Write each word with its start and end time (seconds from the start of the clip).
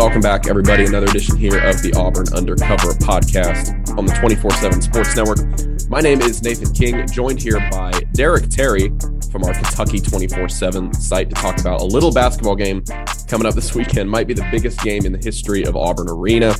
Welcome 0.00 0.22
back, 0.22 0.46
everybody. 0.46 0.86
Another 0.86 1.06
edition 1.08 1.36
here 1.36 1.58
of 1.58 1.82
the 1.82 1.92
Auburn 1.92 2.24
Undercover 2.32 2.94
podcast 2.94 3.98
on 3.98 4.06
the 4.06 4.14
24 4.14 4.50
7 4.52 4.80
Sports 4.80 5.14
Network. 5.14 5.90
My 5.90 6.00
name 6.00 6.22
is 6.22 6.42
Nathan 6.42 6.72
King, 6.72 7.06
joined 7.06 7.38
here 7.38 7.60
by 7.70 7.92
Derek 8.14 8.48
Terry 8.48 8.88
from 9.30 9.44
our 9.44 9.52
Kentucky 9.52 10.00
24 10.00 10.48
7 10.48 10.94
site 10.94 11.28
to 11.28 11.36
talk 11.36 11.60
about 11.60 11.82
a 11.82 11.84
little 11.84 12.10
basketball 12.10 12.56
game 12.56 12.82
coming 13.28 13.46
up 13.46 13.54
this 13.54 13.74
weekend. 13.74 14.08
Might 14.08 14.26
be 14.26 14.32
the 14.32 14.48
biggest 14.50 14.80
game 14.80 15.04
in 15.04 15.12
the 15.12 15.18
history 15.22 15.64
of 15.64 15.76
Auburn 15.76 16.08
Arena, 16.08 16.54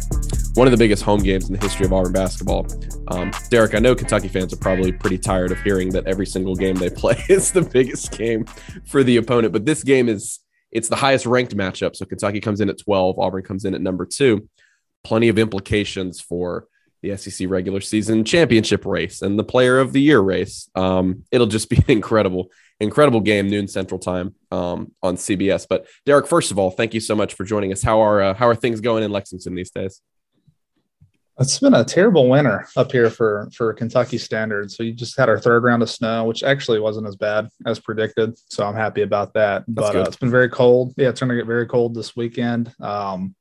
one 0.53 0.67
of 0.67 0.71
the 0.71 0.77
biggest 0.77 1.03
home 1.03 1.21
games 1.21 1.49
in 1.49 1.55
the 1.55 1.63
history 1.63 1.87
of 1.87 1.95
Auburn 1.95 2.13
basketball. 2.13 2.67
Um, 3.09 3.33
Derek, 3.49 3.75
I 3.75 3.79
know 3.79 3.95
Kentucky 3.95 4.29
fans 4.29 4.53
are 4.53 4.59
probably 4.59 4.93
pretty 4.93 5.17
tired 5.17 5.51
of 5.51 5.59
hearing 5.63 5.89
that 5.93 6.07
every 6.07 6.27
single 6.27 6.57
game 6.57 6.75
they 6.75 6.91
play 7.01 7.17
is 7.31 7.53
the 7.53 7.63
biggest 7.63 8.13
game 8.13 8.45
for 8.85 9.03
the 9.03 9.17
opponent, 9.17 9.55
but 9.55 9.65
this 9.65 9.83
game 9.83 10.11
is 10.11 10.41
it's 10.73 10.89
the 10.89 10.97
highest 10.97 11.27
ranked 11.27 11.57
matchup. 11.57 11.97
So 11.97 12.07
Kentucky 12.07 12.41
comes 12.41 12.61
in 12.61 12.69
at 12.69 12.79
12, 12.79 13.19
Auburn 13.19 13.43
comes 13.43 13.65
in 13.65 13.75
at 13.75 13.81
number 13.81 14.07
two. 14.07 14.49
Plenty 15.03 15.29
of 15.29 15.39
implications 15.39 16.21
for 16.21 16.67
the 17.03 17.17
SEC 17.17 17.49
regular 17.49 17.81
season 17.81 18.25
championship 18.25 18.85
race 18.85 19.23
and 19.23 19.39
the 19.39 19.45
player 19.45 19.79
of 19.79 19.93
the 19.93 20.01
year 20.01 20.21
race. 20.21 20.69
Um, 20.75 21.25
it'll 21.31 21.47
just 21.47 21.71
be 21.71 21.77
an 21.79 21.85
incredible, 21.89 22.51
incredible 22.79 23.21
game, 23.21 23.49
noon 23.49 23.69
central 23.69 23.99
time 23.99 24.35
um, 24.51 24.93
on 25.03 25.17
CBS. 25.17 25.67
But 25.69 25.87
Derek, 26.05 26.27
first 26.27 26.51
of 26.51 26.59
all, 26.59 26.71
thank 26.71 26.95
you 26.95 27.01
so 27.01 27.15
much 27.15 27.35
for 27.35 27.45
joining 27.45 27.73
us. 27.73 27.83
How 27.83 28.01
are 28.01 28.21
uh, 28.21 28.35
how 28.35 28.49
are 28.49 28.55
things 28.55 28.81
going 28.81 29.03
in 29.03 29.11
Lexington 29.11 29.55
these 29.55 29.71
days? 29.71 30.01
It's 31.41 31.59
been 31.59 31.73
a 31.73 31.83
terrible 31.83 32.29
winter 32.29 32.69
up 32.77 32.93
here 32.93 33.09
for 33.09 33.49
for 33.55 33.73
Kentucky 33.73 34.19
standards. 34.19 34.77
So 34.77 34.83
you 34.83 34.93
just 34.93 35.17
had 35.17 35.31
our 35.31 35.39
third 35.39 35.65
round 35.65 35.83
of 35.83 35.89
snow, 35.89 36.25
which 36.25 36.43
actually 36.43 36.81
wasn't 36.81 37.07
as 37.07 37.17
bad 37.17 37.49
as 37.65 37.81
predicted. 37.81 38.39
So 38.51 38.67
I'm 38.67 38.75
happy 38.75 39.01
about 39.01 39.33
that. 39.33 39.65
That's 39.67 39.89
but 39.89 39.97
uh, 39.97 40.03
it's 40.03 40.19
been 40.19 40.31
very 40.31 40.51
cold. 40.51 40.93
Yeah, 40.99 41.09
it's 41.09 41.19
going 41.19 41.31
to 41.31 41.37
get 41.37 41.47
very 41.47 41.67
cold 41.67 41.95
this 41.95 42.15
weekend. 42.15 42.75
Um, 42.79 43.35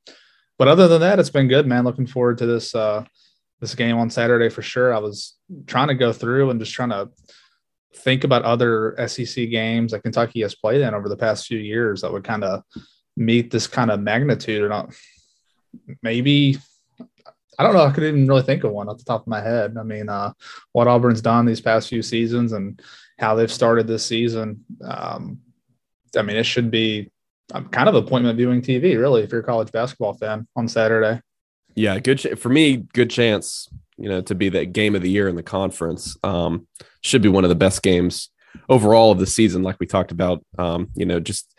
but 0.58 0.66
other 0.66 0.88
than 0.88 1.02
that, 1.02 1.18
it's 1.18 1.28
been 1.28 1.46
good, 1.46 1.66
man. 1.66 1.84
Looking 1.84 2.06
forward 2.06 2.38
to 2.38 2.46
this 2.46 2.74
uh, 2.74 3.04
this 3.60 3.74
game 3.74 3.98
on 3.98 4.08
Saturday 4.08 4.48
for 4.48 4.62
sure. 4.62 4.94
I 4.94 4.98
was 4.98 5.36
trying 5.66 5.88
to 5.88 5.94
go 5.94 6.10
through 6.10 6.48
and 6.48 6.58
just 6.58 6.72
trying 6.72 6.90
to 6.90 7.10
think 7.96 8.24
about 8.24 8.44
other 8.44 8.94
SEC 9.08 9.50
games 9.50 9.92
that 9.92 10.02
Kentucky 10.02 10.40
has 10.40 10.54
played 10.54 10.80
in 10.80 10.94
over 10.94 11.10
the 11.10 11.18
past 11.18 11.46
few 11.46 11.58
years 11.58 12.00
that 12.00 12.12
would 12.12 12.24
kind 12.24 12.44
of 12.44 12.62
meet 13.14 13.50
this 13.50 13.66
kind 13.66 13.90
of 13.90 14.00
magnitude. 14.00 14.62
Or 14.62 14.70
not, 14.70 14.94
maybe 16.02 16.56
I 17.60 17.62
don't 17.62 17.74
know. 17.74 17.84
I 17.84 17.90
couldn't 17.90 18.08
even 18.08 18.26
really 18.26 18.40
think 18.40 18.64
of 18.64 18.72
one 18.72 18.88
off 18.88 18.96
the 18.96 19.04
top 19.04 19.20
of 19.20 19.26
my 19.26 19.42
head. 19.42 19.76
I 19.78 19.82
mean, 19.82 20.08
uh, 20.08 20.32
what 20.72 20.88
Auburn's 20.88 21.20
done 21.20 21.44
these 21.44 21.60
past 21.60 21.90
few 21.90 22.00
seasons 22.00 22.52
and 22.52 22.80
how 23.18 23.34
they've 23.34 23.52
started 23.52 23.86
this 23.86 24.02
season. 24.02 24.64
Um, 24.82 25.40
I 26.16 26.22
mean, 26.22 26.38
it 26.38 26.44
should 26.44 26.70
be 26.70 27.10
um, 27.52 27.68
kind 27.68 27.86
of 27.86 27.94
appointment 27.94 28.38
viewing 28.38 28.62
TV, 28.62 28.98
really, 28.98 29.24
if 29.24 29.30
you're 29.30 29.42
a 29.42 29.44
college 29.44 29.70
basketball 29.72 30.14
fan 30.14 30.48
on 30.56 30.68
Saturday. 30.68 31.20
Yeah, 31.74 31.98
good 31.98 32.20
ch- 32.20 32.38
for 32.38 32.48
me. 32.48 32.78
Good 32.94 33.10
chance, 33.10 33.68
you 33.98 34.08
know, 34.08 34.22
to 34.22 34.34
be 34.34 34.48
the 34.48 34.64
game 34.64 34.94
of 34.94 35.02
the 35.02 35.10
year 35.10 35.28
in 35.28 35.36
the 35.36 35.42
conference. 35.42 36.16
Um, 36.24 36.66
should 37.02 37.20
be 37.20 37.28
one 37.28 37.44
of 37.44 37.50
the 37.50 37.56
best 37.56 37.82
games 37.82 38.30
overall 38.70 39.12
of 39.12 39.18
the 39.18 39.26
season, 39.26 39.62
like 39.62 39.76
we 39.78 39.86
talked 39.86 40.12
about. 40.12 40.42
Um, 40.56 40.88
you 40.94 41.04
know, 41.04 41.20
just 41.20 41.54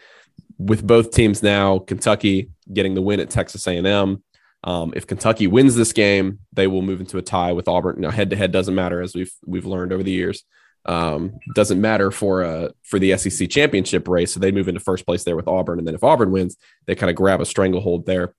with 0.58 0.86
both 0.88 1.12
teams 1.12 1.44
now, 1.44 1.78
Kentucky 1.78 2.50
getting 2.74 2.96
the 2.96 3.04
win 3.04 3.20
at 3.20 3.30
Texas 3.30 3.68
A&M 3.68 4.24
um, 4.64 4.94
if 4.96 5.08
Kentucky 5.08 5.48
wins 5.48 5.76
this 5.76 5.94
game, 5.94 6.40
they 6.54 6.68
will 6.68 6.82
move 6.82 7.00
into 7.00 7.18
a 7.18 7.22
tie 7.22 7.52
with 7.52 7.68
Auburn. 7.68 8.00
Now, 8.00 8.12
head 8.12 8.30
to 8.30 8.36
head 8.36 8.52
doesn't 8.52 8.76
matter, 8.76 9.02
as 9.02 9.16
we've 9.16 9.32
we've 9.46 9.66
learned 9.66 9.92
over 9.92 10.04
the 10.04 10.12
years. 10.12 10.44
Um, 10.86 11.40
doesn't 11.54 11.80
matter 11.80 12.10
for 12.10 12.44
uh 12.44 12.70
for 12.84 12.98
the 12.98 13.16
SEC 13.18 13.50
championship 13.50 14.08
race, 14.08 14.34
so 14.34 14.40
they 14.40 14.52
move 14.52 14.68
into 14.68 14.80
first 14.80 15.06
place 15.06 15.24
there 15.24 15.36
with 15.36 15.48
Auburn, 15.48 15.80
and 15.80 15.88
then 15.88 15.96
if 15.96 16.04
Auburn 16.04 16.32
wins, 16.32 16.58
they 16.86 16.96
kind 16.96 17.10
of 17.10 17.16
grab 17.16 17.42
a 17.42 17.46
stranglehold 17.46 18.06
there 18.06 18.34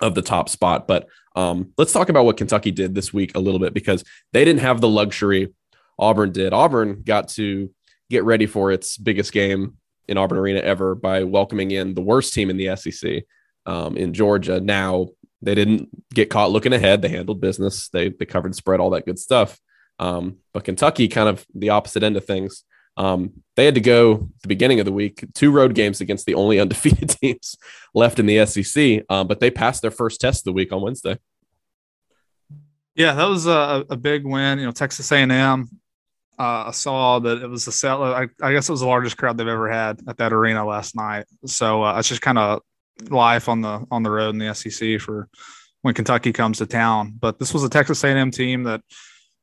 of 0.00 0.14
the 0.14 0.22
top 0.22 0.48
spot. 0.48 0.88
But 0.88 1.08
um, 1.36 1.72
let's 1.78 1.92
talk 1.92 2.08
about 2.08 2.24
what 2.24 2.36
Kentucky 2.36 2.70
did 2.70 2.94
this 2.94 3.12
week 3.12 3.34
a 3.34 3.40
little 3.40 3.60
bit 3.60 3.74
because 3.74 4.04
they 4.32 4.44
didn't 4.44 4.60
have 4.60 4.80
the 4.80 4.88
luxury 4.88 5.52
Auburn 5.98 6.32
did. 6.32 6.52
Auburn 6.52 7.02
got 7.04 7.28
to 7.28 7.70
get 8.10 8.24
ready 8.24 8.46
for 8.46 8.72
its 8.72 8.96
biggest 8.96 9.32
game 9.32 9.76
in 10.08 10.18
Auburn 10.18 10.38
Arena 10.38 10.60
ever 10.60 10.94
by 10.94 11.22
welcoming 11.22 11.70
in 11.70 11.94
the 11.94 12.00
worst 12.00 12.34
team 12.34 12.50
in 12.50 12.56
the 12.56 12.74
SEC 12.76 13.24
um, 13.66 13.96
in 13.96 14.12
Georgia. 14.12 14.60
Now 14.60 15.08
they 15.42 15.54
didn't 15.54 15.88
get 16.14 16.30
caught 16.30 16.50
looking 16.50 16.72
ahead. 16.72 17.02
They 17.02 17.08
handled 17.08 17.40
business. 17.40 17.88
They 17.88 18.10
they 18.10 18.24
covered 18.24 18.54
spread, 18.54 18.80
all 18.80 18.90
that 18.90 19.06
good 19.06 19.18
stuff. 19.18 19.58
Um, 19.98 20.38
but 20.52 20.64
Kentucky, 20.64 21.08
kind 21.08 21.28
of 21.28 21.44
the 21.54 21.70
opposite 21.70 22.02
end 22.02 22.16
of 22.16 22.24
things. 22.24 22.64
Um, 22.96 23.42
they 23.56 23.64
had 23.64 23.74
to 23.74 23.80
go 23.80 24.28
the 24.42 24.48
beginning 24.48 24.78
of 24.80 24.86
the 24.86 24.92
week, 24.92 25.24
two 25.34 25.50
road 25.50 25.74
games 25.74 26.00
against 26.00 26.26
the 26.26 26.34
only 26.34 26.60
undefeated 26.60 27.10
teams 27.10 27.56
left 27.94 28.18
in 28.18 28.26
the 28.26 28.44
SEC. 28.46 29.04
Um, 29.08 29.26
but 29.26 29.40
they 29.40 29.50
passed 29.50 29.82
their 29.82 29.90
first 29.90 30.20
test 30.20 30.40
of 30.40 30.44
the 30.44 30.52
week 30.52 30.72
on 30.72 30.82
Wednesday. 30.82 31.18
Yeah, 32.94 33.14
that 33.14 33.28
was 33.28 33.46
a, 33.46 33.84
a 33.88 33.96
big 33.96 34.26
win. 34.26 34.58
You 34.58 34.66
know, 34.66 34.72
Texas 34.72 35.10
A&M. 35.10 35.68
Uh, 36.38 36.64
I 36.66 36.70
saw 36.72 37.18
that 37.20 37.42
it 37.42 37.46
was 37.46 37.64
the 37.64 37.72
sell. 37.72 38.02
I, 38.02 38.26
I, 38.42 38.52
guess 38.52 38.68
it 38.68 38.72
was 38.72 38.80
the 38.80 38.86
largest 38.86 39.16
crowd 39.16 39.38
they've 39.38 39.46
ever 39.46 39.70
had 39.70 40.00
at 40.08 40.16
that 40.16 40.32
arena 40.32 40.66
last 40.66 40.96
night. 40.96 41.26
So 41.46 41.84
uh, 41.84 41.98
it's 41.98 42.08
just 42.08 42.22
kind 42.22 42.38
of 42.38 42.62
life 43.08 43.48
on 43.48 43.60
the 43.60 43.84
on 43.90 44.02
the 44.02 44.10
road 44.10 44.30
in 44.30 44.38
the 44.38 44.54
SEC 44.54 45.00
for 45.00 45.28
when 45.82 45.94
Kentucky 45.94 46.32
comes 46.32 46.58
to 46.58 46.66
town. 46.66 47.14
But 47.18 47.38
this 47.38 47.52
was 47.52 47.64
a 47.64 47.68
Texas 47.68 48.02
A&M 48.04 48.30
team 48.30 48.64
that, 48.64 48.82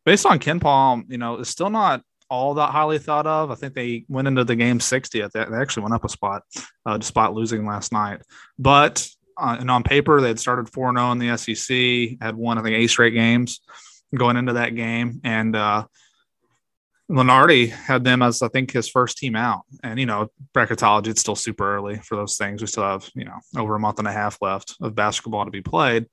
based 0.06 0.26
on 0.26 0.40
KenPom, 0.40 1.06
you 1.10 1.18
know, 1.18 1.38
is 1.38 1.50
still 1.50 1.70
not 1.70 2.02
all 2.30 2.54
that 2.56 2.70
highly 2.70 3.00
thought 3.00 3.28
of. 3.28 3.52
I 3.52 3.56
think 3.56 3.74
they 3.74 4.06
went 4.08 4.28
into 4.28 4.44
the 4.44 4.56
game 4.56 4.80
60th. 4.80 5.32
They 5.32 5.56
actually 5.58 5.84
went 5.84 5.96
up 5.96 6.06
a 6.06 6.10
spot 6.10 6.44
uh, 6.86 6.98
despite 6.98 7.34
losing 7.34 7.66
last 7.66 7.92
night. 7.92 8.22
But 8.58 9.08
uh, 9.38 9.58
and 9.60 9.72
on 9.72 9.84
paper, 9.84 10.22
they 10.22 10.28
had 10.30 10.40
started 10.40 10.70
4 10.70 10.94
0 10.94 11.12
in 11.12 11.20
the 11.20 11.38
SEC, 11.38 12.18
had 12.22 12.36
won, 12.36 12.58
I 12.58 12.62
think, 12.62 12.76
eight 12.76 12.88
straight 12.88 13.14
games 13.14 13.62
going 14.16 14.38
into 14.38 14.54
that 14.54 14.76
game. 14.76 15.22
And 15.24 15.56
uh, 15.56 15.86
Lunardi 17.10 17.70
had 17.70 18.04
them 18.04 18.22
as 18.22 18.42
I 18.42 18.50
think 18.50 18.72
his 18.72 18.88
first 18.88 19.18
team 19.18 19.36
out, 19.36 19.62
and 19.84 20.00
you 20.00 20.06
know 20.06 20.30
bracketology 20.54 21.08
it's 21.08 21.22
still 21.22 21.36
super 21.36 21.76
early 21.76 21.98
for 21.98 22.16
those 22.16 22.38
things. 22.38 22.62
We 22.62 22.68
still 22.68 22.84
have 22.84 23.10
you 23.16 23.26
know 23.26 23.40
over 23.58 23.76
a 23.76 23.80
month 23.80 24.00
and 24.00 24.08
a 24.08 24.12
half 24.12 24.38
left 24.42 24.76
of 24.82 24.96
basketball 24.96 25.46
to 25.46 25.52
be 25.52 25.62
played, 25.62 26.06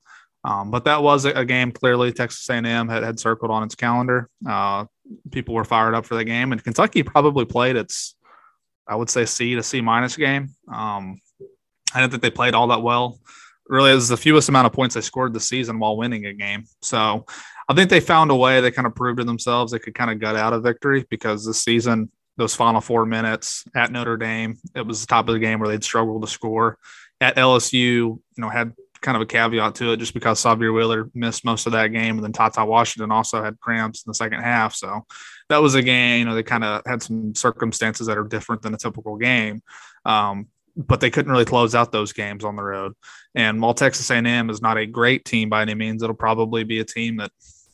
um, 0.43 0.71
but 0.71 0.85
that 0.85 1.03
was 1.03 1.25
a, 1.25 1.45
game 1.45 1.71
clearly 1.71 2.11
Texas 2.11 2.49
A&M 2.49 2.89
had, 2.89 3.03
had 3.03 3.19
circled 3.19 3.51
on 3.51 3.63
its 3.63 3.75
calendar. 3.75 4.29
Uh, 4.47 4.85
people 5.31 5.53
were 5.53 5.63
fired 5.63 5.93
up 5.93 6.05
for 6.05 6.15
the 6.15 6.23
game, 6.23 6.51
and 6.51 6.63
Kentucky 6.63 7.03
probably 7.03 7.45
played 7.45 7.75
its 7.75 8.15
I 8.87 8.95
would 8.95 9.09
say 9.09 9.25
C 9.25 9.55
to 9.55 9.63
C 9.63 9.81
minus 9.81 10.15
game. 10.15 10.49
Um, 10.71 11.19
I 11.93 12.01
didn't 12.01 12.11
think 12.11 12.23
they 12.23 12.31
played 12.31 12.53
all 12.53 12.67
that 12.67 12.81
well. 12.81 13.19
Really, 13.67 13.91
it 13.91 13.95
was 13.95 14.07
the 14.07 14.17
fewest 14.17 14.49
amount 14.49 14.65
of 14.65 14.73
points 14.73 14.95
they 14.95 15.01
scored 15.01 15.33
this 15.33 15.49
season 15.49 15.77
while 15.79 15.97
winning 15.97 16.25
a 16.25 16.33
game. 16.33 16.63
So 16.81 17.25
I 17.69 17.73
think 17.73 17.89
they 17.89 17.99
found 17.99 18.31
a 18.31 18.35
way. 18.35 18.61
They 18.61 18.71
kind 18.71 18.87
of 18.87 18.95
proved 18.95 19.19
to 19.19 19.25
themselves 19.25 19.71
they 19.71 19.79
could 19.79 19.95
kind 19.95 20.11
of 20.11 20.19
gut 20.19 20.35
out 20.35 20.53
a 20.53 20.59
victory 20.59 21.05
because 21.09 21.45
this 21.45 21.61
season, 21.61 22.09
those 22.37 22.55
final 22.55 22.81
four 22.81 23.05
minutes 23.05 23.65
at 23.75 23.91
Notre 23.91 24.17
Dame, 24.17 24.57
it 24.75 24.85
was 24.85 25.01
the 25.01 25.07
top 25.07 25.27
of 25.27 25.33
the 25.33 25.39
game 25.39 25.59
where 25.59 25.69
they'd 25.69 25.83
struggled 25.83 26.21
to 26.21 26.27
score. 26.27 26.77
At 27.19 27.35
LSU, 27.35 27.73
you 27.79 28.21
know, 28.37 28.49
had 28.49 28.73
kind 29.01 29.15
of 29.15 29.21
a 29.21 29.25
caveat 29.25 29.75
to 29.75 29.91
it 29.91 29.97
just 29.97 30.13
because 30.13 30.41
Sahvir 30.41 30.73
Wheeler 30.73 31.09
missed 31.13 31.45
most 31.45 31.65
of 31.65 31.73
that 31.73 31.87
game. 31.87 32.15
And 32.17 32.23
then 32.23 32.31
Ty 32.31 32.63
Washington 32.63 33.11
also 33.11 33.43
had 33.43 33.59
cramps 33.59 34.03
in 34.05 34.09
the 34.09 34.15
second 34.15 34.41
half. 34.41 34.75
So 34.75 35.05
that 35.49 35.61
was 35.61 35.75
a 35.75 35.81
game, 35.81 36.19
you 36.19 36.25
know, 36.25 36.35
they 36.35 36.43
kind 36.43 36.63
of 36.63 36.81
had 36.85 37.01
some 37.01 37.33
circumstances 37.35 38.07
that 38.07 38.17
are 38.17 38.23
different 38.23 38.61
than 38.61 38.73
a 38.73 38.77
typical 38.77 39.17
game. 39.17 39.61
Um, 40.05 40.47
but 40.75 40.99
they 40.99 41.09
couldn't 41.09 41.31
really 41.31 41.45
close 41.45 41.73
out 41.73 41.91
those 41.91 42.13
games 42.13 42.43
on 42.43 42.55
the 42.55 42.63
road. 42.63 42.93
And 43.33 43.61
while 43.61 43.73
Texas 43.73 44.11
A&M 44.11 44.49
is 44.49 44.61
not 44.61 44.77
a 44.77 44.85
great 44.85 45.25
team 45.25 45.49
by 45.49 45.63
any 45.63 45.73
means, 45.73 46.03
it'll 46.03 46.15
probably 46.15 46.63
be 46.63 46.79
a 46.79 46.85
team 46.85 47.17
that 47.17 47.31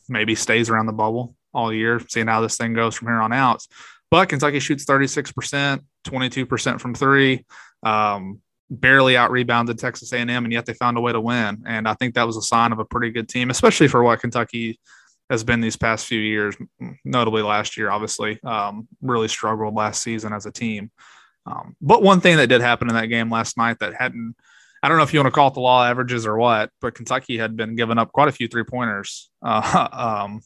maybe 0.08 0.34
stays 0.34 0.70
around 0.70 0.86
the 0.86 0.92
bubble 0.92 1.34
all 1.52 1.72
year, 1.72 2.00
seeing 2.08 2.26
how 2.26 2.40
this 2.40 2.56
thing 2.56 2.74
goes 2.74 2.94
from 2.94 3.08
here 3.08 3.20
on 3.20 3.32
out. 3.32 3.64
But 4.10 4.28
Kentucky 4.28 4.60
shoots 4.60 4.84
36%, 4.84 5.80
22% 6.04 6.80
from 6.80 6.94
three. 6.94 7.44
Um, 7.82 8.40
barely 8.70 9.16
out 9.16 9.30
rebounded 9.30 9.78
Texas 9.78 10.12
A&M, 10.12 10.30
and 10.30 10.52
yet 10.52 10.66
they 10.66 10.74
found 10.74 10.96
a 10.96 11.00
way 11.00 11.12
to 11.12 11.20
win. 11.20 11.64
And 11.66 11.86
I 11.88 11.94
think 11.94 12.14
that 12.14 12.26
was 12.26 12.36
a 12.36 12.42
sign 12.42 12.72
of 12.72 12.78
a 12.78 12.84
pretty 12.84 13.10
good 13.10 13.28
team, 13.28 13.50
especially 13.50 13.88
for 13.88 14.02
what 14.02 14.20
Kentucky 14.20 14.78
has 15.30 15.44
been 15.44 15.60
these 15.60 15.76
past 15.76 16.06
few 16.06 16.20
years. 16.20 16.56
Notably 17.04 17.42
last 17.42 17.76
year, 17.76 17.90
obviously, 17.90 18.40
um, 18.42 18.88
really 19.00 19.28
struggled 19.28 19.74
last 19.74 20.02
season 20.02 20.32
as 20.32 20.46
a 20.46 20.52
team. 20.52 20.90
Um, 21.46 21.76
but 21.80 22.02
one 22.02 22.20
thing 22.20 22.36
that 22.38 22.46
did 22.46 22.60
happen 22.60 22.88
in 22.88 22.94
that 22.94 23.06
game 23.06 23.30
last 23.30 23.56
night 23.56 23.78
that 23.80 23.94
hadn't 23.94 24.34
I 24.84 24.88
don't 24.88 24.98
know 24.98 25.02
if 25.02 25.14
you 25.14 25.18
want 25.18 25.28
to 25.28 25.30
call 25.30 25.48
it 25.48 25.54
the 25.54 25.60
law 25.60 25.82
averages 25.82 26.26
or 26.26 26.36
what, 26.36 26.68
but 26.82 26.94
Kentucky 26.94 27.38
had 27.38 27.56
been 27.56 27.74
giving 27.74 27.96
up 27.96 28.12
quite 28.12 28.28
a 28.28 28.32
few 28.32 28.48
three 28.48 28.64
pointers 28.64 29.30
uh, 29.40 29.88
um, 30.26 30.42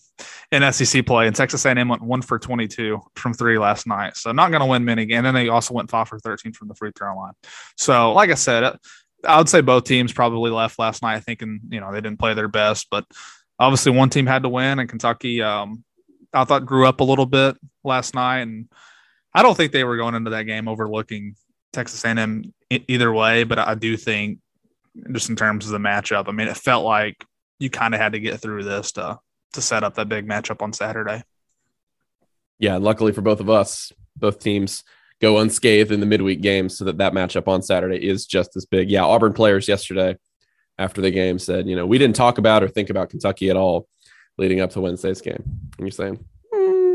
in 0.52 0.73
SEC 0.73 1.05
play, 1.05 1.26
and 1.26 1.35
Texas 1.35 1.67
A&M 1.67 1.88
went 1.88 2.02
one 2.02 2.23
for 2.23 2.38
22 2.38 3.00
from 3.17 3.35
three 3.35 3.58
last 3.58 3.85
night. 3.88 4.17
So 4.17 4.31
not 4.31 4.52
going 4.52 4.61
to 4.61 4.67
win 4.67 4.85
many. 4.85 5.12
And 5.12 5.26
then 5.26 5.35
they 5.35 5.49
also 5.49 5.75
went 5.75 5.90
five 5.90 6.06
for 6.06 6.20
13 6.20 6.52
from 6.52 6.69
the 6.69 6.76
free 6.76 6.93
throw 6.96 7.17
line. 7.17 7.32
So 7.76 8.12
like 8.12 8.31
I 8.31 8.35
said, 8.35 8.76
I 9.25 9.38
would 9.38 9.49
say 9.49 9.61
both 9.61 9.82
teams 9.82 10.12
probably 10.12 10.52
left 10.52 10.79
last 10.79 11.02
night 11.02 11.25
thinking 11.25 11.58
you 11.70 11.81
know 11.81 11.90
they 11.90 12.00
didn't 12.00 12.20
play 12.20 12.35
their 12.35 12.46
best, 12.46 12.87
but 12.93 13.06
obviously 13.58 13.90
one 13.90 14.08
team 14.08 14.26
had 14.26 14.44
to 14.44 14.49
win, 14.49 14.79
and 14.79 14.88
Kentucky 14.88 15.43
um, 15.43 15.82
I 16.32 16.44
thought 16.44 16.64
grew 16.64 16.87
up 16.87 17.00
a 17.00 17.05
little 17.05 17.26
bit 17.26 17.56
last 17.82 18.14
night, 18.14 18.43
and 18.43 18.69
I 19.35 19.43
don't 19.43 19.56
think 19.56 19.73
they 19.73 19.82
were 19.82 19.96
going 19.96 20.14
into 20.14 20.31
that 20.31 20.44
game 20.44 20.69
overlooking 20.69 21.35
Texas 21.73 22.05
A&M 22.05 22.53
either 22.70 23.12
way, 23.12 23.44
but 23.44 23.59
I 23.59 23.75
do 23.75 23.97
think 23.97 24.38
just 25.12 25.29
in 25.29 25.37
terms 25.37 25.67
of 25.67 25.73
the 25.73 25.79
matchup, 25.79 26.29
I 26.29 26.32
mean, 26.32 26.49
it 26.49 26.56
felt 26.56 26.85
like 26.85 27.25
you 27.59 27.70
kind 27.70 27.94
of 27.94 28.00
had 28.00 28.12
to 28.12 28.20
get 28.20 28.41
through 28.41 28.65
this 28.65 28.93
to 28.93 29.19
to 29.55 29.62
set 29.62 29.82
up 29.82 29.94
that 29.94 30.09
big 30.09 30.29
matchup 30.29 30.62
on 30.62 30.73
Saturday. 30.73 31.23
Yeah, 32.59 32.76
luckily 32.76 33.12
for 33.12 33.23
both 33.23 33.41
of 33.41 33.49
us, 33.49 33.93
both 34.17 34.41
teams 34.41 34.85
go 35.20 35.38
unscathed 35.38 35.91
in 35.91 36.00
the 36.00 36.06
midweek 36.06 36.41
games, 36.41 36.76
so 36.76 36.85
that 36.85 36.99
that 36.99 37.12
matchup 37.12 37.49
on 37.49 37.62
Saturday 37.62 37.97
is 38.06 38.26
just 38.26 38.56
as 38.56 38.67
big. 38.67 38.91
Yeah, 38.91 39.05
Auburn 39.05 39.32
players 39.32 39.69
yesterday 39.69 40.17
after 40.79 41.00
the 41.00 41.11
game 41.11 41.38
said, 41.38 41.67
you 41.67 41.76
know, 41.76 41.87
we 41.87 41.99
didn't 41.99 42.17
talk 42.17 42.38
about 42.38 42.62
or 42.62 42.69
think 42.69 42.91
about 42.91 43.11
Kentucky 43.11 43.50
at 43.50 43.56
all 43.56 43.88
leading 44.37 44.61
up 44.61 44.71
to 44.71 44.81
Wednesday's 44.81 45.21
game. 45.21 45.43
And 45.44 45.81
you're 45.81 45.91
saying, 45.91 46.25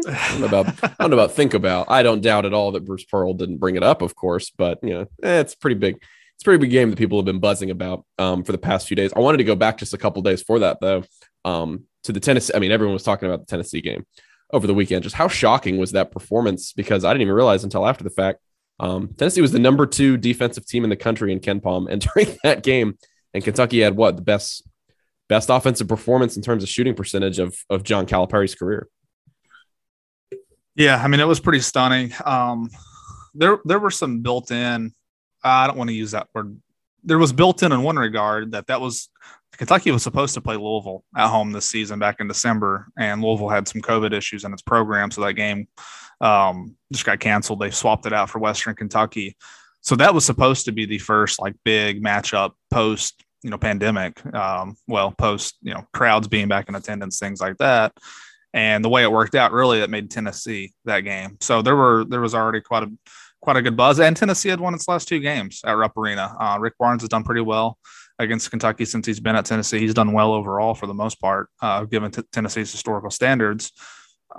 I 0.07 0.27
don't 0.29 0.41
know 0.41 0.47
about 0.47 0.67
I 0.83 0.95
don't 0.99 1.11
know 1.11 1.17
about 1.17 1.31
think 1.31 1.53
about. 1.53 1.89
I 1.89 2.03
don't 2.03 2.21
doubt 2.21 2.45
at 2.45 2.53
all 2.53 2.71
that 2.71 2.85
Bruce 2.85 3.05
Pearl 3.05 3.33
didn't 3.33 3.57
bring 3.57 3.75
it 3.75 3.83
up, 3.83 4.01
of 4.01 4.15
course, 4.15 4.51
but 4.51 4.79
you 4.83 4.89
know, 4.89 5.01
eh, 5.23 5.39
it's 5.39 5.55
pretty 5.55 5.75
big. 5.75 5.95
It's 5.95 6.43
a 6.43 6.45
pretty 6.45 6.61
big 6.61 6.71
game 6.71 6.89
that 6.89 6.97
people 6.97 7.17
have 7.19 7.25
been 7.25 7.39
buzzing 7.39 7.69
about 7.69 8.05
um, 8.17 8.43
for 8.43 8.51
the 8.51 8.57
past 8.57 8.87
few 8.87 8.95
days. 8.95 9.13
I 9.15 9.19
wanted 9.19 9.37
to 9.37 9.43
go 9.43 9.55
back 9.55 9.77
just 9.77 9.93
a 9.93 9.97
couple 9.97 10.21
days 10.21 10.41
for 10.41 10.59
that 10.59 10.79
though. 10.81 11.03
Um, 11.45 11.85
to 12.03 12.11
the 12.11 12.19
Tennessee, 12.19 12.53
I 12.55 12.59
mean, 12.59 12.71
everyone 12.71 12.93
was 12.93 13.03
talking 13.03 13.27
about 13.27 13.41
the 13.41 13.45
Tennessee 13.45 13.81
game 13.81 14.05
over 14.51 14.67
the 14.67 14.73
weekend. 14.73 15.03
Just 15.03 15.15
how 15.15 15.27
shocking 15.27 15.77
was 15.77 15.91
that 15.91 16.11
performance? 16.11 16.73
Because 16.73 17.05
I 17.05 17.11
didn't 17.11 17.23
even 17.23 17.33
realize 17.33 17.63
until 17.63 17.87
after 17.87 18.03
the 18.03 18.09
fact. 18.09 18.39
Um, 18.79 19.09
Tennessee 19.17 19.41
was 19.41 19.51
the 19.51 19.59
number 19.59 19.85
two 19.85 20.17
defensive 20.17 20.65
team 20.65 20.83
in 20.83 20.89
the 20.89 20.95
country 20.95 21.31
in 21.31 21.39
KenPom, 21.39 21.89
and 21.89 22.05
during 22.13 22.37
that 22.43 22.63
game, 22.63 22.97
and 23.33 23.43
Kentucky 23.43 23.81
had 23.81 23.95
what 23.95 24.15
the 24.15 24.21
best 24.21 24.67
best 25.29 25.49
offensive 25.49 25.87
performance 25.87 26.35
in 26.35 26.43
terms 26.43 26.63
of 26.63 26.69
shooting 26.69 26.95
percentage 26.95 27.39
of 27.39 27.55
of 27.69 27.83
John 27.83 28.05
Calipari's 28.05 28.55
career. 28.55 28.87
Yeah, 30.75 31.01
I 31.01 31.07
mean 31.07 31.19
it 31.19 31.27
was 31.27 31.39
pretty 31.39 31.59
stunning. 31.59 32.13
Um, 32.25 32.69
there 33.33 33.59
there 33.65 33.79
were 33.79 33.91
some 33.91 34.21
built 34.21 34.51
in. 34.51 34.93
I 35.43 35.67
don't 35.67 35.77
want 35.77 35.89
to 35.89 35.95
use 35.95 36.11
that 36.11 36.27
word. 36.33 36.59
There 37.03 37.17
was 37.17 37.33
built 37.33 37.63
in 37.63 37.71
in 37.71 37.83
one 37.83 37.97
regard 37.97 38.51
that 38.51 38.67
that 38.67 38.81
was 38.81 39.09
Kentucky 39.57 39.91
was 39.91 40.03
supposed 40.03 40.33
to 40.33 40.41
play 40.41 40.55
Louisville 40.55 41.03
at 41.15 41.29
home 41.29 41.51
this 41.51 41.69
season 41.69 41.99
back 41.99 42.19
in 42.19 42.27
December, 42.27 42.87
and 42.97 43.21
Louisville 43.21 43.49
had 43.49 43.67
some 43.67 43.81
COVID 43.81 44.13
issues 44.13 44.45
in 44.45 44.53
its 44.53 44.61
program, 44.61 45.11
so 45.11 45.21
that 45.21 45.33
game 45.33 45.67
um, 46.21 46.75
just 46.91 47.05
got 47.05 47.19
canceled. 47.19 47.59
They 47.59 47.69
swapped 47.69 48.05
it 48.05 48.13
out 48.13 48.29
for 48.29 48.39
Western 48.39 48.75
Kentucky, 48.75 49.35
so 49.81 49.95
that 49.97 50.13
was 50.13 50.25
supposed 50.25 50.65
to 50.65 50.71
be 50.71 50.85
the 50.85 50.97
first 50.97 51.39
like 51.39 51.55
big 51.63 52.03
matchup 52.03 52.53
post 52.71 53.23
you 53.43 53.51
know 53.51 53.57
pandemic. 53.59 54.25
Um, 54.33 54.75
well, 54.87 55.11
post 55.11 55.57
you 55.61 55.73
know 55.73 55.85
crowds 55.93 56.27
being 56.27 56.47
back 56.47 56.67
in 56.67 56.75
attendance, 56.75 57.19
things 57.19 57.41
like 57.41 57.57
that 57.57 57.93
and 58.53 58.83
the 58.83 58.89
way 58.89 59.03
it 59.03 59.11
worked 59.11 59.35
out 59.35 59.51
really 59.51 59.79
that 59.79 59.89
made 59.89 60.11
Tennessee 60.11 60.73
that 60.85 61.01
game. 61.01 61.37
So 61.41 61.61
there 61.61 61.75
were 61.75 62.05
there 62.05 62.21
was 62.21 62.35
already 62.35 62.61
quite 62.61 62.83
a 62.83 62.91
quite 63.41 63.57
a 63.57 63.61
good 63.61 63.75
buzz, 63.75 63.99
and 63.99 64.15
Tennessee 64.15 64.49
had 64.49 64.59
won 64.59 64.73
its 64.73 64.87
last 64.87 65.07
two 65.07 65.19
games 65.19 65.61
at 65.65 65.73
Rupp 65.75 65.97
Arena. 65.97 66.35
Uh, 66.39 66.57
Rick 66.59 66.77
Barnes 66.79 67.01
has 67.01 67.09
done 67.09 67.23
pretty 67.23 67.41
well 67.41 67.77
against 68.19 68.49
Kentucky 68.49 68.85
since 68.85 69.05
he's 69.05 69.19
been 69.19 69.35
at 69.35 69.45
Tennessee. 69.45 69.79
He's 69.79 69.93
done 69.93 70.13
well 70.13 70.33
overall 70.33 70.75
for 70.75 70.87
the 70.87 70.93
most 70.93 71.19
part, 71.19 71.49
uh, 71.61 71.83
given 71.85 72.11
t- 72.11 72.23
Tennessee's 72.31 72.71
historical 72.71 73.09
standards. 73.09 73.71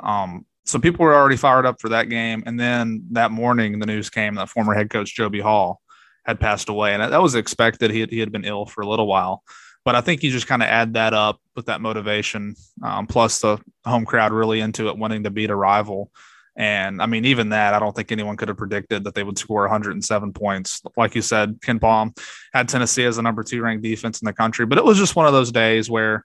Um, 0.03 0.47
so 0.65 0.79
people 0.79 1.05
were 1.05 1.15
already 1.15 1.37
fired 1.37 1.67
up 1.67 1.81
for 1.81 1.91
that 1.91 2.09
game, 2.09 2.43
and 2.47 2.59
then 2.59 3.05
that 3.11 3.31
morning 3.31 3.79
the 3.79 3.87
news 3.87 4.09
came 4.11 4.37
that 4.37 4.49
former 4.49 4.75
head 4.75 4.91
coach 4.91 5.15
Joe 5.15 5.29
B. 5.29 5.41
Hall 5.41 5.81
had 6.25 6.41
passed 6.41 6.71
away, 6.71 6.95
and 6.95 7.03
that 7.03 7.21
was 7.21 7.35
expected. 7.35 7.91
He 7.91 8.01
had, 8.01 8.11
he 8.11 8.21
had 8.21 8.33
been 8.33 8.45
ill 8.45 8.65
for 8.65 8.81
a 8.81 8.89
little 8.89 9.07
while. 9.07 9.43
But 9.85 9.95
I 9.95 10.01
think 10.01 10.23
you 10.23 10.31
just 10.31 10.47
kind 10.47 10.63
of 10.63 10.69
add 10.69 10.95
that 10.95 11.13
up 11.13 11.41
with 11.57 11.67
that 11.67 11.81
motivation, 11.81 12.57
um, 12.83 13.07
plus 13.07 13.41
the 13.41 13.59
home 13.85 14.07
crowd 14.07 14.33
really 14.33 14.61
into 14.61 14.89
it, 14.89 14.97
wanting 14.97 15.25
to 15.25 15.31
beat 15.31 15.51
a 15.51 15.57
rival. 15.57 16.11
And 16.57 17.03
I 17.03 17.07
mean, 17.07 17.25
even 17.25 17.51
that, 17.51 17.75
I 17.75 17.81
don't 17.81 17.95
think 17.95 18.13
anyone 18.13 18.37
could 18.37 18.49
have 18.49 18.57
predicted 18.57 19.05
that 19.05 19.15
they 19.15 19.25
would 19.25 19.39
score 19.39 19.63
107 19.63 20.33
points. 20.33 20.81
Like 20.97 21.15
you 21.15 21.23
said, 21.23 21.61
KenPom 21.61 22.17
had 22.53 22.69
Tennessee 22.69 23.05
as 23.05 23.17
the 23.17 23.23
number 23.23 23.43
two 23.43 23.61
ranked 23.61 23.83
defense 23.83 24.23
in 24.23 24.27
the 24.27 24.33
country, 24.33 24.65
but 24.65 24.79
it 24.79 24.85
was 24.85 24.99
just 24.99 25.17
one 25.17 25.27
of 25.27 25.33
those 25.33 25.51
days 25.51 25.91
where 25.91 26.25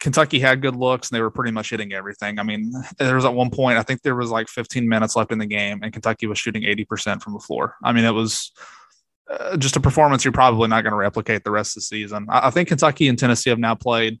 Kentucky 0.00 0.38
had 0.38 0.62
good 0.62 0.76
looks 0.76 1.10
and 1.10 1.16
they 1.16 1.22
were 1.22 1.30
pretty 1.30 1.50
much 1.50 1.70
hitting 1.70 1.92
everything. 1.92 2.38
I 2.38 2.42
mean, 2.42 2.72
there 2.98 3.16
was 3.16 3.24
at 3.24 3.34
one 3.34 3.50
point, 3.50 3.78
I 3.78 3.82
think 3.82 4.02
there 4.02 4.14
was 4.14 4.30
like 4.30 4.48
15 4.48 4.88
minutes 4.88 5.16
left 5.16 5.32
in 5.32 5.38
the 5.38 5.46
game 5.46 5.80
and 5.82 5.92
Kentucky 5.92 6.26
was 6.26 6.38
shooting 6.38 6.62
80% 6.62 7.22
from 7.22 7.32
the 7.32 7.40
floor. 7.40 7.74
I 7.82 7.92
mean, 7.92 8.04
it 8.04 8.12
was 8.12 8.52
uh, 9.30 9.56
just 9.56 9.76
a 9.76 9.80
performance 9.80 10.24
you're 10.24 10.32
probably 10.32 10.68
not 10.68 10.82
going 10.82 10.92
to 10.92 10.98
replicate 10.98 11.44
the 11.44 11.50
rest 11.50 11.76
of 11.76 11.82
the 11.82 11.86
season. 11.86 12.26
I, 12.28 12.48
I, 12.48 12.50
think 12.50 12.68
Kentucky 12.68 13.08
and 13.08 13.18
Tennessee 13.18 13.50
have 13.50 13.58
now 13.58 13.74
played 13.74 14.20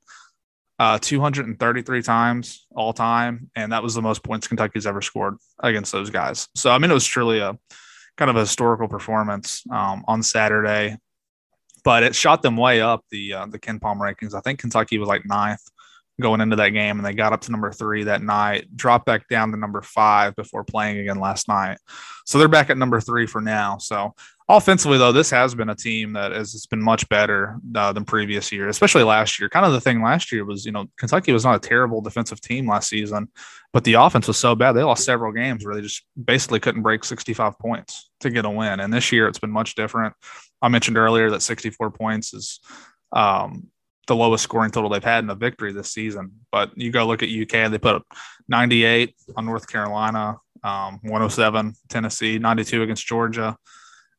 uh, 0.78 0.98
233 1.00 2.02
times 2.02 2.66
all 2.74 2.92
time, 2.92 3.50
and 3.56 3.72
that 3.72 3.82
was 3.82 3.94
the 3.94 4.02
most 4.02 4.22
points 4.22 4.46
Kentucky's 4.46 4.86
ever 4.86 5.00
scored 5.00 5.36
against 5.60 5.92
those 5.92 6.10
guys. 6.10 6.48
So 6.54 6.70
I 6.70 6.78
mean, 6.78 6.90
it 6.90 6.94
was 6.94 7.06
truly 7.06 7.38
a 7.40 7.58
kind 8.16 8.30
of 8.30 8.36
a 8.36 8.40
historical 8.40 8.88
performance 8.88 9.62
um, 9.70 10.04
on 10.06 10.22
Saturday, 10.22 10.96
but 11.84 12.02
it 12.02 12.14
shot 12.14 12.42
them 12.42 12.56
way 12.56 12.80
up 12.80 13.04
the 13.10 13.32
uh, 13.32 13.46
the 13.46 13.58
KenPom 13.58 13.96
rankings. 13.96 14.34
I 14.34 14.40
think 14.40 14.60
Kentucky 14.60 14.98
was 14.98 15.08
like 15.08 15.24
ninth 15.24 15.62
going 16.20 16.40
into 16.40 16.56
that 16.56 16.70
game, 16.70 16.98
and 16.98 17.06
they 17.06 17.14
got 17.14 17.32
up 17.32 17.40
to 17.42 17.52
number 17.52 17.72
three 17.72 18.04
that 18.04 18.22
night, 18.22 18.76
dropped 18.76 19.06
back 19.06 19.28
down 19.28 19.52
to 19.52 19.56
number 19.56 19.82
five 19.82 20.36
before 20.36 20.64
playing 20.64 20.98
again 20.98 21.18
last 21.18 21.48
night. 21.48 21.78
So 22.26 22.38
they're 22.38 22.48
back 22.48 22.70
at 22.70 22.78
number 22.78 23.00
three 23.00 23.26
for 23.26 23.40
now. 23.40 23.78
So 23.78 24.14
Offensively, 24.50 24.96
though, 24.96 25.12
this 25.12 25.28
has 25.30 25.54
been 25.54 25.68
a 25.68 25.74
team 25.74 26.14
that 26.14 26.32
has 26.32 26.54
it's 26.54 26.64
been 26.64 26.82
much 26.82 27.06
better 27.10 27.58
uh, 27.74 27.92
than 27.92 28.06
previous 28.06 28.50
year, 28.50 28.68
especially 28.68 29.02
last 29.02 29.38
year. 29.38 29.50
Kind 29.50 29.66
of 29.66 29.72
the 29.72 29.80
thing 29.80 30.02
last 30.02 30.32
year 30.32 30.46
was, 30.46 30.64
you 30.64 30.72
know, 30.72 30.86
Kentucky 30.96 31.32
was 31.32 31.44
not 31.44 31.56
a 31.56 31.68
terrible 31.68 32.00
defensive 32.00 32.40
team 32.40 32.66
last 32.66 32.88
season, 32.88 33.28
but 33.74 33.84
the 33.84 33.94
offense 33.94 34.26
was 34.26 34.38
so 34.38 34.54
bad 34.54 34.72
they 34.72 34.82
lost 34.82 35.04
several 35.04 35.32
games 35.32 35.66
where 35.66 35.74
they 35.74 35.82
just 35.82 36.02
basically 36.24 36.60
couldn't 36.60 36.80
break 36.80 37.04
65 37.04 37.58
points 37.58 38.10
to 38.20 38.30
get 38.30 38.46
a 38.46 38.50
win. 38.50 38.80
And 38.80 38.90
this 38.90 39.12
year, 39.12 39.28
it's 39.28 39.38
been 39.38 39.50
much 39.50 39.74
different. 39.74 40.14
I 40.62 40.68
mentioned 40.68 40.96
earlier 40.96 41.28
that 41.30 41.42
64 41.42 41.90
points 41.90 42.32
is 42.32 42.60
um, 43.12 43.66
the 44.06 44.16
lowest 44.16 44.44
scoring 44.44 44.70
total 44.70 44.88
they've 44.88 45.04
had 45.04 45.24
in 45.24 45.28
a 45.28 45.34
victory 45.34 45.72
this 45.72 45.92
season. 45.92 46.32
But 46.50 46.72
you 46.74 46.90
go 46.90 47.06
look 47.06 47.22
at 47.22 47.28
UK, 47.28 47.70
they 47.70 47.76
put 47.76 47.96
up 47.96 48.06
98 48.48 49.14
on 49.36 49.44
North 49.44 49.68
Carolina, 49.68 50.36
um, 50.64 51.00
107 51.02 51.74
Tennessee, 51.90 52.38
92 52.38 52.82
against 52.82 53.06
Georgia. 53.06 53.54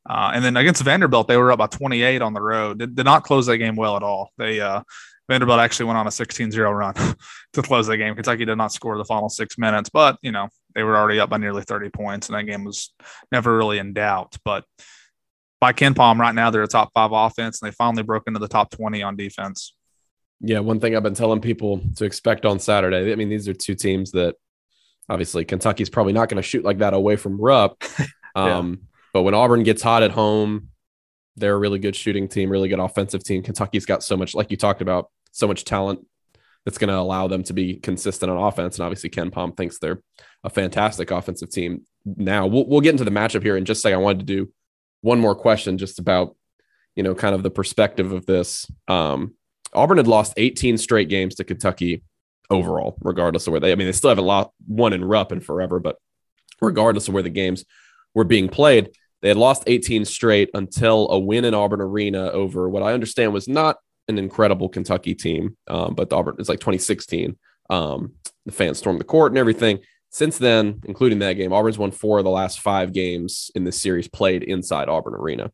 Uh, 0.09 0.31
and 0.33 0.43
then 0.43 0.57
against 0.57 0.81
Vanderbilt, 0.81 1.27
they 1.27 1.37
were 1.37 1.51
up 1.51 1.59
by 1.59 1.67
28 1.67 2.21
on 2.21 2.33
the 2.33 2.41
road. 2.41 2.79
Did, 2.79 2.95
did 2.95 3.05
not 3.05 3.23
close 3.23 3.45
that 3.45 3.59
game 3.59 3.75
well 3.75 3.95
at 3.95 4.01
all. 4.01 4.31
They 4.37 4.59
uh, 4.59 4.81
Vanderbilt 5.29 5.59
actually 5.59 5.85
went 5.85 5.99
on 5.99 6.07
a 6.07 6.09
16-0 6.09 6.75
run 6.75 6.95
to 7.53 7.61
close 7.61 7.85
that 7.87 7.97
game. 7.97 8.15
Kentucky 8.15 8.45
did 8.45 8.57
not 8.57 8.73
score 8.73 8.97
the 8.97 9.05
final 9.05 9.29
six 9.29 9.57
minutes, 9.59 9.89
but 9.89 10.17
you 10.23 10.31
know 10.31 10.49
they 10.73 10.81
were 10.81 10.97
already 10.97 11.19
up 11.19 11.29
by 11.29 11.37
nearly 11.37 11.61
30 11.61 11.91
points, 11.91 12.27
and 12.27 12.37
that 12.37 12.43
game 12.43 12.63
was 12.63 12.91
never 13.31 13.55
really 13.55 13.77
in 13.77 13.93
doubt. 13.93 14.35
But 14.43 14.65
by 15.61 15.73
KenPom, 15.73 16.17
right 16.17 16.33
now 16.33 16.49
they're 16.49 16.63
a 16.63 16.67
top 16.67 16.89
five 16.93 17.11
offense, 17.11 17.61
and 17.61 17.69
they 17.69 17.75
finally 17.75 18.03
broke 18.03 18.23
into 18.25 18.39
the 18.39 18.47
top 18.47 18.71
20 18.71 19.03
on 19.03 19.15
defense. 19.15 19.75
Yeah, 20.41 20.59
one 20.59 20.79
thing 20.79 20.95
I've 20.95 21.03
been 21.03 21.13
telling 21.13 21.41
people 21.41 21.81
to 21.97 22.05
expect 22.05 22.45
on 22.45 22.59
Saturday. 22.59 23.11
I 23.11 23.15
mean, 23.15 23.29
these 23.29 23.47
are 23.47 23.53
two 23.53 23.75
teams 23.75 24.11
that 24.11 24.35
obviously 25.09 25.45
Kentucky's 25.45 25.89
probably 25.89 26.13
not 26.13 26.29
going 26.29 26.41
to 26.41 26.47
shoot 26.47 26.63
like 26.63 26.79
that 26.79 26.93
away 26.93 27.15
from 27.15 27.39
Rupp. 27.39 27.83
Um, 28.35 28.87
but 29.13 29.23
when 29.23 29.33
Auburn 29.33 29.63
gets 29.63 29.81
hot 29.81 30.03
at 30.03 30.11
home, 30.11 30.69
They're 31.35 31.55
a 31.55 31.57
really 31.57 31.79
good 31.79 31.95
shooting 31.95 32.27
team, 32.27 32.49
really 32.49 32.69
good 32.69 32.79
offensive 32.79 33.23
team. 33.23 33.43
Kentucky's 33.43 33.85
got 33.85 34.03
so 34.03 34.17
much, 34.17 34.35
like 34.35 34.51
you 34.51 34.57
talked 34.57 34.81
about, 34.81 35.09
so 35.31 35.47
much 35.47 35.63
talent 35.63 36.05
that's 36.65 36.77
going 36.77 36.89
to 36.89 36.97
allow 36.97 37.27
them 37.27 37.43
to 37.43 37.53
be 37.53 37.75
consistent 37.75 38.29
on 38.29 38.37
offense. 38.37 38.77
And 38.77 38.83
obviously, 38.83 39.09
KenPom 39.09 39.55
thinks 39.55 39.79
they're 39.79 40.01
a 40.43 40.49
fantastic 40.49 41.11
offensive 41.11 41.49
team. 41.49 41.83
Now 42.05 42.47
we'll, 42.47 42.67
we'll 42.67 42.81
get 42.81 42.91
into 42.91 43.05
the 43.05 43.11
matchup 43.11 43.43
here 43.43 43.55
in 43.55 43.63
just 43.65 43.79
a 43.79 43.81
second. 43.83 43.99
I 43.99 44.01
wanted 44.01 44.19
to 44.19 44.25
do 44.25 44.51
one 45.01 45.19
more 45.19 45.35
question 45.35 45.77
just 45.77 45.99
about, 45.99 46.35
you 46.95 47.03
know, 47.03 47.15
kind 47.15 47.33
of 47.33 47.43
the 47.43 47.51
perspective 47.51 48.11
of 48.11 48.25
this. 48.25 48.65
Um, 48.89 49.35
Auburn 49.73 49.97
had 49.97 50.07
lost 50.07 50.33
18 50.35 50.77
straight 50.77 51.07
games 51.07 51.35
to 51.35 51.45
Kentucky 51.45 52.03
overall, 52.49 52.97
regardless 53.01 53.47
of 53.47 53.51
where 53.51 53.61
they, 53.61 53.71
I 53.71 53.75
mean, 53.75 53.87
they 53.87 53.93
still 53.93 54.09
haven't 54.09 54.25
lost 54.25 54.49
one 54.67 54.91
in 54.91 55.05
Rupp 55.05 55.31
in 55.31 55.39
forever, 55.39 55.79
but 55.79 55.95
regardless 56.61 57.07
of 57.07 57.13
where 57.13 57.23
the 57.23 57.29
games 57.29 57.63
were 58.13 58.23
being 58.23 58.49
played, 58.49 58.89
they 59.21 59.27
had 59.27 59.37
lost 59.37 59.63
18 59.67 60.05
straight 60.05 60.49
until 60.53 61.09
a 61.11 61.19
win 61.19 61.45
in 61.45 61.53
Auburn 61.53 61.81
Arena 61.81 62.29
over 62.31 62.69
what 62.69 62.83
I 62.83 62.93
understand 62.93 63.33
was 63.33 63.47
not 63.47 63.77
an 64.07 64.17
incredible 64.17 64.69
Kentucky 64.69 65.13
team, 65.13 65.57
um, 65.67 65.93
but 65.93 66.11
Auburn 66.11 66.35
it's 66.39 66.49
like 66.49 66.59
2016. 66.59 67.37
Um, 67.69 68.13
the 68.45 68.51
fans 68.51 68.79
stormed 68.79 68.99
the 68.99 69.05
court 69.05 69.31
and 69.31 69.37
everything. 69.37 69.79
Since 70.11 70.39
then, 70.39 70.81
including 70.85 71.19
that 71.19 71.33
game, 71.33 71.53
Auburn's 71.53 71.77
won 71.77 71.91
four 71.91 72.17
of 72.17 72.23
the 72.23 72.31
last 72.31 72.61
five 72.61 72.93
games 72.93 73.51
in 73.53 73.63
this 73.63 73.79
series 73.79 74.07
played 74.07 74.41
inside 74.41 74.89
Auburn 74.89 75.13
Arena. 75.13 75.51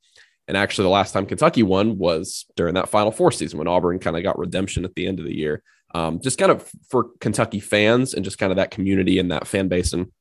And 0.47 0.55
actually, 0.55 0.83
the 0.83 0.89
last 0.89 1.12
time 1.12 1.25
Kentucky 1.25 1.63
won 1.63 1.97
was 1.97 2.45
during 2.55 2.75
that 2.75 2.88
Final 2.88 3.12
Four 3.12 3.31
season 3.31 3.57
when 3.57 3.67
Auburn 3.67 4.00
kind 4.00 4.15
of 4.15 4.24
got 4.24 4.39
redemption 4.39 4.85
at 4.85 4.95
the 4.95 5.07
end 5.07 5.19
of 5.19 5.25
the 5.25 5.35
year. 5.35 5.62
Um, 5.93 6.21
just 6.21 6.38
kind 6.38 6.51
of 6.51 6.69
for 6.89 7.07
Kentucky 7.19 7.59
fans 7.59 8.13
and 8.13 8.24
just 8.24 8.38
kind 8.38 8.51
of 8.51 8.57
that 8.57 8.71
community 8.71 9.17
and 9.17 9.31
that 9.31 9.47
fan 9.47 9.67
base 9.67 9.91
and 9.91 10.12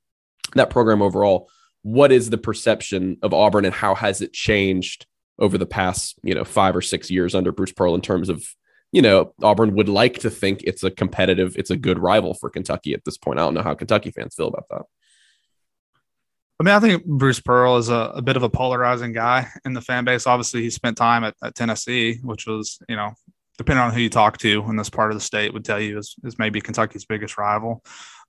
that 0.54 0.70
program 0.70 1.02
overall. 1.02 1.48
What 1.84 2.10
is 2.10 2.30
the 2.30 2.38
perception 2.38 3.18
of 3.22 3.32
Auburn 3.32 3.64
and 3.64 3.74
how 3.74 3.94
has 3.94 4.20
it 4.20 4.32
changed 4.32 5.06
over 5.38 5.58
the 5.58 5.66
past, 5.66 6.18
you 6.22 6.34
know, 6.34 6.42
five 6.44 6.74
or 6.74 6.80
six 6.80 7.10
years 7.10 7.34
under 7.34 7.52
Bruce 7.52 7.72
Pearl 7.72 7.94
in 7.94 8.00
terms 8.00 8.28
of, 8.28 8.42
you 8.90 9.02
know, 9.02 9.34
Auburn 9.42 9.74
would 9.74 9.88
like 9.88 10.18
to 10.20 10.30
think 10.30 10.62
it's 10.62 10.82
a 10.82 10.90
competitive, 10.90 11.56
it's 11.58 11.70
a 11.70 11.76
good 11.76 11.98
rival 11.98 12.32
for 12.34 12.48
Kentucky 12.48 12.94
at 12.94 13.04
this 13.04 13.18
point. 13.18 13.38
I 13.38 13.42
don't 13.42 13.54
know 13.54 13.62
how 13.62 13.74
Kentucky 13.74 14.10
fans 14.10 14.34
feel 14.34 14.48
about 14.48 14.64
that. 14.70 14.82
I 16.58 16.64
mean, 16.64 16.74
I 16.74 16.80
think 16.80 17.04
Bruce 17.04 17.40
Pearl 17.40 17.76
is 17.76 17.90
a, 17.90 18.12
a 18.14 18.22
bit 18.22 18.36
of 18.36 18.44
a 18.44 18.48
polarizing 18.48 19.12
guy 19.12 19.48
in 19.66 19.74
the 19.74 19.82
fan 19.82 20.04
base. 20.04 20.26
Obviously, 20.26 20.62
he 20.62 20.70
spent 20.70 20.96
time 20.96 21.24
at, 21.24 21.34
at 21.42 21.54
Tennessee, 21.54 22.20
which 22.22 22.46
was, 22.46 22.78
you 22.88 22.96
know, 22.96 23.12
depending 23.58 23.84
on 23.84 23.92
who 23.92 24.00
you 24.00 24.08
talk 24.08 24.38
to 24.38 24.64
in 24.68 24.76
this 24.76 24.90
part 24.90 25.10
of 25.10 25.16
the 25.16 25.20
state, 25.20 25.52
would 25.52 25.64
tell 25.64 25.80
you 25.80 25.98
is, 25.98 26.14
is 26.24 26.38
maybe 26.38 26.60
Kentucky's 26.60 27.04
biggest 27.04 27.36
rival. 27.36 27.84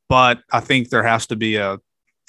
But 0.09 0.41
I 0.51 0.59
think 0.59 0.89
there 0.89 1.03
has 1.03 1.27
to 1.27 1.35
be 1.35 1.55
a 1.55 1.77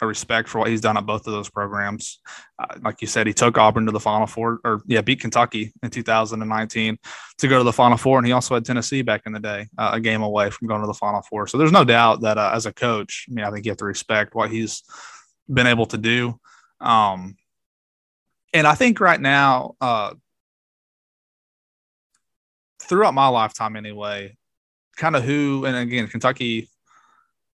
a 0.00 0.07
respect 0.07 0.49
for 0.49 0.59
what 0.59 0.69
he's 0.69 0.81
done 0.81 0.97
at 0.97 1.07
both 1.07 1.26
of 1.26 1.33
those 1.33 1.49
programs. 1.49 2.21
Uh, 2.59 2.67
like 2.83 3.00
you 3.00 3.07
said, 3.07 3.26
he 3.26 3.33
took 3.33 3.57
Auburn 3.57 3.87
to 3.87 3.93
the 3.93 4.00
Final 4.00 4.26
Four, 4.26 4.61
or 4.65 4.83
yeah, 4.87 5.00
beat 5.00 5.21
Kentucky 5.21 5.73
in 5.83 5.91
2019 5.91 6.99
to 7.38 7.49
go 7.49 7.59
to 7.59 7.65
the 7.65 7.73
Final 7.73 7.97
Four, 7.97 8.19
and 8.19 8.26
he 8.26 8.33
also 8.33 8.55
had 8.55 8.65
Tennessee 8.65 9.03
back 9.03 9.23
in 9.26 9.33
the 9.33 9.41
day, 9.41 9.67
uh, 9.79 9.91
a 9.95 10.00
game 10.00 10.23
away 10.23 10.50
from 10.50 10.69
going 10.69 10.81
to 10.81 10.87
the 10.87 10.95
Final 10.95 11.23
Four. 11.23 11.47
So 11.47 11.59
there's 11.59 11.73
no 11.73 11.85
doubt 11.85 12.21
that 12.23 12.38
uh, 12.38 12.50
as 12.55 12.67
a 12.67 12.73
coach, 12.73 13.26
I 13.31 13.35
mean, 13.35 13.45
I 13.45 13.50
think 13.50 13.65
you 13.65 13.71
have 13.71 13.79
to 13.79 13.85
respect 13.85 14.35
what 14.35 14.50
he's 14.50 14.83
been 15.53 15.67
able 15.67 15.87
to 15.87 15.99
do. 15.99 16.38
Um, 16.81 17.37
and 18.53 18.67
I 18.67 18.75
think 18.75 19.00
right 19.00 19.21
now, 19.21 19.75
uh, 19.81 20.15
throughout 22.83 23.15
my 23.15 23.29
lifetime 23.29 23.76
anyway, 23.76 24.37
kind 24.97 25.17
of 25.17 25.25
who, 25.25 25.65
and 25.67 25.76
again, 25.76 26.09
Kentucky 26.09 26.69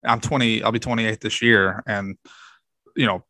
I'm 0.05 0.21
20, 0.21 0.63
I'll 0.63 0.73
be 0.73 0.79
28 0.79 1.21
this 1.21 1.43
year. 1.43 1.83
And, 1.87 2.17
you 2.97 3.07
know, 3.07 3.25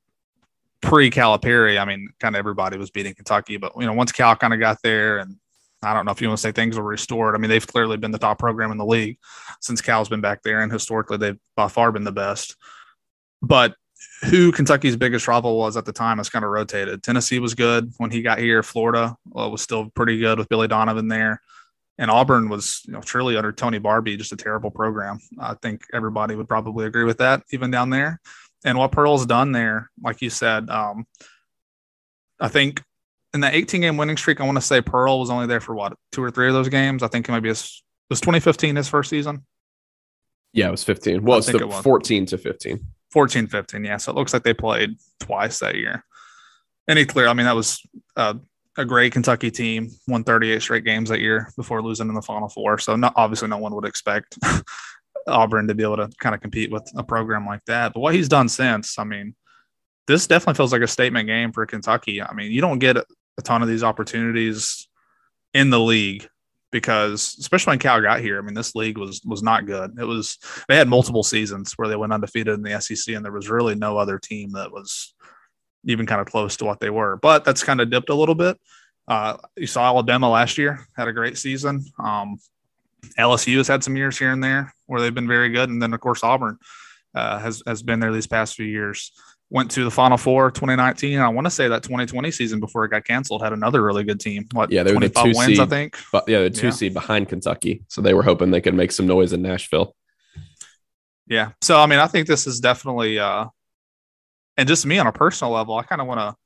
pre 0.80 1.10
Calipari, 1.10 1.80
I 1.80 1.84
mean, 1.84 2.10
kind 2.20 2.34
of 2.34 2.38
everybody 2.38 2.78
was 2.78 2.90
beating 2.90 3.14
Kentucky. 3.14 3.56
But, 3.56 3.72
you 3.76 3.86
know, 3.86 3.92
once 3.92 4.12
Cal 4.12 4.36
kind 4.36 4.54
of 4.54 4.60
got 4.60 4.78
there, 4.82 5.18
and 5.18 5.36
I 5.82 5.94
don't 5.94 6.04
know 6.04 6.12
if 6.12 6.20
you 6.20 6.28
want 6.28 6.38
to 6.38 6.42
say 6.42 6.52
things 6.52 6.76
were 6.76 6.84
restored. 6.84 7.34
I 7.34 7.38
mean, 7.38 7.48
they've 7.48 7.66
clearly 7.66 7.96
been 7.96 8.10
the 8.10 8.18
top 8.18 8.38
program 8.38 8.70
in 8.70 8.78
the 8.78 8.84
league 8.84 9.18
since 9.60 9.80
Cal's 9.80 10.08
been 10.08 10.20
back 10.20 10.42
there. 10.42 10.62
And 10.62 10.70
historically, 10.70 11.16
they've 11.16 11.38
by 11.56 11.68
far 11.68 11.90
been 11.92 12.04
the 12.04 12.12
best. 12.12 12.56
But 13.42 13.74
who 14.22 14.52
Kentucky's 14.52 14.96
biggest 14.96 15.26
rival 15.26 15.58
was 15.58 15.76
at 15.76 15.86
the 15.86 15.92
time 15.92 16.18
has 16.18 16.28
kind 16.28 16.44
of 16.44 16.50
rotated. 16.50 17.02
Tennessee 17.02 17.38
was 17.38 17.54
good 17.54 17.92
when 17.96 18.10
he 18.10 18.22
got 18.22 18.38
here. 18.38 18.62
Florida 18.62 19.16
well, 19.26 19.50
was 19.50 19.62
still 19.62 19.90
pretty 19.90 20.18
good 20.18 20.38
with 20.38 20.48
Billy 20.48 20.68
Donovan 20.68 21.08
there 21.08 21.40
and 22.00 22.10
Auburn 22.10 22.48
was, 22.48 22.80
you 22.86 22.94
know, 22.94 23.02
truly 23.02 23.36
under 23.36 23.52
Tony 23.52 23.78
Barbee 23.78 24.16
just 24.16 24.32
a 24.32 24.36
terrible 24.36 24.70
program. 24.70 25.20
I 25.38 25.52
think 25.52 25.82
everybody 25.92 26.34
would 26.34 26.48
probably 26.48 26.86
agree 26.86 27.04
with 27.04 27.18
that, 27.18 27.42
even 27.52 27.70
down 27.70 27.90
there. 27.90 28.22
And 28.64 28.78
what 28.78 28.90
Pearl's 28.90 29.26
done 29.26 29.52
there, 29.52 29.90
like 30.02 30.22
you 30.22 30.30
said, 30.30 30.70
um, 30.70 31.06
I 32.40 32.48
think 32.48 32.82
in 33.34 33.40
the 33.40 33.54
18 33.54 33.82
game 33.82 33.98
winning 33.98 34.16
streak, 34.16 34.40
I 34.40 34.46
want 34.46 34.56
to 34.56 34.62
say 34.62 34.80
Pearl 34.80 35.20
was 35.20 35.28
only 35.28 35.46
there 35.46 35.60
for 35.60 35.74
what 35.74 35.92
two 36.10 36.22
or 36.22 36.30
three 36.30 36.48
of 36.48 36.54
those 36.54 36.70
games. 36.70 37.02
I 37.02 37.08
think 37.08 37.28
it 37.28 37.32
might 37.32 37.40
be 37.40 37.50
his 37.50 37.82
was 38.08 38.20
2015 38.22 38.76
his 38.76 38.88
first 38.88 39.10
season. 39.10 39.44
Yeah, 40.54 40.68
it 40.68 40.72
was 40.72 40.82
15. 40.82 41.22
Well, 41.22 41.38
it's 41.38 41.46
the 41.48 41.58
it 41.58 41.68
was. 41.68 41.84
14 41.84 42.26
to 42.26 42.38
15. 42.38 42.80
14, 43.12 43.46
15. 43.46 43.84
Yeah. 43.84 43.98
So 43.98 44.10
it 44.10 44.16
looks 44.16 44.32
like 44.32 44.42
they 44.42 44.54
played 44.54 44.96
twice 45.20 45.58
that 45.60 45.74
year. 45.74 46.04
Any 46.88 47.04
clear, 47.04 47.28
I 47.28 47.34
mean, 47.34 47.46
that 47.46 47.54
was 47.54 47.82
uh, 48.16 48.34
a 48.80 48.84
great 48.84 49.12
Kentucky 49.12 49.50
team, 49.50 49.90
won 50.08 50.24
38 50.24 50.60
straight 50.62 50.84
games 50.84 51.08
that 51.08 51.20
year 51.20 51.48
before 51.56 51.82
losing 51.82 52.08
in 52.08 52.14
the 52.14 52.22
Final 52.22 52.48
Four. 52.48 52.78
So 52.78 52.96
not, 52.96 53.12
obviously, 53.16 53.48
no 53.48 53.58
one 53.58 53.74
would 53.74 53.84
expect 53.84 54.38
Auburn 55.26 55.68
to 55.68 55.74
be 55.74 55.82
able 55.82 55.98
to 55.98 56.10
kind 56.18 56.34
of 56.34 56.40
compete 56.40 56.70
with 56.70 56.90
a 56.96 57.04
program 57.04 57.46
like 57.46 57.64
that. 57.66 57.92
But 57.92 58.00
what 58.00 58.14
he's 58.14 58.28
done 58.28 58.48
since, 58.48 58.98
I 58.98 59.04
mean, 59.04 59.34
this 60.06 60.26
definitely 60.26 60.56
feels 60.56 60.72
like 60.72 60.82
a 60.82 60.88
statement 60.88 61.28
game 61.28 61.52
for 61.52 61.64
Kentucky. 61.66 62.20
I 62.20 62.32
mean, 62.34 62.50
you 62.50 62.60
don't 62.60 62.78
get 62.78 62.96
a 62.96 63.04
ton 63.42 63.62
of 63.62 63.68
these 63.68 63.84
opportunities 63.84 64.88
in 65.54 65.70
the 65.70 65.80
league 65.80 66.28
because 66.72 67.36
especially 67.38 67.72
when 67.72 67.78
Cal 67.78 68.00
got 68.00 68.20
here, 68.20 68.38
I 68.38 68.42
mean, 68.42 68.54
this 68.54 68.74
league 68.74 68.98
was 68.98 69.20
was 69.24 69.42
not 69.42 69.66
good. 69.66 69.92
It 69.98 70.04
was 70.04 70.38
they 70.68 70.76
had 70.76 70.88
multiple 70.88 71.22
seasons 71.22 71.72
where 71.76 71.88
they 71.88 71.96
went 71.96 72.12
undefeated 72.12 72.54
in 72.54 72.62
the 72.62 72.80
SEC, 72.80 73.14
and 73.14 73.24
there 73.24 73.32
was 73.32 73.50
really 73.50 73.74
no 73.74 73.98
other 73.98 74.18
team 74.18 74.52
that 74.52 74.72
was 74.72 75.14
even 75.84 76.06
kind 76.06 76.20
of 76.20 76.26
close 76.26 76.56
to 76.58 76.64
what 76.64 76.80
they 76.80 76.90
were. 76.90 77.16
But 77.16 77.44
that's 77.44 77.62
kind 77.62 77.80
of 77.80 77.90
dipped 77.90 78.10
a 78.10 78.14
little 78.14 78.34
bit. 78.34 78.58
Uh, 79.08 79.36
you 79.56 79.66
saw 79.66 79.84
Alabama 79.84 80.28
last 80.28 80.58
year 80.58 80.86
had 80.96 81.08
a 81.08 81.12
great 81.12 81.36
season. 81.36 81.84
Um, 81.98 82.38
LSU 83.18 83.56
has 83.56 83.68
had 83.68 83.82
some 83.82 83.96
years 83.96 84.18
here 84.18 84.30
and 84.30 84.42
there 84.42 84.72
where 84.86 85.00
they've 85.00 85.14
been 85.14 85.28
very 85.28 85.48
good, 85.48 85.68
and 85.68 85.82
then 85.82 85.92
of 85.92 86.00
course 86.00 86.22
Auburn 86.22 86.58
uh, 87.14 87.38
has 87.38 87.62
has 87.66 87.82
been 87.82 88.00
there 88.00 88.12
these 88.12 88.26
past 88.26 88.54
few 88.54 88.66
years. 88.66 89.12
Went 89.48 89.72
to 89.72 89.82
the 89.82 89.90
Final 89.90 90.16
Four 90.16 90.52
2019. 90.52 91.18
I 91.18 91.28
want 91.28 91.46
to 91.46 91.50
say 91.50 91.66
that 91.66 91.82
2020 91.82 92.30
season 92.30 92.60
before 92.60 92.84
it 92.84 92.90
got 92.90 93.04
canceled 93.04 93.42
had 93.42 93.52
another 93.52 93.82
really 93.82 94.04
good 94.04 94.20
team. 94.20 94.46
What? 94.52 94.70
Yeah, 94.70 94.84
they 94.84 94.92
were 94.92 95.00
the 95.00 95.08
two 95.08 95.32
wins, 95.34 95.46
seed, 95.46 95.60
I 95.60 95.66
think. 95.66 95.96
But 96.12 96.28
yeah, 96.28 96.42
the 96.42 96.50
two 96.50 96.68
yeah. 96.68 96.72
seed 96.72 96.94
behind 96.94 97.28
Kentucky, 97.28 97.82
so 97.88 98.00
they 98.00 98.14
were 98.14 98.22
hoping 98.22 98.52
they 98.52 98.60
could 98.60 98.74
make 98.74 98.92
some 98.92 99.08
noise 99.08 99.32
in 99.32 99.42
Nashville. 99.42 99.96
Yeah, 101.26 101.50
so 101.62 101.80
I 101.80 101.86
mean, 101.86 101.98
I 101.98 102.06
think 102.06 102.28
this 102.28 102.46
is 102.46 102.60
definitely 102.60 103.18
uh, 103.18 103.46
and 104.60 104.68
just 104.68 104.84
me 104.84 104.98
on 104.98 105.06
a 105.06 105.12
personal 105.12 105.54
level, 105.54 105.74
I 105.78 105.82
kind 105.84 106.02
of 106.02 106.06
want 106.06 106.20
to 106.20 106.36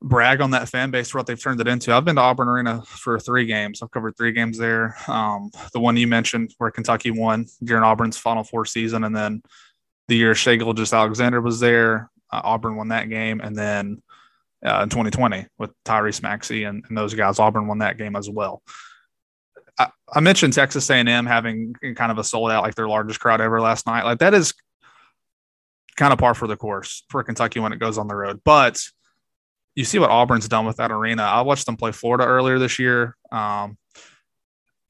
brag 0.00 0.40
on 0.40 0.52
that 0.52 0.66
fan 0.66 0.90
base 0.90 1.10
for 1.10 1.18
what 1.18 1.26
they've 1.26 1.40
turned 1.40 1.60
it 1.60 1.68
into. 1.68 1.92
I've 1.92 2.06
been 2.06 2.16
to 2.16 2.22
Auburn 2.22 2.48
Arena 2.48 2.82
for 2.86 3.20
three 3.20 3.44
games. 3.44 3.82
I've 3.82 3.90
covered 3.90 4.16
three 4.16 4.32
games 4.32 4.56
there. 4.56 4.96
Um, 5.06 5.50
the 5.74 5.78
one 5.78 5.98
you 5.98 6.06
mentioned 6.06 6.54
where 6.56 6.70
Kentucky 6.70 7.10
won 7.10 7.46
during 7.62 7.84
Auburn's 7.84 8.16
Final 8.16 8.44
Four 8.44 8.64
season, 8.64 9.04
and 9.04 9.14
then 9.14 9.42
the 10.08 10.16
year 10.16 10.34
Shai 10.34 10.56
Gilgeous-Alexander 10.56 11.42
was 11.42 11.60
there, 11.60 12.10
uh, 12.32 12.40
Auburn 12.42 12.76
won 12.76 12.88
that 12.88 13.10
game, 13.10 13.42
and 13.42 13.54
then 13.54 14.02
uh, 14.64 14.80
in 14.82 14.88
2020 14.88 15.46
with 15.58 15.70
Tyrese 15.84 16.22
Maxey 16.22 16.64
and, 16.64 16.82
and, 16.88 16.96
those 16.96 17.12
guys, 17.12 17.38
Auburn 17.38 17.66
won 17.66 17.78
that 17.78 17.98
game 17.98 18.16
as 18.16 18.30
well. 18.30 18.62
I, 19.78 19.88
I 20.10 20.20
mentioned 20.20 20.54
Texas 20.54 20.88
A&M 20.88 21.26
having 21.26 21.74
kind 21.94 22.10
of 22.10 22.16
a 22.16 22.24
sold 22.24 22.50
out, 22.50 22.62
like 22.62 22.74
their 22.74 22.88
largest 22.88 23.20
crowd 23.20 23.42
ever 23.42 23.60
last 23.60 23.86
night. 23.86 24.04
Like 24.04 24.20
that 24.20 24.32
is 24.32 24.54
kind 25.96 26.12
of 26.12 26.18
par 26.18 26.34
for 26.34 26.46
the 26.46 26.56
course 26.56 27.04
for 27.10 27.22
Kentucky 27.22 27.60
when 27.60 27.72
it 27.72 27.78
goes 27.78 27.98
on 27.98 28.08
the 28.08 28.14
road. 28.14 28.40
But 28.44 28.82
you 29.74 29.84
see 29.84 29.98
what 29.98 30.10
Auburn's 30.10 30.48
done 30.48 30.66
with 30.66 30.76
that 30.76 30.92
arena. 30.92 31.22
I 31.22 31.42
watched 31.42 31.66
them 31.66 31.76
play 31.76 31.92
Florida 31.92 32.24
earlier 32.24 32.58
this 32.58 32.78
year. 32.78 33.16
Um, 33.30 33.78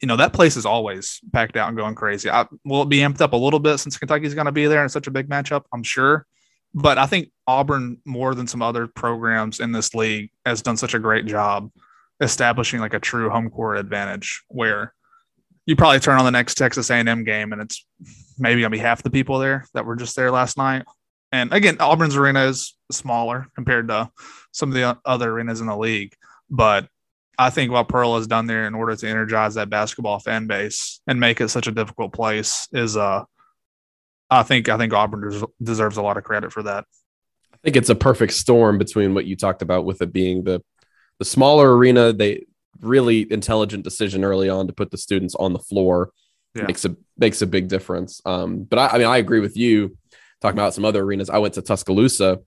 you 0.00 0.08
know 0.08 0.16
that 0.16 0.32
place 0.32 0.56
is 0.56 0.66
always 0.66 1.20
packed 1.32 1.56
out 1.56 1.68
and 1.68 1.76
going 1.76 1.94
crazy. 1.94 2.28
I, 2.28 2.46
will 2.64 2.82
it 2.82 2.88
be 2.88 2.98
amped 2.98 3.20
up 3.20 3.32
a 3.32 3.36
little 3.36 3.60
bit 3.60 3.78
since 3.78 3.96
Kentucky's 3.96 4.34
going 4.34 4.46
to 4.46 4.52
be 4.52 4.66
there 4.66 4.82
in 4.82 4.88
such 4.88 5.06
a 5.06 5.12
big 5.12 5.28
matchup? 5.28 5.64
I'm 5.72 5.84
sure, 5.84 6.26
but 6.74 6.98
I 6.98 7.06
think 7.06 7.30
Auburn 7.46 7.98
more 8.04 8.34
than 8.34 8.48
some 8.48 8.62
other 8.62 8.88
programs 8.88 9.60
in 9.60 9.70
this 9.70 9.94
league 9.94 10.30
has 10.44 10.60
done 10.60 10.76
such 10.76 10.94
a 10.94 10.98
great 10.98 11.26
job 11.26 11.70
establishing 12.20 12.80
like 12.80 12.94
a 12.94 13.00
true 13.00 13.30
home 13.30 13.48
court 13.48 13.78
advantage 13.78 14.42
where 14.48 14.92
you 15.66 15.76
probably 15.76 16.00
turn 16.00 16.18
on 16.18 16.24
the 16.24 16.30
next 16.30 16.54
Texas 16.54 16.90
A&M 16.90 17.24
game 17.24 17.52
and 17.52 17.62
it's 17.62 17.84
maybe 18.38 18.60
gonna 18.60 18.70
be 18.70 18.78
half 18.78 19.02
the 19.02 19.10
people 19.10 19.38
there 19.38 19.66
that 19.74 19.84
were 19.84 19.96
just 19.96 20.16
there 20.16 20.30
last 20.30 20.56
night. 20.56 20.84
And 21.30 21.52
again, 21.52 21.78
Auburn's 21.80 22.16
arena 22.16 22.44
is 22.44 22.76
smaller 22.90 23.46
compared 23.54 23.88
to 23.88 24.10
some 24.52 24.68
of 24.70 24.74
the 24.74 24.98
other 25.04 25.30
arenas 25.30 25.60
in 25.60 25.66
the 25.66 25.76
league, 25.76 26.14
but 26.50 26.88
I 27.38 27.50
think 27.50 27.72
what 27.72 27.88
Pearl 27.88 28.16
has 28.16 28.26
done 28.26 28.46
there 28.46 28.66
in 28.66 28.74
order 28.74 28.94
to 28.94 29.08
energize 29.08 29.54
that 29.54 29.70
basketball 29.70 30.18
fan 30.18 30.46
base 30.46 31.00
and 31.06 31.18
make 31.18 31.40
it 31.40 31.48
such 31.48 31.66
a 31.66 31.72
difficult 31.72 32.12
place 32.12 32.68
is 32.72 32.96
uh 32.96 33.24
I 34.30 34.42
think 34.42 34.68
I 34.68 34.78
think 34.78 34.92
Auburn 34.92 35.30
des- 35.30 35.46
deserves 35.62 35.96
a 35.96 36.02
lot 36.02 36.16
of 36.16 36.24
credit 36.24 36.52
for 36.52 36.62
that. 36.62 36.86
I 37.52 37.56
think 37.62 37.76
it's 37.76 37.90
a 37.90 37.94
perfect 37.94 38.32
storm 38.32 38.78
between 38.78 39.14
what 39.14 39.24
you 39.24 39.36
talked 39.36 39.62
about 39.62 39.84
with 39.84 40.02
it 40.02 40.12
being 40.12 40.44
the 40.44 40.62
the 41.18 41.24
smaller 41.24 41.76
arena, 41.76 42.12
they 42.12 42.46
really 42.80 43.30
intelligent 43.30 43.84
decision 43.84 44.24
early 44.24 44.48
on 44.48 44.66
to 44.66 44.72
put 44.72 44.90
the 44.90 44.98
students 44.98 45.34
on 45.34 45.52
the 45.52 45.58
floor 45.58 46.10
yeah. 46.54 46.64
makes 46.64 46.84
a 46.84 46.96
makes 47.16 47.42
a 47.42 47.46
big 47.46 47.68
difference. 47.68 48.20
Um, 48.24 48.64
but 48.64 48.78
I, 48.78 48.86
I 48.88 48.98
mean, 48.98 49.06
I 49.06 49.18
agree 49.18 49.40
with 49.40 49.56
you 49.56 49.96
talking 50.40 50.58
about 50.58 50.74
some 50.74 50.84
other 50.84 51.02
arenas. 51.02 51.30
I 51.30 51.38
went 51.38 51.54
to 51.54 51.62
Tuscaloosa 51.62 52.40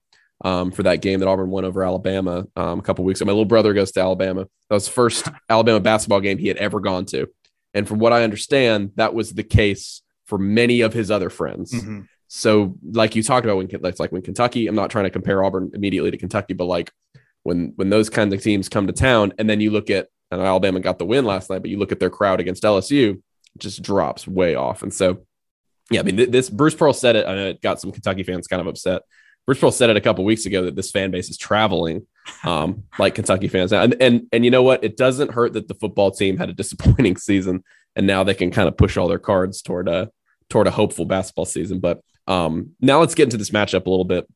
um, 0.44 0.72
for 0.72 0.84
that 0.84 1.02
game 1.02 1.20
that 1.20 1.28
Auburn 1.28 1.50
won 1.50 1.66
over 1.66 1.84
Alabama 1.84 2.46
um, 2.56 2.80
a 2.80 2.82
couple 2.82 3.06
weeks 3.06 3.22
ago. 3.22 3.28
My 3.28 3.32
little 3.32 3.46
brother 3.46 3.74
goes 3.74 3.92
to 3.94 4.02
Alabama. 4.02 4.48
That 4.70 4.76
was 4.76 4.86
the 4.86 4.92
first 4.92 5.28
Alabama 5.50 5.80
basketball 5.80 6.20
game 6.20 6.38
he 6.38 6.48
had 6.48 6.58
ever 6.58 6.80
gone 6.80 7.06
to. 7.08 7.28
And 7.74 7.88
from 7.88 8.00
what 8.00 8.14
I 8.14 8.24
understand, 8.24 8.92
that 8.96 9.14
was 9.14 9.34
the 9.34 9.44
case 9.44 10.02
for 10.26 10.38
many 10.38 10.82
of 10.82 10.94
his 10.94 11.12
other 11.12 11.30
friends. 11.30 11.72
Mm-hmm. 11.74 12.02
So, 12.28 12.76
like 12.92 13.16
you 13.16 13.24
talked 13.24 13.46
about 13.46 13.58
when 13.58 13.70
it's 13.72 14.00
like 14.00 14.12
when 14.12 14.22
Kentucky, 14.22 14.68
I'm 14.68 14.76
not 14.76 14.90
trying 14.90 15.06
to 15.06 15.10
compare 15.10 15.44
Auburn 15.44 15.72
immediately 15.74 16.12
to 16.12 16.18
Kentucky, 16.18 16.54
but 16.54 16.66
like 16.66 16.92
when 17.44 17.74
when 17.76 17.90
those 17.90 18.10
kinds 18.10 18.34
of 18.34 18.42
teams 18.42 18.68
come 18.68 18.88
to 18.88 18.94
town, 18.94 19.34
and 19.38 19.50
then 19.50 19.62
you 19.62 19.72
look 19.72 19.90
at 19.90 20.08
and 20.40 20.48
Alabama 20.48 20.80
got 20.80 21.00
the 21.00 21.06
win 21.06 21.26
last 21.26 21.50
night, 21.50 21.62
but 21.62 21.70
you 21.70 21.78
look 21.78 21.92
at 21.92 22.00
their 22.00 22.10
crowd 22.10 22.40
against 22.40 22.64
LSU, 22.64 23.14
it 23.14 23.60
just 23.60 23.82
drops 23.82 24.28
way 24.28 24.56
off. 24.56 24.84
And 24.84 24.94
so, 24.94 25.26
yeah, 25.90 26.00
I 26.00 26.04
mean, 26.04 26.32
this 26.32 26.50
Bruce 26.50 26.76
Pearl 26.76 26.94
said 26.94 27.16
it. 27.16 27.28
I 27.28 27.36
know 27.36 27.48
it 27.48 27.62
got 27.62 27.80
some 27.80 27.92
Kentucky 27.92 28.24
fans 28.24 28.48
kind 28.48 28.62
of 28.62 28.68
upset. 28.68 29.04
Bruce 29.46 29.60
Pearl 29.60 29.72
said 29.72 29.90
it 29.90 29.98
a 29.98 30.02
couple 30.02 30.26
weeks 30.26 30.46
ago 30.46 30.64
that 30.64 30.76
this 30.76 30.92
fan 30.92 31.12
base 31.12 31.30
is 31.30 31.38
traveling 31.38 32.08
um, 32.44 32.84
like 33.00 33.16
Kentucky 33.16 33.48
fans. 33.48 33.72
And, 33.72 33.96
and 34.02 34.28
and 34.32 34.44
you 34.44 34.52
know 34.52 34.64
what? 34.64 34.84
It 34.84 34.98
doesn't 34.98 35.32
hurt 35.32 35.54
that 35.54 35.68
the 35.68 35.76
football 35.76 36.12
team 36.12 36.38
had 36.38 36.50
a 36.50 36.54
disappointing 36.54 37.18
season, 37.18 37.64
and 37.96 38.08
now 38.08 38.24
they 38.24 38.34
can 38.34 38.52
kind 38.52 38.68
of 38.68 38.78
push 38.78 38.98
all 38.98 39.08
their 39.08 39.20
cards 39.20 39.62
toward 39.62 39.88
a 39.88 40.10
toward 40.50 40.68
a 40.68 40.72
hopeful 40.72 41.06
basketball 41.06 41.46
season. 41.46 41.80
But 41.80 42.02
um, 42.28 42.72
now 42.82 43.00
let's 43.00 43.16
get 43.16 43.24
into 43.24 43.38
this 43.38 43.52
matchup 43.52 43.86
a 43.86 43.90
little 43.90 44.06
bit 44.06 44.28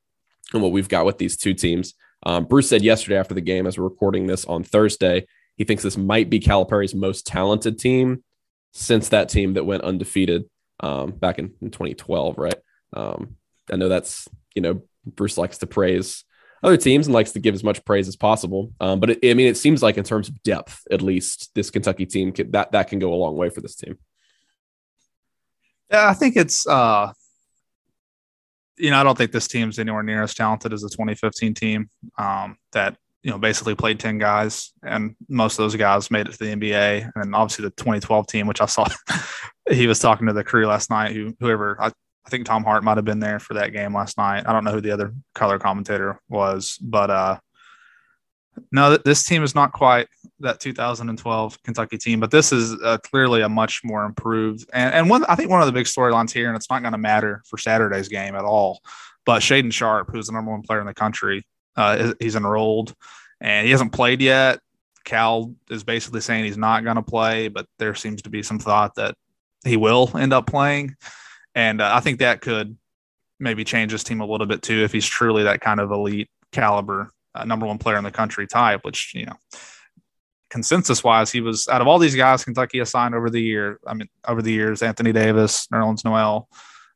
and 0.54 0.62
what 0.62 0.72
we've 0.72 0.90
got 0.90 1.06
with 1.06 1.18
these 1.18 1.38
two 1.38 1.54
teams. 1.54 1.94
Um, 2.24 2.46
Bruce 2.46 2.70
said 2.70 2.82
yesterday 2.84 3.18
after 3.18 3.34
the 3.34 3.42
game, 3.42 3.66
as 3.66 3.78
we're 3.78 3.86
recording 3.86 4.28
this 4.28 4.46
on 4.46 4.64
Thursday, 4.64 5.26
he 5.60 5.66
thinks 5.66 5.84
this 5.84 5.98
might 5.98 6.30
be 6.30 6.40
Calipari's 6.40 6.96
most 6.96 7.28
talented 7.28 7.78
team 7.78 8.24
since 8.72 9.10
that 9.10 9.28
team 9.28 9.56
that 9.56 9.66
went 9.66 9.84
undefeated 9.84 10.46
um, 10.80 11.12
back 11.12 11.38
in, 11.38 11.54
in 11.62 11.70
2012, 11.70 12.38
right? 12.38 12.56
Um, 12.94 13.36
I 13.72 13.76
know 13.76 13.90
that's 13.90 14.28
you 14.56 14.62
know 14.62 14.82
Bruce 15.06 15.38
likes 15.38 15.58
to 15.60 15.68
praise 15.68 16.24
other 16.64 16.78
teams 16.78 17.08
and 17.08 17.14
likes 17.14 17.34
to 17.34 17.40
give 17.40 17.54
as 17.54 17.64
much 17.64 17.84
praise 17.84 18.08
as 18.08 18.16
possible. 18.16 18.72
Um, 18.80 19.02
but 19.02 19.12
it, 19.12 19.20
I 19.24 19.34
mean, 19.34 19.48
it 19.48 19.58
seems 19.58 19.84
like 19.84 19.98
in 19.98 20.06
terms 20.06 20.30
of 20.30 20.42
depth, 20.44 20.82
at 20.90 21.02
least 21.02 21.52
this 21.56 21.70
Kentucky 21.70 22.06
team 22.06 22.32
can, 22.32 22.52
that 22.52 22.72
that 22.72 22.88
can 22.88 23.00
go 23.00 23.14
a 23.14 23.16
long 23.16 23.36
way 23.36 23.50
for 23.50 23.60
this 23.60 23.76
team. 23.76 23.98
Yeah, 25.92 26.08
I 26.08 26.14
think 26.14 26.38
it's. 26.38 26.66
Uh, 26.66 27.12
you 28.78 28.92
know, 28.92 28.98
I 28.98 29.04
don't 29.04 29.18
think 29.18 29.34
this 29.34 29.50
team's 29.50 29.78
anywhere 29.78 30.04
near 30.04 30.24
as 30.24 30.34
talented 30.34 30.72
as 30.72 30.84
the 30.84 30.90
2015 30.90 31.54
team 31.54 31.90
um, 32.18 32.58
that 32.72 32.96
you 33.24 33.32
know 33.32 33.38
basically 33.38 33.76
played 33.76 34.00
10 34.00 34.18
guys, 34.18 34.72
and 34.84 35.16
most 35.28 35.60
of 35.60 35.64
those 35.64 35.76
guys 35.76 36.12
made 36.12 36.28
it 36.28 36.34
to 36.34 36.38
the 36.40 36.56
NBA. 36.56 37.12
And 37.16 37.36
obviously 37.36 37.64
the 37.64 37.72
2012 37.72 38.28
team, 38.28 38.48
which 38.48 38.62
I 38.62 38.66
saw, 38.66 38.88
he 39.72 39.88
was 39.88 40.00
talking 40.00 40.28
to 40.28 40.34
the 40.34 40.44
crew 40.44 40.68
last 40.68 40.90
night. 40.90 41.16
Who 41.16 41.36
whoever 41.40 41.78
I 41.82 41.92
I 42.26 42.30
think 42.30 42.46
Tom 42.46 42.64
Hart 42.64 42.84
might 42.84 42.98
have 42.98 43.06
been 43.06 43.20
there 43.20 43.40
for 43.40 43.56
that 43.56 43.74
game 43.74 43.96
last 43.96 44.16
night. 44.18 44.44
I 44.46 44.54
don't 44.54 44.64
know 44.64 44.72
who 44.72 44.82
the 44.82 44.92
other 44.92 45.16
color 45.34 45.58
commentator 45.58 46.20
was, 46.30 46.78
but 46.78 47.10
uh, 47.10 47.40
no, 48.72 48.98
this 48.98 49.24
team 49.24 49.44
is 49.44 49.56
not 49.56 49.72
quite 49.72 50.08
that 50.40 50.60
2012 50.60 51.64
Kentucky 51.64 51.98
team, 51.98 52.20
but 52.20 52.30
this 52.30 52.52
is 52.52 52.80
uh, 52.84 53.00
clearly 53.00 53.42
a 53.42 53.50
much 53.50 53.82
more 53.84 54.06
improved. 54.06 54.70
And, 54.74 54.94
and 54.94 55.10
one, 55.10 55.26
I 55.26 55.36
think 55.36 55.50
one 55.50 55.62
of 55.62 55.66
the 55.66 55.74
big 55.74 55.88
storylines 55.88 56.32
here, 56.32 56.48
and 56.48 56.56
it's 56.56 56.70
not 56.70 56.82
going 56.82 56.92
to 56.92 57.00
matter 57.00 57.42
for 57.48 57.58
Saturday's 57.58 58.10
game 58.10 58.36
at 58.36 58.46
all, 58.46 58.80
but 59.26 59.42
Shaedon 59.42 59.74
Sharpe, 59.74 60.10
who's 60.12 60.28
the 60.28 60.34
number 60.34 60.52
one 60.52 60.62
player 60.62 60.82
in 60.82 60.88
the 60.88 60.94
country, 60.94 61.44
uh, 61.76 62.14
he's 62.20 62.36
enrolled 62.36 62.94
and 63.42 63.66
he 63.66 63.72
hasn't 63.72 63.94
played 63.94 64.22
yet. 64.22 64.60
Cal 65.06 65.54
is 65.70 65.84
basically 65.84 66.22
saying 66.22 66.46
he's 66.46 66.58
not 66.58 66.84
going 66.84 66.98
to 66.98 67.02
play, 67.02 67.48
but 67.48 67.66
there 67.80 67.96
seems 67.96 68.22
to 68.24 68.30
be 68.30 68.44
some 68.44 68.60
thought 68.60 68.96
that 68.96 69.16
he 69.66 69.78
will 69.78 70.12
end 70.16 70.34
up 70.34 70.46
playing. 70.46 70.96
And 71.56 71.82
uh, 71.82 71.92
I 71.94 72.00
think 72.00 72.20
that 72.20 72.42
could 72.42 72.78
maybe 73.40 73.64
change 73.64 73.92
his 73.92 74.04
team 74.04 74.22
a 74.22 74.26
little 74.26 74.46
bit 74.46 74.62
too 74.62 74.84
if 74.84 74.92
he's 74.92 75.06
truly 75.06 75.44
that 75.44 75.62
kind 75.62 75.80
of 75.80 75.92
elite 75.92 76.30
caliber 76.52 77.12
uh, 77.36 77.46
number 77.46 77.66
one 77.66 77.78
player 77.78 77.98
in 77.98 78.04
the 78.04 78.12
country 78.12 78.48
type, 78.48 78.82
which, 78.84 79.14
you 79.16 79.26
know, 79.26 79.36
consensus 80.50 81.04
wise, 81.04 81.32
he 81.32 81.42
was 81.42 81.68
out 81.68 81.82
of 81.82 81.88
all 81.88 82.00
these 82.00 82.16
guys 82.16 82.44
Kentucky 82.44 82.80
assigned 82.80 83.16
over 83.16 83.30
the 83.30 83.42
year. 83.42 83.80
I 83.86 83.94
mean, 83.94 84.10
over 84.28 84.42
the 84.42 84.52
years, 84.52 84.82
Anthony 84.82 85.12
Davis, 85.12 85.68
Nerlens 85.68 86.04
Noel, 86.04 86.50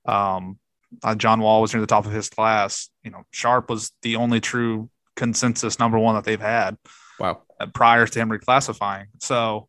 um, 0.06 0.58
uh, 1.04 1.16
John 1.16 1.42
Wall 1.42 1.62
was 1.62 1.74
near 1.74 1.82
the 1.82 1.88
top 1.88 2.06
of 2.06 2.12
his 2.12 2.30
class. 2.30 2.90
You 3.04 3.12
know, 3.12 3.24
Sharpe 3.32 3.70
was 3.70 3.92
the 4.02 4.18
only 4.18 4.40
true 4.40 4.90
consensus 5.16 5.80
number 5.80 6.00
one 6.00 6.16
that 6.16 6.24
they've 6.24 6.40
had. 6.40 6.78
Wow. 7.20 7.42
Uh, 7.60 7.68
prior 7.68 8.08
to 8.08 8.20
him 8.20 8.30
reclassifying. 8.30 9.06
So 9.20 9.68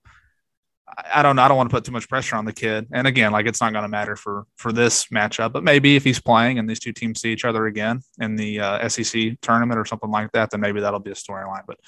I 1.12 1.22
don't 1.22 1.36
know. 1.36 1.42
I 1.42 1.48
don't 1.48 1.56
want 1.56 1.70
to 1.70 1.74
put 1.74 1.84
too 1.84 1.92
much 1.92 2.08
pressure 2.08 2.36
on 2.36 2.44
the 2.44 2.52
kid. 2.52 2.86
And 2.92 3.06
again, 3.06 3.32
like 3.32 3.46
it's 3.46 3.60
not 3.60 3.72
going 3.72 3.82
to 3.82 3.88
matter 3.88 4.16
for 4.16 4.46
for 4.56 4.72
this 4.72 5.06
matchup, 5.06 5.52
but 5.52 5.64
maybe 5.64 5.96
if 5.96 6.04
he's 6.04 6.20
playing 6.20 6.58
and 6.58 6.68
these 6.68 6.80
two 6.80 6.92
teams 6.92 7.20
see 7.20 7.32
each 7.32 7.44
other 7.44 7.66
again 7.66 8.00
in 8.20 8.36
the 8.36 8.60
uh, 8.60 8.88
SEC 8.88 9.40
tournament 9.40 9.78
or 9.78 9.84
something 9.84 10.10
like 10.10 10.30
that, 10.32 10.50
then 10.50 10.60
maybe 10.60 10.80
that'll 10.80 11.00
be 11.00 11.10
a 11.10 11.14
storyline. 11.14 11.62
But 11.66 11.78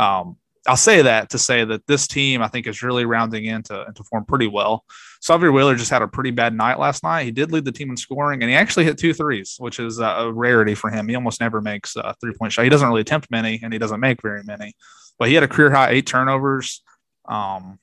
um, 0.00 0.36
I'll 0.68 0.76
say 0.76 1.00
that 1.00 1.30
to 1.30 1.38
say 1.38 1.64
that 1.64 1.86
this 1.86 2.06
team 2.06 2.42
I 2.42 2.48
think 2.48 2.66
is 2.66 2.82
really 2.82 3.06
rounding 3.06 3.46
into 3.46 3.86
to 3.92 4.04
form 4.04 4.26
pretty 4.26 4.46
well. 4.46 4.84
Sahvir 5.22 5.52
Wheeler 5.52 5.74
just 5.74 5.90
had 5.90 6.02
a 6.02 6.08
pretty 6.08 6.30
bad 6.30 6.54
night 6.54 6.78
last 6.78 7.02
night. 7.02 7.24
He 7.24 7.30
did 7.30 7.50
lead 7.50 7.64
the 7.64 7.72
team 7.72 7.90
in 7.90 7.96
scoring, 7.96 8.42
and 8.42 8.50
he 8.50 8.54
actually 8.54 8.84
hit 8.84 8.98
two 8.98 9.14
threes, 9.14 9.56
which 9.58 9.80
is 9.80 9.98
a 9.98 10.30
rarity 10.30 10.74
for 10.74 10.90
him. 10.90 11.08
He 11.08 11.14
almost 11.14 11.40
never 11.40 11.62
makes 11.62 11.96
a 11.96 12.14
three 12.20 12.34
point 12.34 12.52
shot. 12.52 12.64
He 12.64 12.68
doesn't 12.68 12.86
really 12.86 13.00
attempt 13.00 13.30
many, 13.30 13.58
and 13.62 13.72
he 13.72 13.78
doesn't 13.78 13.98
make 13.98 14.20
very 14.20 14.42
many. 14.44 14.74
But 15.18 15.28
he 15.28 15.34
had 15.34 15.42
a 15.42 15.48
career 15.48 15.70
high 15.70 15.90
eight 15.90 16.06
turnovers. 16.06 16.82
Um, 17.26 17.78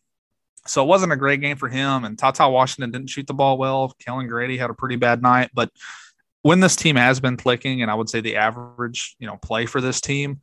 so 0.67 0.83
it 0.83 0.87
wasn't 0.87 1.11
a 1.11 1.17
great 1.17 1.41
game 1.41 1.57
for 1.57 1.69
him. 1.69 2.05
And 2.05 2.17
TyTy 2.17 2.51
Washington 2.51 2.91
didn't 2.91 3.09
shoot 3.09 3.27
the 3.27 3.33
ball 3.33 3.57
well. 3.57 3.93
Kellan 3.99 4.27
Grady 4.27 4.57
had 4.57 4.69
a 4.69 4.73
pretty 4.75 4.95
bad 4.95 5.21
night. 5.21 5.49
But 5.53 5.71
when 6.43 6.59
this 6.59 6.75
team 6.75 6.95
has 6.95 7.19
been 7.19 7.37
clicking, 7.37 7.81
and 7.81 7.89
I 7.89 7.95
would 7.95 8.09
say 8.09 8.21
the 8.21 8.35
average, 8.35 9.15
you 9.19 9.27
know, 9.27 9.37
play 9.37 9.65
for 9.65 9.81
this 9.81 10.01
team, 10.01 10.39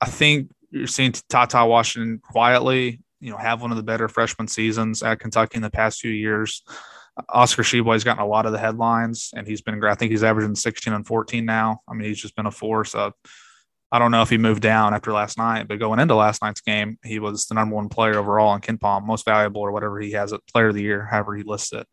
I 0.00 0.06
think 0.06 0.50
you're 0.70 0.86
seeing 0.86 1.12
TyTy 1.12 1.68
Washington 1.68 2.20
quietly, 2.22 3.00
you 3.20 3.30
know, 3.30 3.36
have 3.36 3.62
one 3.62 3.70
of 3.70 3.76
the 3.76 3.82
better 3.82 4.08
freshman 4.08 4.48
seasons 4.48 5.02
at 5.02 5.20
Kentucky 5.20 5.56
in 5.56 5.62
the 5.62 5.70
past 5.70 6.00
few 6.00 6.10
years. 6.10 6.62
Oscar 7.30 7.62
Tshiebwe's 7.62 8.04
gotten 8.04 8.22
a 8.22 8.26
lot 8.26 8.46
of 8.46 8.52
the 8.52 8.58
headlines, 8.58 9.30
and 9.34 9.46
he's 9.46 9.62
been. 9.62 9.82
I 9.84 9.94
think 9.94 10.10
he's 10.10 10.22
averaging 10.22 10.54
16 10.54 10.92
and 10.92 11.06
14 11.06 11.44
now. 11.44 11.80
I 11.88 11.94
mean, 11.94 12.08
he's 12.08 12.20
just 12.20 12.36
been 12.36 12.46
a 12.46 12.50
force. 12.50 12.94
Uh, 12.94 13.10
I 13.90 13.98
don't 13.98 14.10
know 14.10 14.22
if 14.22 14.30
he 14.30 14.36
moved 14.36 14.62
down 14.62 14.92
after 14.92 15.12
last 15.12 15.38
night, 15.38 15.68
but 15.68 15.78
going 15.78 16.00
into 16.00 16.14
last 16.14 16.42
night's 16.42 16.60
game, 16.60 16.98
he 17.04 17.18
was 17.18 17.46
the 17.46 17.54
number 17.54 17.74
one 17.74 17.88
player 17.88 18.18
overall 18.18 18.54
in 18.54 18.60
KenPom, 18.60 19.06
most 19.06 19.24
valuable 19.24 19.62
or 19.62 19.72
whatever 19.72 19.98
he 20.00 20.12
has 20.12 20.32
at 20.32 20.46
player 20.46 20.68
of 20.68 20.74
the 20.74 20.82
year, 20.82 21.06
however 21.06 21.34
he 21.34 21.44
lists 21.44 21.72
it. 21.72 21.86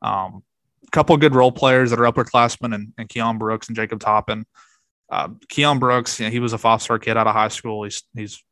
Um, 0.00 0.42
a 0.86 0.90
couple 0.90 1.14
of 1.14 1.20
good 1.20 1.34
role 1.34 1.52
players 1.52 1.90
that 1.90 2.00
are 2.00 2.10
upperclassmen 2.10 2.74
and, 2.74 2.92
and 2.96 3.08
Keion 3.08 3.38
Brooks 3.38 3.68
and 3.68 3.76
Jacob 3.76 4.00
Toppin. 4.00 4.46
Uh, 5.10 5.28
Keion 5.48 5.80
Brooks, 5.80 6.20
you 6.20 6.26
know, 6.26 6.30
he 6.30 6.40
was 6.40 6.52
a 6.52 6.58
five 6.58 6.82
star 6.82 6.98
kid 6.98 7.16
out 7.16 7.26
of 7.26 7.34
high 7.34 7.48
school. 7.48 7.84
He's 7.84 8.02
he's 8.14 8.42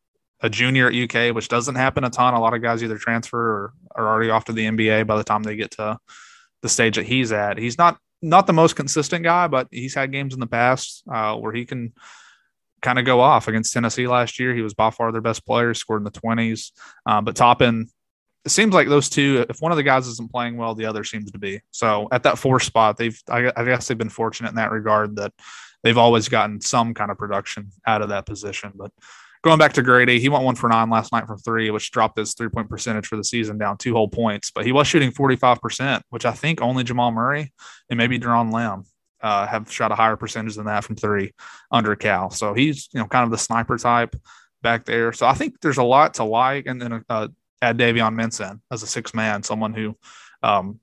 a 0.41 0.51
junior 0.51 0.89
at 0.89 0.95
UK, 0.95 1.35
which 1.35 1.49
doesn't 1.49 1.75
happen 1.75 2.05
a 2.05 2.11
ton. 2.11 2.35
A 2.35 2.41
lot 2.41 2.55
of 2.55 2.63
guys 2.63 2.83
either 2.83 2.99
transfer 2.99 3.39
or 3.39 3.73
are 3.95 4.09
already 4.09 4.31
off 4.31 4.45
to 4.47 4.53
the 4.53 4.65
NBA 4.65 5.07
by 5.07 5.17
the 5.17 5.25
time 5.25 5.43
they 5.43 5.57
get 5.57 5.73
to 5.73 5.99
the 6.63 6.69
stage 6.69 6.97
that 6.97 7.07
he's 7.07 7.33
at. 7.33 7.59
He's 7.59 7.79
not 7.79 7.99
not 8.21 8.47
the 8.47 8.53
most 8.53 8.75
consistent 8.75 9.25
guy, 9.25 9.47
but 9.47 9.69
he's 9.71 9.95
had 9.95 10.13
games 10.13 10.35
in 10.35 10.41
the 10.41 10.47
past 10.47 11.05
uh, 11.13 11.37
where 11.37 11.53
he 11.53 11.65
can 11.65 11.93
kind 12.83 12.99
of 12.99 13.05
go 13.05 13.21
off 13.21 13.49
against 13.49 13.73
Tennessee 13.73 14.07
last 14.07 14.39
year. 14.39 14.55
He 14.55 14.63
was 14.63 14.75
by 14.75 14.91
far 14.91 15.13
their 15.13 15.21
best 15.21 15.47
player, 15.47 15.75
scored 15.75 16.01
in 16.01 16.05
the 16.05 16.11
20s. 16.11 16.73
Um, 17.07 17.25
but 17.25 17.37
Toppin, 17.37 17.89
it 18.45 18.51
seems 18.51 18.73
like 18.73 18.89
those 18.89 19.09
two, 19.09 19.47
if 19.49 19.61
one 19.61 19.73
of 19.73 19.77
the 19.77 19.83
guys 19.83 20.07
isn't 20.07 20.31
playing 20.31 20.57
well, 20.57 20.75
the 20.75 20.87
other 20.87 21.05
seems 21.05 21.31
to 21.31 21.39
be. 21.39 21.61
So 21.71 22.09
at 22.13 22.23
that 22.25 22.39
four 22.39 22.61
spot, 22.61 22.97
they've, 22.97 23.21
I, 23.29 23.53
I 23.57 23.65
guess 23.65 23.89
they've 23.89 23.99
been 23.99 24.09
fortunate 24.09 24.51
in 24.51 24.57
that 24.57 24.73
regard 24.73 25.17
that 25.17 25.33
they've 25.83 25.99
always 25.99 26.29
gotten 26.29 26.61
some 26.61 26.95
kind 26.95 27.11
of 27.11 27.19
production 27.19 27.71
out 27.87 28.03
of 28.03 28.09
that 28.11 28.27
position. 28.27 28.73
But 28.75 28.91
going 29.43 29.59
back 29.59 29.75
to 29.75 29.83
Grady, 29.83 30.21
he 30.21 30.29
went 30.29 30.45
one 30.45 30.55
for 30.55 30.69
nine 30.69 30.91
last 30.91 31.13
night 31.13 31.27
from 31.27 31.39
three, 31.39 31.71
which 31.71 31.91
dropped 31.91 32.19
his 32.19 32.35
three 32.35 32.49
point 32.49 32.69
percentage 32.69 33.07
for 33.07 33.17
the 33.17 33.25
season 33.25 33.59
down 33.59 33.79
two 33.79 33.95
whole 33.95 34.09
points. 34.09 34.51
But 34.51 34.67
he 34.67 34.73
was 34.73 34.87
shooting 34.87 35.13
45%, 35.13 36.03
which 36.11 36.25
I 36.25 36.33
think 36.33 36.61
only 36.61 36.85
Jamal 36.85 37.13
Murray 37.13 37.53
and 37.91 37.99
maybe 37.99 38.19
Doron 38.19 38.53
Lamb 38.53 38.85
uh, 39.21 39.47
have 39.47 39.71
shot 39.71 39.93
a 39.93 39.97
higher 39.97 40.17
percentage 40.17 40.57
than 40.57 40.67
that 40.67 40.85
from 40.85 40.97
three 40.97 41.33
under 41.71 41.97
Cal. 41.97 42.31
So 42.31 42.55
he's 42.55 42.89
you 42.93 43.01
know 43.01 43.07
kind 43.07 43.25
of 43.25 43.31
the 43.31 43.39
sniper 43.39 43.77
type 43.79 44.15
back 44.63 44.85
there. 44.85 45.13
So 45.13 45.27
I 45.27 45.35
think 45.35 45.61
there's 45.61 45.79
a 45.79 45.85
lot 45.85 46.15
to 46.15 46.25
like. 46.25 46.67
And 46.67 46.81
then 46.81 47.05
uh, 47.09 47.29
add 47.63 47.79
Davion 47.79 48.15
Mintz 48.15 48.61
as 48.71 48.83
a 48.83 48.87
six 48.87 49.15
man, 49.15 49.43
someone 49.43 49.75
who 49.75 49.97
um, 50.43 50.81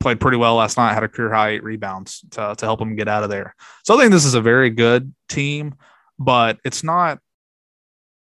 played 0.00 0.18
pretty 0.18 0.38
well 0.38 0.56
last 0.56 0.76
night, 0.76 0.94
had 0.94 1.04
a 1.04 1.08
career 1.08 1.32
high 1.32 1.50
eight 1.50 1.62
rebounds 1.62 2.24
to, 2.32 2.54
to 2.56 2.64
help 2.64 2.80
him 2.80 2.96
get 2.96 3.08
out 3.08 3.22
of 3.22 3.30
there. 3.30 3.54
So 3.84 3.94
I 3.94 4.00
think 4.00 4.12
this 4.12 4.24
is 4.24 4.34
a 4.34 4.40
very 4.40 4.70
good 4.70 5.14
team, 5.28 5.74
but 6.18 6.58
it's 6.64 6.82
not. 6.82 7.18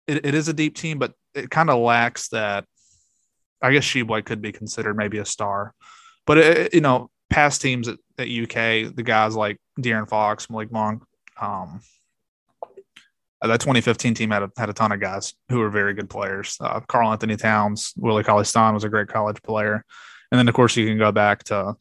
It, 0.09 0.27
it 0.27 0.35
is 0.35 0.49
a 0.49 0.53
deep 0.53 0.77
team, 0.77 0.99
but 0.99 1.15
it 1.35 1.51
kind 1.51 1.71
of 1.71 1.81
lacks 1.81 2.29
that. 2.29 2.67
I 3.65 3.73
guess 3.73 3.85
Tshiebwe 3.85 4.25
could 4.25 4.43
be 4.43 4.51
considered 4.51 4.97
maybe 4.97 5.19
a 5.19 5.25
star, 5.25 5.73
but 6.27 6.37
it, 6.37 6.75
you 6.75 6.81
know 6.81 7.11
past 7.33 7.63
teams 7.63 7.89
at, 7.89 7.99
at 8.19 8.29
UK, 8.29 8.95
the 8.95 9.03
guys 9.05 9.35
like 9.35 9.59
De'Aaron 9.81 10.09
Fox, 10.09 10.51
Malik 10.51 10.71
Monk, 10.71 11.03
um, 11.41 11.81
Uh, 13.41 13.49
that 13.49 13.61
2015 13.61 14.15
team 14.15 14.31
had 14.31 14.45
a, 14.45 14.51
had 14.57 14.69
a 14.69 14.73
ton 14.73 14.93
of 14.93 15.01
guys 15.01 15.35
who 15.49 15.59
were 15.59 15.71
very 15.71 15.95
good 15.95 16.09
players. 16.09 16.57
Uh, 16.61 16.79
Karl-Anthony 16.81 17.37
Towns, 17.37 17.93
Willie 17.97 18.23
Cauley 18.23 18.45
Stein 18.45 18.75
was 18.75 18.85
a 18.85 18.89
great 18.89 19.09
college 19.09 19.43
player. 19.43 19.85
And 20.33 20.39
then, 20.39 20.49
of 20.49 20.55
course, 20.55 20.77
you 20.77 20.87
can 20.87 20.97
go 20.97 21.13
back 21.13 21.45
to 21.45 21.77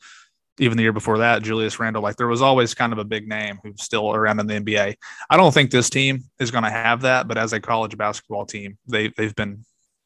even 0.60 0.76
the 0.76 0.84
year 0.84 0.92
before 0.92 1.20
that, 1.20 1.42
Julius 1.42 1.80
Randle. 1.80 2.04
Like 2.04 2.18
there 2.18 2.28
was 2.28 2.42
always 2.42 2.74
kind 2.74 2.92
of 2.92 3.00
a 3.00 3.06
big 3.06 3.28
name 3.28 3.60
who's 3.64 3.82
still 3.82 4.14
around 4.14 4.42
in 4.42 4.48
the 4.48 4.60
NBA. 4.60 4.96
I 5.30 5.38
don't 5.38 5.54
think 5.54 5.72
this 5.72 5.90
team 5.90 6.26
is 6.38 6.52
going 6.52 6.66
to 6.66 6.70
have 6.70 7.02
that, 7.02 7.30
but 7.30 7.38
as 7.38 7.54
a 7.54 7.62
college 7.62 7.98
basketball 7.98 8.46
team, 8.46 8.78
they 8.88 9.08
they've 9.08 9.34
been 9.34 9.64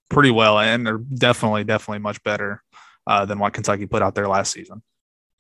pretty 0.10 0.30
well, 0.30 0.60
and 0.60 0.86
they're 0.86 1.00
definitely 1.00 1.64
definitely 1.64 2.00
much 2.00 2.22
better 2.22 2.62
uh, 3.08 3.26
than 3.26 3.40
what 3.40 3.54
Kentucky 3.54 3.88
put 3.88 4.04
out 4.04 4.14
there 4.14 4.28
last 4.28 4.54
season. 4.54 4.84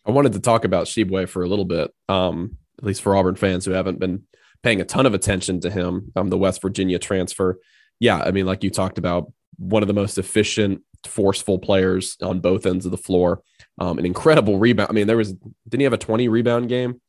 I 0.03 0.11
wanted 0.11 0.33
to 0.33 0.39
talk 0.39 0.65
about 0.65 0.87
Tshiebwe 0.87 1.29
for 1.29 1.43
a 1.43 1.47
little 1.47 1.65
bit, 1.65 1.93
um, 2.09 2.57
at 2.79 2.85
least 2.85 3.03
for 3.03 3.15
Auburn 3.15 3.35
fans 3.35 3.65
who 3.65 3.71
haven't 3.71 3.99
been 3.99 4.23
paying 4.63 4.81
a 4.81 4.85
ton 4.85 5.05
of 5.05 5.13
attention 5.13 5.59
to 5.61 5.69
him, 5.69 6.11
um, 6.15 6.29
the 6.29 6.37
West 6.39 6.59
Virginia 6.59 6.97
transfer. 6.97 7.59
Yeah, 7.99 8.17
I 8.17 8.31
mean, 8.31 8.47
like 8.47 8.63
you 8.63 8.71
talked 8.71 8.97
about, 8.97 9.31
one 9.57 9.83
of 9.83 9.87
the 9.87 9.93
most 9.93 10.17
efficient, 10.17 10.81
forceful 11.07 11.59
players 11.59 12.17
on 12.21 12.39
both 12.39 12.65
ends 12.65 12.85
of 12.85 12.91
the 12.91 12.97
floor. 12.97 13.41
Um, 13.77 13.99
an 13.99 14.05
incredible 14.05 14.57
rebound. 14.57 14.89
I 14.89 14.93
mean, 14.93 15.07
there 15.07 15.17
was 15.17 15.33
didn't 15.33 15.79
he 15.79 15.83
have 15.83 15.93
a 15.93 15.97
20 15.97 16.27
rebound 16.29 16.69
game 16.69 17.01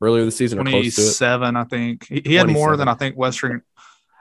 earlier 0.00 0.24
this 0.24 0.36
season? 0.36 0.58
27, 0.58 1.56
I 1.56 1.64
think. 1.64 2.06
He, 2.06 2.22
he 2.24 2.34
had 2.34 2.48
more 2.48 2.76
than 2.76 2.88
I 2.88 2.94
think 2.94 3.16
Western. 3.16 3.62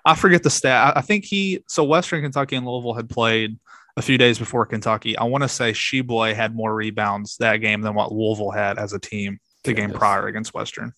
I 0.03 0.15
forget 0.15 0.41
the 0.41 0.49
stat. 0.49 0.97
I 0.97 1.01
think 1.01 1.25
he 1.25 1.63
so 1.67 1.83
Western 1.83 2.23
Kentucky 2.23 2.55
and 2.55 2.65
Louisville 2.65 2.95
had 2.95 3.09
played 3.09 3.59
a 3.97 4.01
few 4.01 4.17
days 4.17 4.39
before 4.39 4.65
Kentucky. 4.65 5.17
I 5.17 5.25
want 5.25 5.43
to 5.43 5.47
say 5.47 5.73
Tshiebwe 5.73 6.33
had 6.33 6.55
more 6.55 6.73
rebounds 6.73 7.37
that 7.37 7.57
game 7.57 7.81
than 7.81 7.93
what 7.93 8.11
Louisville 8.11 8.51
had 8.51 8.79
as 8.79 8.93
a 8.93 8.99
team 8.99 9.39
the 9.63 9.73
game 9.73 9.91
prior 9.91 10.27
against 10.27 10.53
Western. 10.53 10.93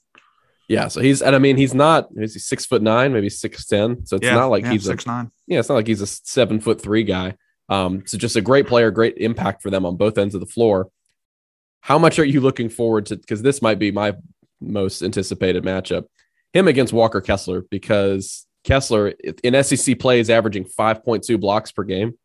Yeah, 0.70 0.88
so 0.88 1.02
he's 1.02 1.22
and 1.22 1.36
I 1.36 1.40
mean 1.40 1.58
he's 1.58 1.74
not 1.74 2.08
is 2.16 2.34
he 2.34 2.40
six 2.40 2.66
foot 2.66 2.82
nine, 2.82 3.12
maybe 3.12 3.30
six 3.30 3.66
ten. 3.66 4.06
So 4.06 4.16
it's 4.16 4.26
yeah, 4.26 4.36
not 4.36 4.48
like 4.48 4.64
yeah, 4.64 4.72
he's 4.72 4.86
six 4.86 5.06
a, 5.06 5.10
nine. 5.10 5.32
Yeah, 5.48 5.60
it's 5.60 5.70
not 5.70 5.76
like 5.76 5.88
he's 5.88 6.02
a 6.02 6.08
seven 6.08 6.60
foot 6.62 6.82
three 6.82 7.04
guy. 7.04 7.36
Um, 7.70 8.04
so 8.06 8.18
just 8.18 8.36
a 8.36 8.42
great 8.42 8.68
player, 8.68 8.92
great 8.92 9.18
impact 9.18 9.62
for 9.62 9.70
them 9.70 9.86
on 9.86 9.96
both 9.96 10.18
ends 10.18 10.36
of 10.36 10.42
the 10.42 10.48
floor. 10.48 10.90
How 11.82 11.98
much 11.98 12.20
are 12.20 12.26
you 12.26 12.42
looking 12.42 12.70
forward 12.70 13.08
to? 13.08 13.18
Because 13.18 13.42
this 13.42 13.62
might 13.62 13.80
be 13.80 13.92
my 13.92 14.16
most 14.62 15.02
anticipated 15.02 15.64
matchup. 15.64 16.06
Him 16.54 16.68
against 16.68 16.94
Walker 16.94 17.22
Kessler, 17.22 17.64
because 17.70 18.46
Kessler 18.64 19.14
in 19.44 19.64
SEC 19.64 20.00
play 20.00 20.20
is 20.20 20.30
averaging 20.30 20.66
5.2 20.66 21.40
blocks 21.40 21.72
per 21.72 21.84
game. 21.84 22.18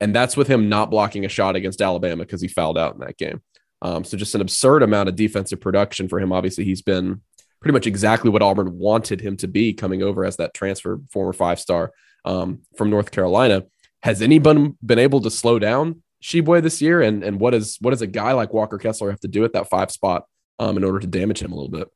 And 0.00 0.14
that's 0.14 0.36
with 0.36 0.48
him 0.48 0.68
not 0.68 0.90
blocking 0.90 1.24
a 1.24 1.28
shot 1.28 1.56
against 1.56 1.80
Alabama 1.80 2.24
because 2.24 2.42
he 2.42 2.48
fouled 2.48 2.76
out 2.76 2.94
in 2.94 3.00
that 3.00 3.16
game. 3.16 3.42
Um, 3.82 4.04
so 4.04 4.16
just 4.16 4.34
an 4.34 4.40
absurd 4.40 4.82
amount 4.82 5.08
of 5.08 5.16
defensive 5.16 5.60
production 5.60 6.08
for 6.08 6.20
him. 6.20 6.32
Obviously, 6.32 6.64
he's 6.64 6.82
been 6.82 7.22
pretty 7.60 7.72
much 7.72 7.86
exactly 7.86 8.30
what 8.30 8.42
Auburn 8.42 8.78
wanted 8.78 9.20
him 9.20 9.36
to 9.38 9.48
be 9.48 9.72
coming 9.72 10.02
over 10.02 10.24
as 10.24 10.36
that 10.36 10.54
transfer 10.54 11.00
former 11.10 11.32
five 11.32 11.60
star 11.60 11.92
um, 12.24 12.60
from 12.76 12.90
North 12.90 13.10
Carolina. 13.10 13.64
Has 14.06 14.22
anyone 14.22 14.78
been 14.86 15.00
able 15.00 15.20
to 15.22 15.32
slow 15.32 15.58
down 15.58 16.00
Tshiebwe 16.22 16.62
this 16.62 16.80
year? 16.80 17.02
And 17.02 17.24
and 17.24 17.40
what 17.40 17.54
is 17.54 17.76
what 17.80 17.90
does 17.90 18.02
a 18.02 18.06
guy 18.06 18.30
like 18.34 18.52
Walker 18.52 18.78
Kessler 18.78 19.10
have 19.10 19.18
to 19.18 19.28
do 19.28 19.44
at 19.44 19.52
that 19.54 19.68
five 19.68 19.90
spot 19.90 20.26
um, 20.60 20.76
in 20.76 20.84
order 20.84 21.00
to 21.00 21.08
damage 21.08 21.42
him 21.42 21.50
a 21.50 21.56
little 21.56 21.72
bit? 21.72 21.88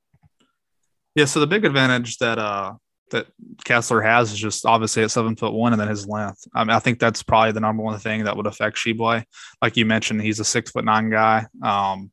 Yeah, 1.14 1.26
so 1.26 1.38
the 1.38 1.46
big 1.46 1.64
advantage 1.64 2.18
that 2.18 2.36
uh 2.36 2.72
that 3.12 3.28
Kessler 3.64 4.00
has 4.00 4.32
is 4.32 4.38
just 4.40 4.66
obviously 4.66 5.04
at 5.04 5.12
seven 5.12 5.36
foot 5.36 5.52
one 5.52 5.72
and 5.72 5.80
then 5.80 5.86
his 5.86 6.08
length. 6.08 6.48
I 6.52 6.64
mean, 6.64 6.70
I 6.70 6.80
think 6.80 6.98
that's 6.98 7.22
probably 7.22 7.52
the 7.52 7.60
number 7.60 7.84
one 7.84 7.96
thing 8.00 8.24
that 8.24 8.36
would 8.36 8.48
affect 8.48 8.78
Tshiebwe. 8.78 9.22
Like 9.62 9.76
you 9.76 9.86
mentioned, 9.86 10.20
he's 10.20 10.40
a 10.40 10.44
six 10.44 10.72
foot 10.72 10.84
nine 10.84 11.10
guy. 11.10 11.46
Um, 11.62 12.10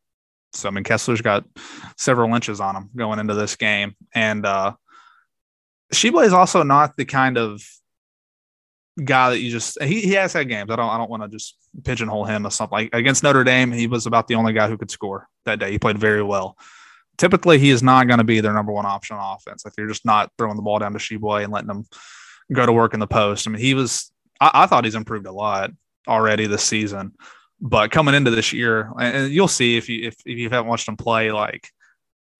so 0.54 0.68
I 0.68 0.72
mean, 0.72 0.84
Kessler's 0.84 1.22
got 1.22 1.44
several 1.98 2.32
inches 2.36 2.62
on 2.62 2.76
him 2.76 2.92
going 2.96 3.18
into 3.18 3.34
this 3.34 3.56
game, 3.56 3.96
and 4.14 4.46
uh, 4.46 4.74
Tshiebwe 5.92 6.28
is 6.28 6.34
also 6.34 6.62
not 6.62 6.96
the 6.98 7.06
kind 7.06 7.40
of 7.40 7.64
guy 9.04 9.30
that 9.32 9.40
you 9.40 9.52
just 9.52 9.82
he, 9.82 10.02
he 10.02 10.14
has 10.14 10.34
had 10.34 10.50
games. 10.50 10.72
I 10.72 10.76
don't 10.76 10.90
I 10.90 10.98
don't 10.98 11.10
want 11.10 11.24
to 11.24 11.30
just 11.30 11.58
pigeonhole 11.84 12.26
him 12.26 12.46
or 12.46 12.50
something 12.50 12.78
like 12.78 12.90
against 12.94 13.24
Notre 13.24 13.44
Dame. 13.44 13.72
He 13.72 13.88
was 13.88 14.06
about 14.06 14.28
the 14.28 14.36
only 14.36 14.54
guy 14.54 14.68
who 14.68 14.78
could 14.78 14.92
score 14.92 15.28
that 15.46 15.60
day. 15.60 15.72
He 15.72 15.80
played 15.80 15.98
very 15.98 16.24
well. 16.24 16.58
Typically, 17.18 17.58
he 17.58 17.72
is 17.72 17.82
not 17.82 18.08
going 18.08 18.20
to 18.20 18.24
be 18.24 18.42
their 18.42 18.54
number 18.54 18.72
one 18.72 18.86
option 18.86 19.18
on 19.18 19.36
offense. 19.36 19.66
If 19.66 19.74
you're 19.78 19.88
just 19.88 20.06
not 20.06 20.32
throwing 20.38 20.56
the 20.56 20.62
ball 20.62 20.80
down 20.80 20.94
to 20.94 21.00
Tshiebwe 21.00 21.44
and 21.44 21.52
letting 21.52 21.70
him 21.70 21.86
go 22.54 22.66
to 22.66 22.72
work 22.72 22.94
in 22.94 23.00
the 23.00 23.08
post. 23.08 23.48
I 23.48 23.52
mean, 23.52 23.62
he 23.62 23.74
was. 23.74 24.12
I, 24.40 24.52
I 24.54 24.66
thought 24.68 24.86
he's 24.86 24.96
improved 24.96 25.26
a 25.26 25.32
lot 25.32 25.72
already 26.08 26.48
this 26.48 26.64
season, 26.64 27.14
but 27.60 27.92
coming 27.92 28.16
into 28.16 28.32
this 28.32 28.54
year, 28.54 28.92
and 29.00 29.32
you'll 29.32 29.48
see 29.48 29.78
if 29.78 29.90
you 29.90 30.08
if, 30.08 30.16
if 30.26 30.38
you 30.38 30.50
haven't 30.50 30.68
watched 30.68 30.88
him 30.88 30.98
play, 30.98 31.32
like 31.32 31.70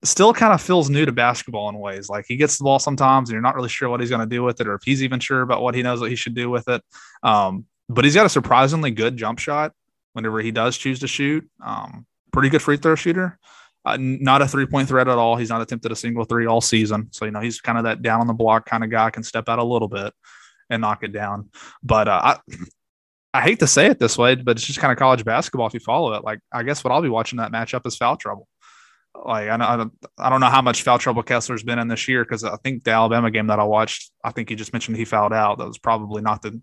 still 0.04 0.34
kind 0.34 0.54
of 0.54 0.62
feels 0.62 0.90
new 0.90 1.06
to 1.06 1.12
basketball 1.12 1.70
in 1.70 1.80
ways. 1.80 2.10
Like 2.10 2.26
he 2.28 2.38
gets 2.38 2.58
the 2.58 2.64
ball 2.64 2.80
sometimes 2.80 3.30
and 3.30 3.34
you're 3.34 3.42
not 3.42 3.56
really 3.56 3.70
sure 3.70 3.90
what 3.90 4.00
he's 4.00 4.10
going 4.10 4.22
to 4.22 4.28
do 4.28 4.44
with 4.44 4.62
it 4.62 4.68
or 4.68 4.76
if 4.76 4.84
he's 4.84 5.04
even 5.04 5.20
sure 5.20 5.42
about 5.42 5.62
what 5.62 5.76
he 5.76 5.82
knows 5.82 6.00
what 6.00 6.10
he 6.10 6.16
should 6.16 6.36
do 6.36 6.50
with 6.50 6.68
it. 6.68 6.84
Um, 7.24 7.66
but 7.90 8.06
he's 8.06 8.16
got 8.16 8.26
a 8.26 8.30
surprisingly 8.30 8.92
good 8.92 9.18
jump 9.18 9.40
shot 9.40 9.74
whenever 10.14 10.40
he 10.40 10.52
does 10.52 10.78
choose 10.78 11.00
to 11.00 11.08
shoot. 11.08 11.50
Um, 11.64 12.06
pretty 12.32 12.50
good 12.50 12.62
free 12.62 12.78
throw 12.78 12.96
shooter. 12.96 13.40
Uh, 13.86 13.98
not 14.00 14.42
a 14.42 14.48
three 14.48 14.66
point 14.66 14.88
threat 14.88 15.08
at 15.08 15.18
all. 15.18 15.38
He's 15.38 15.50
not 15.50 15.62
attempted 15.62 15.92
a 15.92 15.96
single 15.96 16.26
three 16.26 16.46
all 16.46 16.62
season. 16.62 17.08
So, 17.12 17.26
you 17.26 17.32
know, 17.32 17.40
he's 17.40 17.62
kind 17.62 17.78
of 17.78 17.86
that 17.86 18.02
down 18.02 18.20
on 18.20 18.28
the 18.28 18.34
block 18.34 18.66
kind 18.66 18.84
of 18.84 18.92
guy, 18.92 19.10
can 19.10 19.24
step 19.24 19.48
out 19.48 19.60
a 19.60 19.64
little 19.64 19.88
bit 19.88 20.14
and 20.70 20.82
knock 20.82 21.04
it 21.04 21.14
down. 21.14 21.50
But 21.82 22.08
uh, 22.08 22.22
I, 22.24 22.56
I 23.34 23.42
hate 23.42 23.60
to 23.60 23.68
say 23.68 23.88
it 23.88 24.00
this 24.00 24.18
way, 24.18 24.36
but 24.36 24.58
it's 24.58 24.66
just 24.66 24.80
kind 24.80 24.92
of 24.92 24.98
college 24.98 25.24
basketball 25.24 25.68
if 25.68 25.74
you 25.74 25.80
follow 25.80 26.14
it. 26.14 26.24
Like, 26.24 26.40
I 26.52 26.64
guess 26.64 26.84
what 26.84 26.92
I'll 26.92 27.02
be 27.02 27.10
watching 27.10 27.38
that 27.38 27.52
matchup 27.52 27.88
is 27.88 27.96
foul 27.96 28.18
trouble 28.18 28.48
like 29.26 29.50
I 29.50 29.58
don't, 29.78 29.94
I 30.18 30.30
don't 30.30 30.40
know 30.40 30.48
how 30.48 30.62
much 30.62 30.84
foul 30.84 31.00
trouble 31.00 31.24
Kessler's 31.24 31.64
been 31.64 31.80
in 31.80 31.88
this 31.88 32.08
year 32.08 32.24
because 32.24 32.44
I 32.44 32.56
think 32.58 32.84
the 32.84 32.92
Alabama 32.92 33.32
game 33.32 33.48
that 33.48 33.60
I 33.60 33.64
watched, 33.64 34.12
I 34.24 34.32
think 34.32 34.50
he 34.50 34.56
just 34.56 34.74
mentioned 34.74 34.98
he 34.98 35.06
fouled 35.06 35.34
out. 35.34 35.58
That 35.58 35.68
was 35.68 35.78
probably 35.78 36.22
not 36.22 36.42
the 36.42 36.62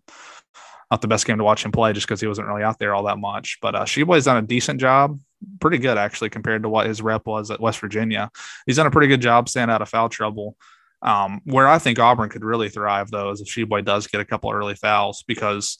not 0.90 1.00
the 1.00 1.08
best 1.08 1.26
game 1.26 1.38
to 1.38 1.44
watch 1.44 1.64
him 1.64 1.72
play 1.72 1.92
just 1.92 2.06
because 2.06 2.20
he 2.20 2.26
wasn't 2.26 2.46
really 2.46 2.62
out 2.62 2.78
there 2.78 2.94
all 2.94 3.04
that 3.04 3.18
much. 3.18 3.58
But 3.60 3.74
uh, 3.74 3.84
Tshiebwe's 3.84 4.26
done 4.26 4.36
a 4.36 4.42
decent 4.42 4.80
job, 4.80 5.18
pretty 5.60 5.78
good 5.78 5.98
actually 5.98 6.30
compared 6.30 6.62
to 6.62 6.68
what 6.68 6.86
his 6.86 7.02
rep 7.02 7.26
was 7.26 7.50
at 7.50 7.60
West 7.60 7.80
Virginia. 7.80 8.30
He's 8.66 8.76
done 8.76 8.86
a 8.86 8.90
pretty 8.90 9.08
good 9.08 9.20
job 9.22 9.48
staying 9.48 9.70
out 9.70 9.82
of 9.82 9.88
foul 9.88 10.08
trouble. 10.08 10.56
Um, 11.02 11.42
where 11.44 11.68
I 11.68 11.78
think 11.78 11.98
Auburn 11.98 12.30
could 12.30 12.44
really 12.44 12.70
thrive 12.70 13.10
though 13.10 13.30
is 13.30 13.40
if 13.42 13.48
Tshiebwe 13.48 13.84
does 13.84 14.06
get 14.06 14.22
a 14.22 14.24
couple 14.24 14.50
early 14.50 14.74
fouls 14.74 15.22
because 15.26 15.76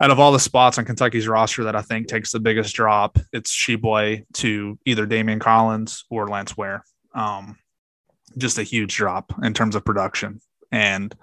out 0.00 0.10
of 0.10 0.18
all 0.18 0.32
the 0.32 0.40
spots 0.40 0.78
on 0.78 0.84
Kentucky's 0.84 1.28
roster 1.28 1.64
that 1.64 1.76
I 1.76 1.82
think 1.82 2.08
takes 2.08 2.32
the 2.32 2.40
biggest 2.40 2.74
drop, 2.74 3.18
it's 3.32 3.54
Tshiebwe 3.54 4.24
to 4.34 4.78
either 4.84 5.06
Daimion 5.06 5.40
Collins 5.40 6.04
or 6.10 6.28
Lance 6.28 6.56
Ware. 6.56 6.84
Um, 7.14 7.56
just 8.38 8.58
a 8.58 8.62
huge 8.62 8.96
drop 8.96 9.32
in 9.42 9.52
terms 9.54 9.76
of 9.76 9.84
production. 9.84 10.40
And 10.70 11.14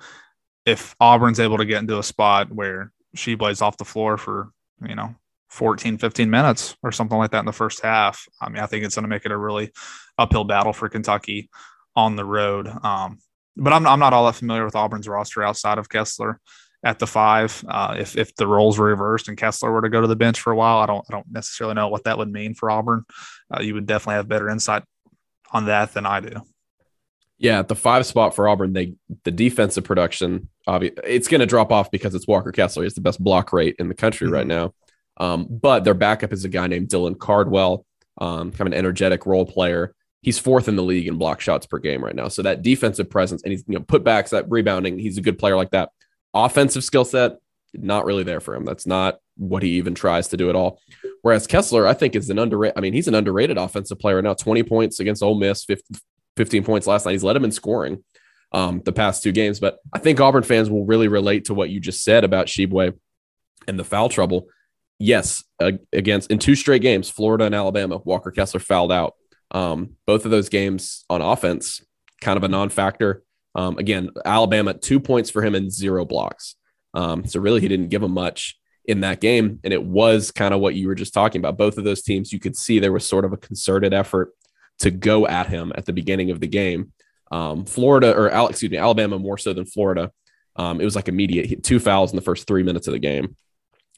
if 0.66 0.96
Auburn's 1.00 1.40
able 1.40 1.58
to 1.58 1.66
get 1.66 1.80
into 1.80 1.98
a 1.98 2.04
spot 2.04 2.52
where 2.52 2.92
Tshiebwe's 3.18 3.62
off 3.62 3.78
the 3.78 3.86
floor 3.86 4.18
for, 4.18 4.52
you 4.88 4.96
know, 4.96 5.16
14, 5.50 5.98
15 5.98 6.30
minutes 6.30 6.78
or 6.84 6.92
something 6.92 7.18
like 7.18 7.32
that 7.32 7.40
in 7.40 7.46
the 7.46 7.52
first 7.52 7.82
half, 7.82 8.28
I 8.40 8.50
mean, 8.50 8.62
I 8.62 8.68
think 8.68 8.86
it's 8.86 8.96
going 8.96 9.04
to 9.04 9.10
make 9.10 9.26
it 9.26 9.32
a 9.32 9.38
really 9.38 9.72
uphill 10.18 10.44
battle 10.44 10.74
for 10.74 10.90
Kentucky 10.90 11.50
on 11.96 12.16
the 12.16 12.26
road. 12.26 12.68
Um, 12.84 13.18
but 13.58 13.74
I'm, 13.74 13.88
I'm 13.88 14.00
not 14.00 14.14
all 14.14 14.28
that 14.28 14.36
familiar 14.36 14.64
with 14.64 14.76
Auburn's 14.76 15.08
roster 15.08 15.44
outside 15.44 15.80
of 15.80 15.90
Kessler 15.90 16.40
at 16.84 17.00
the 17.00 17.08
five. 17.08 17.64
Uh, 17.68 17.96
if 18.00 18.18
if 18.18 18.36
the 18.36 18.48
roles 18.48 18.78
were 18.78 18.88
reversed 18.88 19.28
and 19.28 19.38
Kessler 19.38 19.72
were 19.72 19.82
to 19.82 19.90
go 19.90 20.02
to 20.02 20.08
the 20.08 20.16
bench 20.16 20.40
for 20.40 20.52
a 20.52 20.56
while, 20.56 20.78
I 20.78 20.86
don't 20.86 21.06
I 21.10 21.14
don't 21.14 21.32
necessarily 21.32 21.76
know 21.76 21.88
what 21.88 22.06
that 22.06 22.18
would 22.18 22.32
mean 22.32 22.54
for 22.54 22.72
Auburn. 22.72 23.04
Uh, 23.54 23.62
you 23.62 23.74
would 23.74 23.86
definitely 23.86 24.16
have 24.16 24.28
better 24.28 24.50
insight 24.50 24.84
on 25.52 25.66
that 25.66 25.94
than 25.94 26.06
I 26.06 26.20
do. 26.20 26.42
Yeah, 27.38 27.60
at 27.60 27.70
the 27.70 27.76
five 27.76 28.06
spot 28.06 28.36
for 28.36 28.48
Auburn, 28.48 28.74
they 28.74 28.96
the 29.24 29.32
defensive 29.32 29.84
production, 29.84 30.50
obviously, 30.68 31.02
it's 31.06 31.28
going 31.28 31.40
to 31.40 31.48
drop 31.48 31.72
off 31.72 31.90
because 31.92 32.14
it's 32.14 32.28
Walker 32.28 32.52
Kessler. 32.52 32.84
He's 32.84 32.96
the 32.96 33.02
best 33.02 33.24
block 33.24 33.54
rate 33.54 33.76
in 33.80 33.88
the 33.88 33.96
country 33.96 34.28
mm-hmm. 34.28 34.34
right 34.34 34.48
now. 34.48 34.74
Um, 35.18 35.48
but 35.50 35.84
their 35.84 35.94
backup 35.94 36.32
is 36.32 36.46
a 36.46 36.50
guy 36.50 36.68
named 36.68 36.88
Dylan 36.88 37.18
Cardwell, 37.18 37.86
um, 38.20 38.52
kind 38.52 38.62
of 38.62 38.68
an 38.68 38.74
energetic 38.74 39.26
role 39.26 39.46
player. 39.46 39.94
He's 40.22 40.40
fourth 40.40 40.68
in 40.68 40.76
the 40.76 40.84
league 40.84 41.08
in 41.08 41.18
block 41.18 41.40
shots 41.40 41.66
per 41.66 41.78
game 41.78 42.04
right 42.04 42.16
now. 42.16 42.28
So 42.28 42.42
that 42.42 42.62
defensive 42.62 43.10
presence 43.10 43.44
and 43.44 43.52
he's 43.52 43.64
you 43.68 43.76
know 43.76 43.86
putbacks, 43.86 44.30
that 44.30 44.50
rebounding, 44.50 45.00
he's 45.00 45.18
a 45.18 45.22
good 45.22 45.40
player 45.40 45.56
like 45.56 45.72
that 45.72 45.90
offensive 46.34 46.84
skill 46.84 47.06
set, 47.06 47.38
not 47.74 48.06
really 48.06 48.24
there 48.24 48.40
for 48.40 48.56
him. 48.56 48.66
That's 48.66 48.86
not 48.86 49.20
what 49.38 49.64
he 49.64 49.72
even 49.72 49.96
tries 49.96 50.30
to 50.30 50.38
do 50.38 50.50
at 50.50 50.56
all. 50.56 50.80
Whereas 51.22 51.48
Kessler, 51.48 51.88
I 51.88 51.94
think, 51.94 52.16
is 52.16 52.30
an 52.30 52.40
underrated. 52.40 52.78
I 52.78 52.82
mean, 52.82 52.94
he's 52.94 53.08
an 53.08 53.16
underrated 53.16 53.58
offensive 53.58 54.00
player 54.00 54.22
now. 54.22 54.34
Twenty 54.34 54.64
points 54.64 55.00
against 55.00 55.24
Ole 55.24 55.36
Miss, 55.36 55.66
15 56.38 56.64
points 56.64 56.88
last 56.88 57.06
night. 57.06 57.12
He's 57.12 57.24
led 57.24 57.36
him 57.36 57.44
in 57.44 57.52
scoring 57.52 58.04
um, 58.52 58.82
the 58.86 58.94
past 58.94 59.24
two 59.24 59.32
games. 59.32 59.60
But 59.60 59.80
I 59.94 60.00
think 60.00 60.20
Auburn 60.20 60.44
fans 60.44 60.70
will 60.70 60.86
really 60.86 61.08
relate 61.08 61.46
to 61.46 61.54
what 61.54 61.70
you 61.70 61.80
just 61.80 62.04
said 62.04 62.24
about 62.24 62.48
Tshiebwe 62.48 62.94
and 63.68 63.80
the 63.80 63.84
foul 63.84 64.10
trouble. 64.10 64.48
Yes, 64.98 65.44
against 65.94 66.30
in 66.30 66.40
two 66.40 66.56
straight 66.56 66.82
games, 66.82 67.10
Florida 67.10 67.46
and 67.46 67.56
Alabama, 67.56 67.98
Walker 67.98 68.32
Kessler 68.32 68.60
fouled 68.60 68.92
out. 68.92 69.14
Um, 69.52 69.96
both 70.06 70.26
of 70.26 70.32
those 70.32 70.50
games 70.50 71.06
on 71.10 71.22
offense, 71.22 71.82
kind 72.22 72.38
of 72.38 72.44
a 72.44 72.48
non-factor. 72.48 73.24
Um, 73.56 73.78
again, 73.78 74.10
Alabama, 74.26 74.74
two 74.74 75.00
points 75.00 75.30
for 75.30 75.44
him 75.44 75.56
and 75.56 75.72
zero 75.72 76.06
blocks. 76.06 76.56
Um, 76.94 77.26
so 77.26 77.40
really, 77.40 77.62
he 77.62 77.68
didn't 77.68 77.90
give 77.90 78.04
him 78.04 78.12
much 78.12 78.58
in 78.86 79.02
that 79.02 79.22
game. 79.22 79.60
And 79.64 79.74
it 79.74 79.84
was 79.84 80.32
kind 80.32 80.54
of 80.54 80.60
what 80.60 80.76
you 80.76 80.88
were 80.88 80.96
just 80.96 81.14
talking 81.14 81.40
about. 81.40 81.58
Both 81.58 81.78
of 81.78 81.84
those 81.84 82.02
teams, 82.02 82.34
you 82.34 82.40
could 82.40 82.56
see 82.56 82.80
there 82.80 82.92
was 82.92 83.08
sort 83.08 83.26
of 83.26 83.34
a 83.34 83.38
concerted 83.38 83.94
effort 83.94 84.34
to 84.80 84.92
go 84.92 85.28
at 85.28 85.48
him 85.48 85.72
at 85.76 85.86
the 85.86 85.94
beginning 85.94 86.32
of 86.32 86.40
the 86.40 86.48
game. 86.48 86.92
Um, 87.32 87.66
Florida 87.66 88.16
or 88.16 88.28
excuse 88.50 88.72
me, 88.72 88.78
Alabama 88.78 89.20
more 89.20 89.38
so 89.38 89.54
than 89.54 89.66
Florida. 89.66 90.12
Um, 90.56 90.82
it 90.82 90.86
was 90.86 90.96
like 90.96 91.08
immediate 91.08 91.64
two 91.64 91.80
fouls 91.80 92.12
in 92.12 92.16
the 92.16 92.24
first 92.24 92.48
three 92.48 92.64
minutes 92.64 92.88
of 92.88 92.94
the 92.94 93.00
game, 93.00 93.36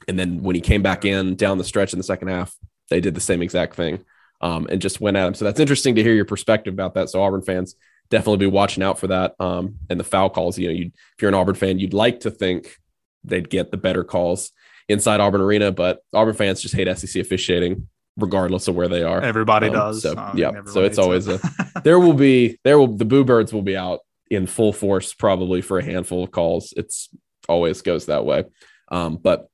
and 0.07 0.19
then 0.19 0.43
when 0.43 0.55
he 0.55 0.61
came 0.61 0.81
back 0.81 1.05
in 1.05 1.35
down 1.35 1.57
the 1.57 1.63
stretch 1.63 1.93
in 1.93 1.99
the 1.99 2.03
second 2.03 2.27
half, 2.27 2.53
they 2.89 2.99
did 2.99 3.15
the 3.15 3.21
same 3.21 3.41
exact 3.41 3.75
thing 3.75 4.03
um, 4.41 4.67
and 4.69 4.81
just 4.81 4.99
went 4.99 5.17
at 5.17 5.27
him. 5.27 5.33
So 5.33 5.45
that's 5.45 5.59
interesting 5.59 5.95
to 5.95 6.03
hear 6.03 6.13
your 6.13 6.25
perspective 6.25 6.73
about 6.73 6.93
that. 6.95 7.09
So 7.09 7.23
Auburn 7.23 7.41
fans 7.41 7.75
definitely 8.11 8.37
be 8.37 8.45
watching 8.45 8.83
out 8.83 8.99
for 8.99 9.07
that. 9.07 9.33
Um, 9.39 9.77
and 9.89 9.99
the 9.99 10.03
foul 10.03 10.29
calls, 10.29 10.59
you 10.59 10.67
know, 10.67 10.73
you 10.73 10.85
if 10.85 11.21
you're 11.21 11.29
an 11.29 11.35
Auburn 11.35 11.55
fan, 11.55 11.79
you'd 11.79 11.95
like 11.95 12.19
to 12.21 12.29
think 12.29 12.77
they'd 13.23 13.49
get 13.49 13.71
the 13.71 13.77
better 13.77 14.03
calls 14.03 14.51
inside 14.87 15.19
Auburn 15.19 15.41
Arena, 15.41 15.71
but 15.71 16.03
Auburn 16.13 16.35
fans 16.35 16.61
just 16.61 16.75
hate 16.75 16.95
SEC 16.95 17.19
officiating 17.19 17.87
regardless 18.17 18.67
of 18.67 18.75
where 18.75 18.89
they 18.89 19.03
are. 19.03 19.21
Everybody 19.21 19.67
um, 19.67 19.73
does. 19.73 20.03
So 20.03 20.13
uh, 20.13 20.33
yeah, 20.35 20.51
so 20.65 20.83
it's 20.83 20.97
always 20.97 21.27
a 21.27 21.39
there 21.83 21.99
will 21.99 22.13
be 22.27 22.59
there 22.63 22.77
will 22.77 22.87
the 22.87 23.05
Boo 23.05 23.23
Birds 23.23 23.53
will 23.53 23.61
be 23.61 23.77
out 23.77 24.01
in 24.29 24.45
full 24.45 24.73
force 24.73 25.13
probably 25.13 25.61
for 25.61 25.79
a 25.79 25.83
handful 25.83 26.23
of 26.23 26.31
calls. 26.31 26.73
It's 26.77 27.09
always 27.49 27.81
goes 27.81 28.05
that 28.05 28.25
way. 28.25 28.43
Um, 28.89 29.17
but 29.17 29.47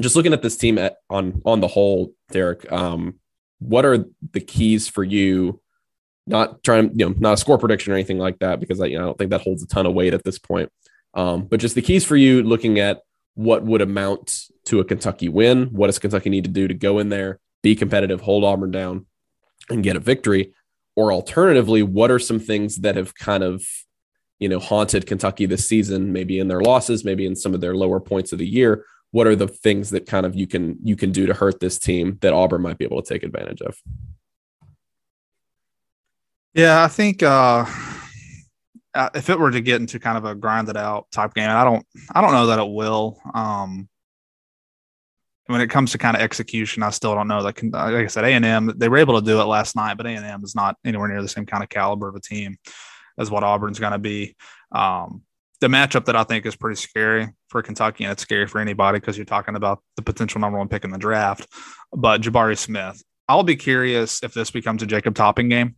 just 0.00 0.16
looking 0.16 0.32
at 0.32 0.42
this 0.42 0.56
team 0.56 0.78
at, 0.78 0.96
on 1.08 1.40
on 1.44 1.60
the 1.60 1.68
whole, 1.68 2.12
Derek, 2.30 2.70
um, 2.70 3.16
what 3.58 3.84
are 3.84 4.04
the 4.32 4.40
keys 4.40 4.88
for 4.88 5.02
you? 5.04 5.60
Not 6.26 6.62
trying, 6.62 6.90
you 6.98 7.08
know, 7.08 7.14
not 7.18 7.34
a 7.34 7.36
score 7.36 7.58
prediction 7.58 7.92
or 7.92 7.96
anything 7.96 8.18
like 8.18 8.38
that, 8.38 8.60
because 8.60 8.80
I, 8.80 8.86
you 8.86 8.98
know, 8.98 9.04
I 9.04 9.06
don't 9.06 9.18
think 9.18 9.30
that 9.30 9.42
holds 9.42 9.62
a 9.62 9.66
ton 9.66 9.86
of 9.86 9.94
weight 9.94 10.14
at 10.14 10.24
this 10.24 10.38
point. 10.38 10.70
Um, 11.14 11.46
but 11.46 11.60
just 11.60 11.74
the 11.74 11.82
keys 11.82 12.04
for 12.04 12.16
you 12.16 12.42
looking 12.42 12.78
at 12.78 13.02
what 13.34 13.64
would 13.64 13.82
amount 13.82 14.46
to 14.66 14.80
a 14.80 14.84
Kentucky 14.84 15.28
win. 15.28 15.66
What 15.66 15.86
does 15.86 15.98
Kentucky 15.98 16.30
need 16.30 16.44
to 16.44 16.50
do 16.50 16.66
to 16.66 16.74
go 16.74 16.98
in 16.98 17.08
there, 17.08 17.40
be 17.62 17.76
competitive, 17.76 18.20
hold 18.20 18.44
Auburn 18.44 18.70
down, 18.70 19.06
and 19.68 19.82
get 19.82 19.96
a 19.96 20.00
victory? 20.00 20.54
Or 20.96 21.12
alternatively, 21.12 21.82
what 21.82 22.10
are 22.10 22.18
some 22.18 22.38
things 22.38 22.76
that 22.78 22.96
have 22.96 23.14
kind 23.14 23.42
of, 23.42 23.64
you 24.38 24.48
know, 24.48 24.60
haunted 24.60 25.06
Kentucky 25.06 25.46
this 25.46 25.68
season, 25.68 26.12
maybe 26.12 26.38
in 26.38 26.48
their 26.48 26.60
losses, 26.60 27.04
maybe 27.04 27.26
in 27.26 27.36
some 27.36 27.54
of 27.54 27.60
their 27.60 27.74
lower 27.74 28.00
points 28.00 28.32
of 28.32 28.38
the 28.38 28.46
year? 28.46 28.84
what 29.14 29.28
are 29.28 29.36
the 29.36 29.46
things 29.46 29.90
that 29.90 30.06
kind 30.06 30.26
of 30.26 30.34
you 30.34 30.44
can 30.44 30.76
you 30.82 30.96
can 30.96 31.12
do 31.12 31.24
to 31.24 31.32
hurt 31.32 31.60
this 31.60 31.78
team 31.78 32.18
that 32.20 32.32
Auburn 32.32 32.62
might 32.62 32.78
be 32.78 32.84
able 32.84 33.00
to 33.00 33.08
take 33.08 33.22
advantage 33.22 33.60
of? 33.60 33.80
Yeah, 36.54 36.84
I 36.84 36.88
think 36.88 37.22
uh, 37.22 37.66
uh, 38.94 39.10
if 39.14 39.28
it 39.28 39.38
were 39.38 39.50
to 39.50 39.60
get 39.60 39.80
into 39.80 39.98
kind 39.98 40.16
of 40.16 40.24
a 40.24 40.36
grinded 40.36 40.76
out 40.76 41.10
type 41.10 41.34
game, 41.34 41.50
I 41.50 41.64
don't 41.64 41.84
I 42.14 42.20
don't 42.20 42.32
know 42.32 42.46
that 42.46 42.60
it 42.60 42.68
will. 42.68 43.20
Um, 43.34 43.88
when 45.46 45.60
it 45.60 45.68
comes 45.68 45.92
to 45.92 45.98
kind 45.98 46.16
of 46.16 46.22
execution, 46.22 46.82
I 46.82 46.90
still 46.90 47.14
don't 47.14 47.28
know. 47.28 47.40
Like, 47.40 47.62
like 47.62 47.74
I 47.74 48.06
said, 48.06 48.24
A 48.24 48.28
and 48.28 48.44
M 48.44 48.72
they 48.76 48.88
were 48.88 48.98
able 48.98 49.20
to 49.20 49.26
do 49.26 49.40
it 49.40 49.44
last 49.44 49.74
night, 49.74 49.96
but 49.96 50.06
A 50.06 50.10
and 50.10 50.24
M 50.24 50.44
is 50.44 50.54
not 50.54 50.76
anywhere 50.84 51.08
near 51.08 51.20
the 51.20 51.28
same 51.28 51.44
kind 51.44 51.62
of 51.62 51.68
caliber 51.68 52.08
of 52.08 52.14
a 52.14 52.20
team 52.20 52.56
as 53.18 53.30
what 53.30 53.42
Auburn's 53.42 53.80
going 53.80 53.92
to 53.92 53.98
be. 53.98 54.36
Um, 54.70 55.22
the 55.60 55.66
matchup 55.66 56.04
that 56.04 56.16
I 56.16 56.22
think 56.22 56.46
is 56.46 56.56
pretty 56.56 56.76
scary 56.76 57.28
for 57.48 57.62
Kentucky, 57.62 58.04
and 58.04 58.12
it's 58.12 58.22
scary 58.22 58.46
for 58.46 58.60
anybody 58.60 59.00
because 59.00 59.16
you're 59.18 59.24
talking 59.24 59.56
about 59.56 59.82
the 59.96 60.02
potential 60.02 60.40
number 60.40 60.58
one 60.58 60.68
pick 60.68 60.84
in 60.84 60.90
the 60.90 60.98
draft. 60.98 61.48
But 61.92 62.20
Jabari 62.20 62.56
Smith, 62.56 63.02
I'll 63.28 63.42
be 63.42 63.56
curious 63.56 64.22
if 64.22 64.34
this 64.34 64.52
becomes 64.52 64.84
a 64.84 64.86
Jacob 64.86 65.16
Toppin 65.16 65.48
game 65.48 65.74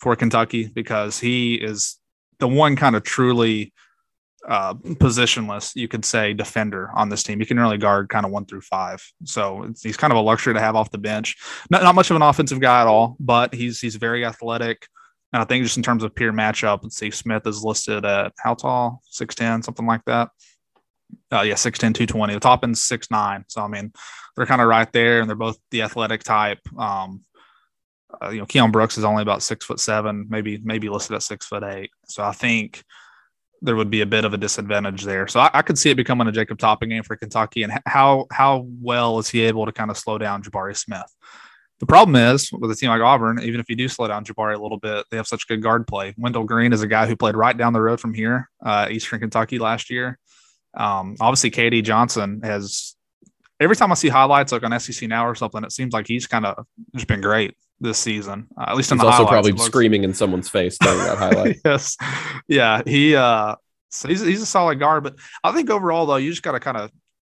for 0.00 0.16
Kentucky 0.16 0.68
because 0.68 1.18
he 1.18 1.54
is 1.54 1.98
the 2.38 2.48
one 2.48 2.76
kind 2.76 2.96
of 2.96 3.02
truly 3.02 3.72
uh, 4.46 4.74
positionless, 4.74 5.74
you 5.74 5.88
could 5.88 6.04
say, 6.04 6.32
defender 6.32 6.90
on 6.94 7.08
this 7.08 7.22
team. 7.22 7.40
He 7.40 7.46
can 7.46 7.58
really 7.58 7.78
guard 7.78 8.08
kind 8.08 8.24
of 8.24 8.30
one 8.30 8.46
through 8.46 8.60
five, 8.60 9.04
so 9.24 9.72
he's 9.82 9.96
kind 9.96 10.12
of 10.12 10.18
a 10.18 10.22
luxury 10.22 10.54
to 10.54 10.60
have 10.60 10.76
off 10.76 10.90
the 10.90 10.98
bench. 10.98 11.36
Not, 11.70 11.82
not 11.82 11.94
much 11.94 12.10
of 12.10 12.16
an 12.16 12.22
offensive 12.22 12.60
guy 12.60 12.82
at 12.82 12.86
all, 12.86 13.16
but 13.18 13.54
he's 13.54 13.80
he's 13.80 13.96
very 13.96 14.24
athletic. 14.24 14.86
And 15.32 15.42
I 15.42 15.44
think 15.44 15.64
just 15.64 15.76
in 15.76 15.82
terms 15.82 16.04
of 16.04 16.14
peer 16.14 16.32
matchup, 16.32 16.80
let's 16.82 16.96
see, 16.96 17.10
Smith 17.10 17.46
is 17.46 17.64
listed 17.64 18.04
at 18.04 18.32
how 18.38 18.54
tall? 18.54 19.02
6'10, 19.12 19.64
something 19.64 19.84
like 19.84 20.04
that. 20.06 20.30
Uh, 21.32 21.42
yeah, 21.42 21.54
6'10, 21.54 21.78
220. 21.78 22.34
The 22.34 22.40
top 22.40 22.62
end's 22.62 22.80
6'9. 22.80 23.44
So, 23.48 23.60
I 23.60 23.66
mean, 23.66 23.92
they're 24.36 24.46
kind 24.46 24.62
of 24.62 24.68
right 24.68 24.90
there, 24.92 25.20
and 25.20 25.28
they're 25.28 25.36
both 25.36 25.58
the 25.70 25.82
athletic 25.82 26.22
type. 26.22 26.60
Um, 26.78 27.22
uh, 28.22 28.30
you 28.30 28.38
know, 28.38 28.46
Keion 28.46 28.72
Brooks 28.72 28.98
is 28.98 29.04
only 29.04 29.22
about 29.22 29.42
six 29.42 29.64
foot 29.64 29.80
seven, 29.80 30.26
maybe 30.28 30.58
maybe 30.62 30.88
listed 30.88 31.16
at 31.16 31.22
six 31.22 31.46
foot 31.46 31.62
eight. 31.64 31.90
So 32.06 32.22
I 32.22 32.32
think 32.32 32.84
there 33.62 33.76
would 33.76 33.90
be 33.90 34.02
a 34.02 34.06
bit 34.06 34.24
of 34.24 34.34
a 34.34 34.38
disadvantage 34.38 35.04
there. 35.04 35.26
So 35.26 35.40
I, 35.40 35.50
I 35.54 35.62
could 35.62 35.78
see 35.78 35.90
it 35.90 35.96
becoming 35.96 36.28
a 36.28 36.32
Jacob 36.32 36.58
Toppin 36.58 36.88
game 36.88 37.02
for 37.02 37.16
Kentucky. 37.16 37.62
And 37.62 37.72
how 37.86 38.26
how 38.30 38.66
well 38.80 39.18
is 39.18 39.28
he 39.28 39.42
able 39.42 39.66
to 39.66 39.72
kind 39.72 39.90
of 39.90 39.98
slow 39.98 40.18
down 40.18 40.42
Jabari 40.42 40.76
Smith? 40.76 41.12
The 41.78 41.86
problem 41.86 42.16
is 42.16 42.50
with 42.52 42.70
a 42.70 42.74
team 42.74 42.88
like 42.88 43.02
Auburn, 43.02 43.40
even 43.42 43.60
if 43.60 43.68
you 43.68 43.76
do 43.76 43.88
slow 43.88 44.08
down 44.08 44.24
Jabari 44.24 44.56
a 44.56 44.62
little 44.62 44.78
bit, 44.78 45.04
they 45.10 45.18
have 45.18 45.26
such 45.26 45.46
good 45.46 45.62
guard 45.62 45.86
play. 45.86 46.14
Wendell 46.16 46.44
Green 46.44 46.72
is 46.72 46.82
a 46.82 46.86
guy 46.86 47.06
who 47.06 47.16
played 47.16 47.36
right 47.36 47.56
down 47.56 47.74
the 47.74 47.82
road 47.82 48.00
from 48.00 48.14
here, 48.14 48.48
uh, 48.64 48.88
Eastern 48.90 49.20
Kentucky 49.20 49.58
last 49.58 49.90
year. 49.90 50.18
Um, 50.74 51.16
obviously, 51.20 51.50
K.D. 51.50 51.82
Johnson 51.82 52.40
has 52.42 52.95
every 53.60 53.76
time 53.76 53.90
I 53.90 53.94
see 53.94 54.08
highlights 54.08 54.52
like 54.52 54.62
on 54.62 54.78
SEC 54.78 55.08
Now 55.08 55.26
or 55.26 55.34
something, 55.34 55.64
it 55.64 55.72
seems 55.72 55.92
like 55.92 56.06
he's 56.06 56.26
kind 56.26 56.46
of 56.46 56.66
just 56.94 57.06
been 57.06 57.20
great 57.20 57.54
this 57.80 57.98
season. 57.98 58.48
Uh, 58.58 58.66
at 58.68 58.76
least 58.76 58.92
in 58.92 58.98
the 58.98 59.04
highlights. 59.04 59.18
he's 59.18 59.18
the 59.18 59.24
also 59.24 59.32
probably 59.32 59.52
looks... 59.52 59.64
screaming 59.64 60.04
in 60.04 60.14
someone's 60.14 60.48
face 60.48 60.78
during 60.78 60.98
that 60.98 61.18
highlight. 61.18 61.56
yes, 61.64 61.96
yeah, 62.48 62.82
he 62.86 63.16
uh, 63.16 63.54
so 63.90 64.08
he's 64.08 64.20
he's 64.20 64.42
a 64.42 64.46
solid 64.46 64.78
guard, 64.78 65.04
but 65.04 65.16
I 65.42 65.52
think 65.52 65.70
overall 65.70 66.06
though, 66.06 66.16
you 66.16 66.30
just 66.30 66.42
got 66.42 66.52
to 66.52 66.60
kind 66.60 66.76
of 66.76 66.90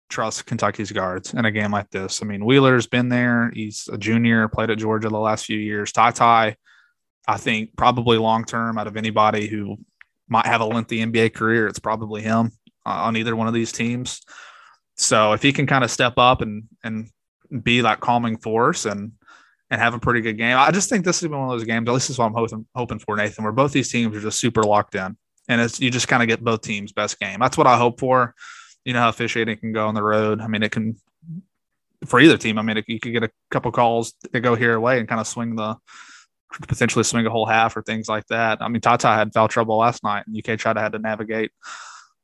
trust 0.09 0.45
Kentucky's 0.45 0.91
guards 0.91 1.33
in 1.33 1.45
a 1.45 1.51
game 1.51 1.71
like 1.71 1.89
this. 1.91 2.21
I 2.21 2.25
mean, 2.25 2.43
Wheeler's 2.43 2.87
been 2.87 3.09
there. 3.09 3.51
He's 3.53 3.87
a 3.91 3.97
junior, 3.97 4.47
played 4.47 4.71
at 4.71 4.79
Georgia 4.79 5.09
the 5.09 5.19
last 5.19 5.45
few 5.45 5.57
years. 5.57 5.91
Ty 5.91 6.11
Ty, 6.11 6.55
I 7.27 7.37
think 7.37 7.75
probably 7.77 8.17
long 8.17 8.43
term 8.43 8.77
out 8.77 8.87
of 8.87 8.97
anybody 8.97 9.47
who 9.47 9.77
might 10.27 10.45
have 10.45 10.61
a 10.61 10.65
lengthy 10.65 10.99
NBA 10.99 11.33
career, 11.33 11.67
it's 11.67 11.79
probably 11.79 12.21
him 12.21 12.51
uh, 12.85 12.89
on 12.89 13.17
either 13.17 13.35
one 13.35 13.47
of 13.47 13.53
these 13.53 13.71
teams. 13.71 14.21
So 14.99 15.33
if 15.33 15.41
he 15.41 15.53
can 15.53 15.65
kind 15.65 15.83
of 15.83 15.91
step 15.91 16.13
up 16.17 16.41
and 16.41 16.63
and 16.83 17.09
be 17.63 17.81
that 17.81 17.99
calming 17.99 18.37
force 18.37 18.85
and 18.85 19.13
and 19.71 19.79
have 19.79 19.93
a 19.93 19.99
pretty 19.99 20.21
good 20.21 20.37
game, 20.37 20.57
I 20.57 20.71
just 20.71 20.89
think 20.89 21.05
this 21.05 21.21
is 21.21 21.29
one 21.29 21.43
of 21.43 21.49
those 21.49 21.63
games. 21.63 21.87
At 21.87 21.93
least 21.93 22.07
this 22.07 22.15
is 22.15 22.19
what 22.19 22.25
I'm 22.25 22.33
hoping 22.33 22.65
hoping 22.75 22.99
for, 22.99 23.15
Nathan. 23.15 23.43
Where 23.43 23.53
both 23.53 23.71
these 23.71 23.91
teams 23.91 24.15
are 24.15 24.21
just 24.21 24.39
super 24.39 24.63
locked 24.63 24.95
in, 24.95 25.15
and 25.47 25.61
it's 25.61 25.79
you 25.79 25.89
just 25.89 26.07
kind 26.07 26.21
of 26.21 26.27
get 26.27 26.43
both 26.43 26.61
teams' 26.61 26.91
best 26.91 27.19
game. 27.19 27.39
That's 27.39 27.57
what 27.57 27.67
I 27.67 27.77
hope 27.77 27.99
for 27.99 28.35
you 28.85 28.93
know 28.93 29.01
how 29.01 29.09
officiating 29.09 29.57
can 29.57 29.71
go 29.71 29.87
on 29.87 29.95
the 29.95 30.03
road. 30.03 30.41
I 30.41 30.47
mean, 30.47 30.63
it 30.63 30.71
can 30.71 30.95
for 32.05 32.19
either 32.19 32.37
team. 32.37 32.57
I 32.57 32.61
mean, 32.61 32.77
it, 32.77 32.85
you 32.87 32.99
could 32.99 33.13
get 33.13 33.23
a 33.23 33.31
couple 33.51 33.71
calls 33.71 34.13
that 34.31 34.39
go 34.39 34.55
here 34.55 34.73
away 34.73 34.99
and 34.99 35.07
kind 35.07 35.21
of 35.21 35.27
swing 35.27 35.55
the 35.55 35.77
potentially 36.67 37.03
swing 37.03 37.25
a 37.25 37.29
whole 37.29 37.45
half 37.45 37.77
or 37.77 37.83
things 37.83 38.09
like 38.09 38.25
that. 38.27 38.61
I 38.61 38.67
mean, 38.67 38.81
TyTy 38.81 39.15
had 39.15 39.33
foul 39.33 39.47
trouble 39.47 39.77
last 39.77 40.03
night, 40.03 40.25
and 40.27 40.35
UK 40.35 40.57
tried 40.57 40.73
to 40.73 40.81
had 40.81 40.93
to 40.93 40.99
navigate 40.99 41.51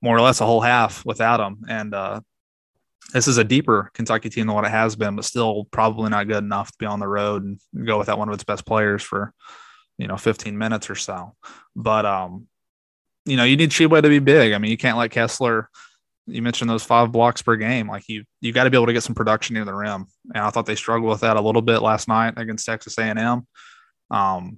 more 0.02 0.16
or 0.16 0.22
less 0.22 0.42
a 0.42 0.46
whole 0.46 0.62
half 0.62 1.06
without 1.06 1.40
him. 1.40 1.66
And 1.70 1.94
uh, 1.94 2.22
this 3.14 3.28
is 3.28 3.38
a 3.38 3.44
deeper 3.44 3.92
Kentucky 3.94 4.30
team 4.30 4.48
than 4.48 4.56
what 4.56 4.66
it 4.66 4.72
has 4.72 4.96
been, 4.96 5.16
but 5.16 5.26
still 5.26 5.66
probably 5.72 6.10
not 6.10 6.28
good 6.28 6.44
enough 6.44 6.72
to 6.72 6.78
be 6.80 6.86
on 6.86 7.00
the 7.00 7.08
road 7.08 7.44
and 7.44 7.60
go 7.86 7.98
without 7.98 8.18
one 8.18 8.28
of 8.28 8.34
its 8.34 8.44
best 8.44 8.66
players 8.66 9.04
for 9.04 9.34
you 9.98 10.08
know 10.08 10.18
15 10.18 10.58
minutes 10.58 10.90
or 10.90 10.96
so. 10.96 11.36
But 11.76 12.06
um, 12.06 12.48
you 13.26 13.38
know, 13.38 13.44
you 13.44 13.58
need 13.58 13.72
Tshiebwe 13.72 14.02
to 14.02 14.10
be 14.10 14.20
big. 14.20 14.54
I 14.54 14.58
mean, 14.58 14.72
you 14.72 14.78
can't 14.78 14.98
let 14.98 15.12
Kessler 15.12 15.70
you 16.28 16.42
mentioned 16.42 16.70
those 16.70 16.84
five 16.84 17.12
blocks 17.12 17.42
per 17.42 17.56
game. 17.56 17.88
Like 17.88 18.08
you, 18.08 18.24
you 18.42 18.52
got 18.52 18.64
to 18.64 18.70
be 18.70 18.78
able 18.78 18.88
to 18.88 18.94
get 18.94 19.04
some 19.04 19.16
production 19.16 19.54
near 19.54 19.66
the 19.66 19.74
rim, 19.74 20.08
and 20.34 20.44
I 20.44 20.50
thought 20.50 20.66
they 20.66 20.76
struggled 20.76 21.10
with 21.10 21.22
that 21.22 21.38
a 21.38 21.42
little 21.42 21.62
bit 21.62 21.82
last 21.82 22.08
night 22.08 22.34
against 22.38 22.66
Texas 22.66 22.98
A&M. 22.98 23.48
Um, 24.12 24.58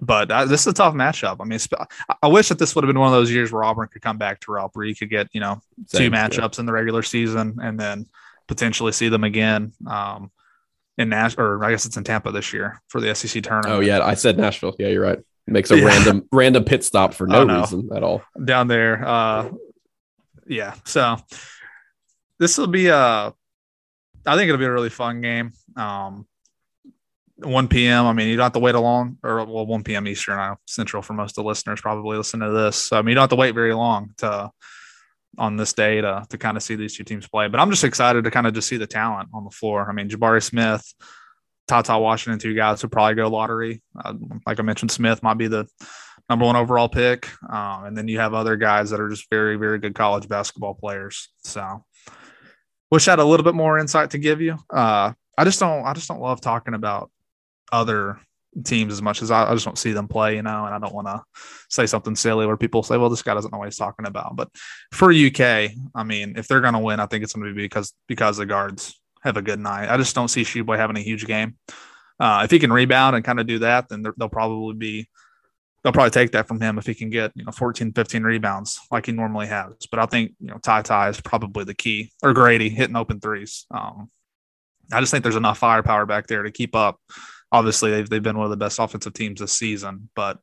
but 0.00 0.30
uh, 0.30 0.44
this 0.44 0.62
is 0.62 0.66
a 0.68 0.72
tough 0.72 0.94
matchup. 0.94 1.36
I 1.40 1.44
mean, 1.44 1.58
I 2.22 2.28
wish 2.28 2.48
that 2.48 2.58
this 2.58 2.74
would 2.74 2.84
have 2.84 2.88
been 2.88 3.00
one 3.00 3.08
of 3.08 3.14
those 3.14 3.30
years 3.30 3.50
where 3.50 3.64
Auburn 3.64 3.88
could 3.88 4.02
come 4.02 4.18
back 4.18 4.40
to 4.40 4.52
Ralph, 4.52 4.72
where 4.74 4.84
you 4.84 4.94
could 4.94 5.10
get 5.10 5.28
you 5.32 5.40
know 5.40 5.60
Same, 5.86 6.10
two 6.10 6.16
matchups 6.16 6.56
yeah. 6.56 6.60
in 6.60 6.66
the 6.66 6.72
regular 6.72 7.02
season, 7.02 7.58
and 7.62 7.78
then 7.78 8.06
potentially 8.46 8.92
see 8.92 9.08
them 9.08 9.24
again. 9.24 9.72
Um, 9.86 10.30
in 10.98 11.10
Nash, 11.10 11.36
or 11.36 11.62
I 11.62 11.70
guess 11.70 11.84
it's 11.84 11.96
in 11.96 12.04
Tampa 12.04 12.32
this 12.32 12.52
year 12.52 12.80
for 12.88 13.00
the 13.00 13.14
SEC 13.14 13.42
tournament. 13.42 13.74
Oh 13.74 13.80
yeah, 13.80 14.02
I 14.02 14.14
said 14.14 14.38
Nashville. 14.38 14.74
Yeah, 14.78 14.88
you're 14.88 15.02
right. 15.02 15.18
Makes 15.46 15.70
a 15.70 15.78
yeah. 15.78 15.84
random 15.84 16.28
random 16.32 16.64
pit 16.64 16.82
stop 16.82 17.14
for 17.14 17.26
no, 17.26 17.44
no, 17.44 17.60
reason 17.60 17.90
at 17.94 18.02
all 18.02 18.22
down 18.42 18.66
there. 18.66 19.06
Uh, 19.06 19.50
yeah. 20.46 20.74
So 20.84 21.16
this 22.38 22.58
will 22.58 22.66
be 22.66 22.88
a, 22.88 22.98
I 22.98 24.36
think 24.36 24.48
it'll 24.48 24.58
be 24.58 24.64
a 24.64 24.72
really 24.72 24.90
fun 24.90 25.20
game. 25.20 25.52
Um, 25.76 26.26
1 27.38 27.68
p.m. 27.68 28.06
I 28.06 28.12
mean, 28.12 28.28
you 28.28 28.36
don't 28.36 28.44
have 28.44 28.52
to 28.52 28.58
wait 28.58 28.74
a 28.74 28.80
long, 28.80 29.18
or 29.22 29.44
well, 29.44 29.66
1 29.66 29.84
p.m. 29.84 30.08
Eastern, 30.08 30.38
I 30.38 30.54
Central 30.66 31.02
for 31.02 31.12
most 31.12 31.36
of 31.36 31.44
the 31.44 31.48
listeners 31.48 31.80
probably 31.80 32.16
listen 32.16 32.40
to 32.40 32.50
this. 32.50 32.76
So, 32.76 32.98
I 32.98 33.02
mean, 33.02 33.10
you 33.10 33.14
don't 33.16 33.22
have 33.22 33.30
to 33.30 33.36
wait 33.36 33.54
very 33.54 33.74
long 33.74 34.12
to 34.18 34.50
on 35.38 35.56
this 35.56 35.74
day 35.74 36.00
to 36.00 36.24
to 36.30 36.38
kind 36.38 36.56
of 36.56 36.62
see 36.62 36.76
these 36.76 36.96
two 36.96 37.04
teams 37.04 37.28
play. 37.28 37.48
But 37.48 37.60
I'm 37.60 37.70
just 37.70 37.84
excited 37.84 38.24
to 38.24 38.30
kind 38.30 38.46
of 38.46 38.54
just 38.54 38.68
see 38.68 38.78
the 38.78 38.86
talent 38.86 39.28
on 39.34 39.44
the 39.44 39.50
floor. 39.50 39.88
I 39.88 39.92
mean, 39.92 40.08
Jabari 40.08 40.42
Smith, 40.42 40.82
TyTy 41.68 42.00
Washington, 42.00 42.38
two 42.38 42.54
guys 42.54 42.80
who 42.80 42.88
probably 42.88 43.14
go 43.16 43.28
lottery. 43.28 43.82
Uh, 44.02 44.14
like 44.46 44.58
I 44.58 44.62
mentioned, 44.62 44.90
Smith 44.90 45.22
might 45.22 45.38
be 45.38 45.48
the 45.48 45.66
number 46.28 46.44
one 46.44 46.56
overall 46.56 46.88
pick. 46.88 47.28
Um, 47.48 47.84
and 47.84 47.96
then 47.96 48.08
you 48.08 48.18
have 48.18 48.34
other 48.34 48.56
guys 48.56 48.90
that 48.90 49.00
are 49.00 49.08
just 49.08 49.28
very, 49.30 49.56
very 49.56 49.78
good 49.78 49.94
college 49.94 50.28
basketball 50.28 50.74
players. 50.74 51.28
So 51.44 51.84
wish 52.90 53.06
I 53.08 53.12
had 53.12 53.18
a 53.18 53.24
little 53.24 53.44
bit 53.44 53.54
more 53.54 53.78
insight 53.78 54.10
to 54.10 54.18
give 54.18 54.40
you. 54.40 54.56
Uh, 54.70 55.12
I 55.38 55.44
just 55.44 55.60
don't, 55.60 55.84
I 55.84 55.92
just 55.92 56.08
don't 56.08 56.20
love 56.20 56.40
talking 56.40 56.74
about 56.74 57.10
other 57.72 58.20
teams 58.64 58.92
as 58.92 59.02
much 59.02 59.22
as 59.22 59.30
I, 59.30 59.50
I 59.50 59.54
just 59.54 59.64
don't 59.64 59.78
see 59.78 59.92
them 59.92 60.08
play, 60.08 60.36
you 60.36 60.42
know, 60.42 60.64
and 60.64 60.74
I 60.74 60.78
don't 60.78 60.94
want 60.94 61.08
to 61.08 61.22
say 61.68 61.86
something 61.86 62.16
silly 62.16 62.46
where 62.46 62.56
people 62.56 62.82
say, 62.82 62.96
well, 62.96 63.10
this 63.10 63.22
guy 63.22 63.34
doesn't 63.34 63.52
know 63.52 63.58
what 63.58 63.68
he's 63.68 63.76
talking 63.76 64.06
about. 64.06 64.36
But 64.36 64.48
for 64.92 65.12
UK, 65.12 65.70
I 65.94 66.04
mean, 66.04 66.34
if 66.36 66.48
they're 66.48 66.60
going 66.60 66.74
to 66.74 66.80
win, 66.80 67.00
I 67.00 67.06
think 67.06 67.22
it's 67.22 67.34
going 67.34 67.46
to 67.46 67.54
be 67.54 67.62
because 67.62 67.92
because 68.06 68.38
the 68.38 68.46
guards 68.46 69.00
have 69.22 69.36
a 69.36 69.42
good 69.42 69.58
night. 69.58 69.90
I 69.90 69.96
just 69.96 70.14
don't 70.14 70.28
see 70.28 70.42
Tshiebwe 70.42 70.76
having 70.76 70.96
a 70.96 71.00
huge 71.00 71.26
game. 71.26 71.56
Uh, 72.18 72.42
if 72.44 72.50
he 72.50 72.58
can 72.58 72.72
rebound 72.72 73.14
and 73.14 73.24
kind 73.24 73.40
of 73.40 73.46
do 73.46 73.58
that, 73.58 73.88
then 73.88 74.02
they'll 74.16 74.28
probably 74.28 74.74
be 74.74 75.08
they'll 75.82 75.92
probably 75.92 76.10
take 76.10 76.32
that 76.32 76.48
from 76.48 76.60
him 76.60 76.78
if 76.78 76.86
he 76.86 76.94
can 76.94 77.10
get 77.10 77.30
you 77.36 77.44
know 77.44 77.52
14 77.52 77.92
15 77.92 78.24
rebounds 78.24 78.80
like 78.90 79.06
he 79.06 79.12
normally 79.12 79.46
has 79.46 79.72
but 79.88 80.00
i 80.00 80.06
think 80.06 80.32
you 80.40 80.48
know 80.48 80.58
ty 80.58 80.82
ty 80.82 81.08
is 81.08 81.20
probably 81.20 81.62
the 81.62 81.74
key 81.74 82.10
or 82.24 82.32
grady 82.32 82.68
hitting 82.68 82.96
open 82.96 83.20
threes 83.20 83.66
um, 83.70 84.10
i 84.92 84.98
just 84.98 85.12
think 85.12 85.22
there's 85.22 85.36
enough 85.36 85.58
firepower 85.58 86.04
back 86.04 86.26
there 86.26 86.42
to 86.42 86.50
keep 86.50 86.74
up 86.74 86.98
obviously 87.56 87.90
they've, 87.90 88.08
they've 88.08 88.22
been 88.22 88.36
one 88.36 88.46
of 88.46 88.50
the 88.50 88.56
best 88.56 88.78
offensive 88.78 89.12
teams 89.12 89.40
this 89.40 89.52
season 89.52 90.08
but 90.14 90.38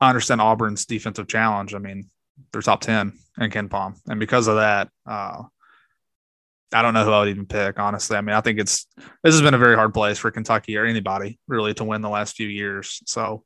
i 0.00 0.08
understand 0.08 0.40
auburn's 0.40 0.86
defensive 0.86 1.28
challenge 1.28 1.74
i 1.74 1.78
mean 1.78 2.08
they're 2.52 2.62
top 2.62 2.80
10 2.80 3.12
in 3.40 3.50
KenPom. 3.50 3.94
and 4.08 4.18
because 4.18 4.48
of 4.48 4.56
that 4.56 4.88
uh, 5.06 5.42
I 6.74 6.82
don't 6.82 6.94
know 6.94 7.04
who 7.04 7.12
I 7.12 7.20
would 7.20 7.28
even 7.28 7.46
pick, 7.46 7.78
honestly. 7.78 8.16
I 8.16 8.20
mean, 8.20 8.34
I 8.34 8.40
think 8.40 8.58
it's 8.58 8.86
this 9.22 9.34
has 9.34 9.42
been 9.42 9.54
a 9.54 9.58
very 9.58 9.76
hard 9.76 9.92
place 9.92 10.18
for 10.18 10.30
Kentucky 10.30 10.76
or 10.76 10.86
anybody 10.86 11.38
really 11.46 11.74
to 11.74 11.84
win 11.84 12.00
the 12.00 12.08
last 12.08 12.36
few 12.36 12.48
years. 12.48 13.02
So 13.06 13.44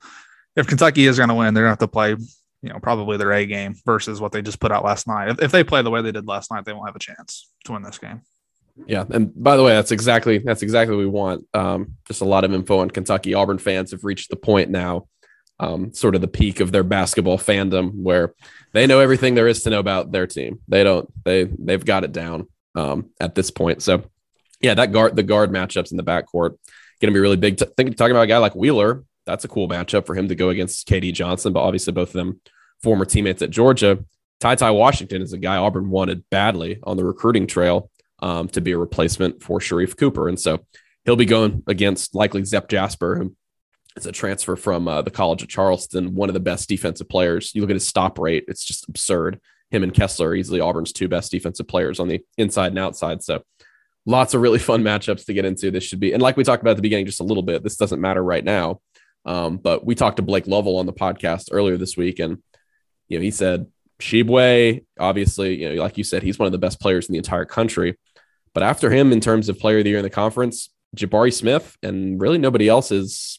if 0.55 0.67
Kentucky 0.67 1.07
is 1.07 1.17
going 1.17 1.29
to 1.29 1.35
win, 1.35 1.53
they're 1.53 1.65
going 1.65 1.77
to 1.77 1.83
have 1.83 1.91
to 1.91 1.93
play, 1.93 2.11
you 2.11 2.69
know, 2.69 2.79
probably 2.79 3.17
their 3.17 3.33
A 3.33 3.47
game 3.47 3.75
versus 3.85 4.21
what 4.21 4.33
they 4.33 4.43
just 4.43 4.61
put 4.61 4.73
out 4.73 4.85
last 4.85 5.07
night. 5.09 5.29
If, 5.29 5.43
if 5.43 5.53
they 5.53 5.65
play 5.65 5.83
the 5.83 5.91
way 5.91 6.03
they 6.03 6.13
did 6.13 6.27
last 6.27 6.51
night, 6.51 6.65
they 6.65 6.73
won't 6.73 6.89
have 6.89 6.97
a 6.97 7.01
chance 7.01 7.51
to 7.65 7.73
win 7.73 7.83
this 7.83 7.99
game. 7.99 8.23
Yeah, 8.87 9.05
and 9.11 9.33
by 9.35 9.57
the 9.57 9.63
way, 9.63 9.73
that's 9.73 9.91
exactly 9.91 10.39
that's 10.39 10.63
exactly 10.63 10.95
what 10.95 11.01
we 11.01 11.09
want. 11.09 11.47
Um, 11.55 11.95
just 12.07 12.21
a 12.21 12.27
lot 12.27 12.45
of 12.45 12.53
info 12.53 12.81
on 12.81 12.91
Kentucky. 12.91 13.35
Auburn 13.35 13.59
fans 13.59 13.93
have 13.93 14.05
reached 14.05 14.29
the 14.29 14.37
point 14.37 14.71
now, 14.71 15.09
um, 15.59 15.95
sort 15.95 16.15
of 16.15 16.21
the 16.21 16.29
peak 16.29 16.61
of 16.61 16.73
their 16.73 16.83
basketball 16.83 17.39
fandom, 17.39 17.93
where 17.95 18.35
they 18.73 18.87
know 18.87 19.01
everything 19.01 19.35
there 19.35 19.49
is 19.49 19.63
to 19.63 19.71
know 19.71 19.79
about 19.81 20.13
their 20.13 20.27
team. 20.27 20.61
They 20.69 20.85
don't. 20.85 21.11
They 21.25 21.45
they've 21.45 21.85
got 21.85 22.05
it 22.05 22.13
down 22.13 22.49
um, 22.75 23.11
at 23.19 23.35
this 23.35 23.51
point. 23.51 23.83
So, 23.83 24.05
yeah, 24.61 24.75
that 24.75 24.93
guard 24.93 25.17
the 25.17 25.23
guard 25.23 25.51
matchups 25.51 25.91
in 25.91 25.97
the 25.97 26.05
backcourt 26.05 26.57
going 27.01 27.13
to 27.13 27.17
be 27.17 27.21
really 27.21 27.37
big. 27.37 27.57
T- 27.57 27.67
think 27.77 27.97
talking 27.97 28.13
about 28.13 28.25
a 28.25 28.29
guy 28.29 28.39
like 28.39 28.55
Wheeler, 28.55 29.05
that's 29.25 29.45
a 29.45 29.49
cool 29.49 29.69
matchup 29.69 30.07
for 30.07 30.15
him 30.15 30.29
to 30.29 30.35
go 30.35 30.51
against 30.51 30.87
K.D. 30.87 31.13
Johnson, 31.13 31.53
but 31.53 31.61
obviously 31.61 31.93
both 31.93 32.09
of 32.09 32.15
them 32.15 32.41
former 32.83 33.05
teammates 33.05 33.43
at 33.43 33.51
Georgia. 33.51 34.05
TyTy 34.41 34.75
Washington 34.75 35.23
is 35.23 35.33
a 35.33 35.39
guy 35.39 35.57
Auburn 35.57 35.89
wanted 35.89 36.29
badly 36.31 36.79
on 36.83 36.97
the 36.97 37.05
recruiting 37.05 37.47
trail 37.47 37.91
um, 38.27 38.49
to 38.49 38.61
be 38.61 38.73
a 38.73 38.79
replacement 38.79 39.41
for 39.41 39.61
Sharife 39.61 39.97
Cooper. 39.97 40.29
And 40.29 40.39
so 40.39 40.67
he'll 41.05 41.15
be 41.15 41.27
going 41.27 41.63
against 41.69 42.13
likely 42.13 42.43
Zep 42.45 42.69
Jasper, 42.69 43.17
who 43.17 43.37
is 43.97 44.05
a 44.05 44.11
transfer 44.11 44.57
from 44.57 44.89
uh, 44.89 45.03
the 45.03 45.13
College 45.13 45.45
of 45.45 45.49
Charleston, 45.49 46.17
one 46.17 46.29
of 46.29 46.35
the 46.35 46.41
best 46.41 46.69
defensive 46.69 47.09
players. 47.09 47.53
You 47.55 47.61
look 47.61 47.71
at 47.71 47.77
his 47.77 47.87
stop 47.87 48.19
rate, 48.19 48.45
it's 48.49 48.65
just 48.65 48.89
absurd. 48.89 49.41
Him 49.71 49.85
and 49.85 49.95
Kessler 49.95 50.31
are 50.31 50.35
easily 50.35 50.59
Auburn's 50.59 50.93
two 50.93 51.07
best 51.07 51.31
defensive 51.31 51.69
players 51.69 52.01
on 52.01 52.09
the 52.09 52.21
inside 52.37 52.69
and 52.69 52.81
outside. 52.81 53.23
So 53.23 53.45
lots 54.07 54.35
of 54.35 54.41
really 54.41 54.59
fun 54.71 54.83
matchups 54.83 55.25
to 55.27 55.33
get 55.33 55.45
into. 55.45 55.71
This 55.71 55.85
should 55.85 56.01
be, 56.01 56.13
and 56.13 56.21
like 56.21 56.37
we 56.37 56.43
talked 56.43 56.63
about 56.63 56.73
at 56.73 56.77
the 56.77 56.83
beginning 56.83 57.07
just 57.07 57.21
a 57.21 57.25
little 57.25 57.45
bit, 57.45 57.63
this 57.63 57.77
doesn't 57.77 58.01
matter 58.01 58.25
right 58.25 58.45
now. 58.45 58.81
Um, 59.25 59.57
but 59.57 59.87
we 59.87 59.95
talked 59.95 60.17
to 60.17 60.23
Blake 60.23 60.49
Lovell 60.49 60.79
on 60.79 60.87
the 60.87 60.93
podcast 60.93 61.51
earlier 61.53 61.77
this 61.77 61.97
week, 61.97 62.19
and 62.19 62.43
you 63.07 63.19
know 63.19 63.23
he 63.23 63.31
said 63.31 63.67
Tshiebwe, 64.01 64.85
obviously, 64.99 65.63
you 65.63 65.75
know, 65.75 65.83
like 65.83 65.97
you 65.97 66.05
said, 66.05 66.25
he's 66.25 66.41
one 66.41 66.47
of 66.47 66.53
the 66.53 66.59
best 66.59 66.81
players 66.81 67.09
in 67.09 67.13
the 67.13 67.19
entire 67.19 67.45
country. 67.45 67.97
But 68.57 68.63
after 68.63 68.89
him, 68.91 69.13
in 69.13 69.21
terms 69.21 69.51
of 69.51 69.59
player 69.59 69.77
of 69.77 69.85
the 69.85 69.91
year 69.91 69.99
in 69.99 70.03
the 70.03 70.09
conference, 70.09 70.71
Jabari 70.97 71.31
Smith, 71.31 71.77
and 71.83 72.19
really 72.19 72.39
nobody 72.39 72.71
else 72.71 72.91
is 72.91 73.39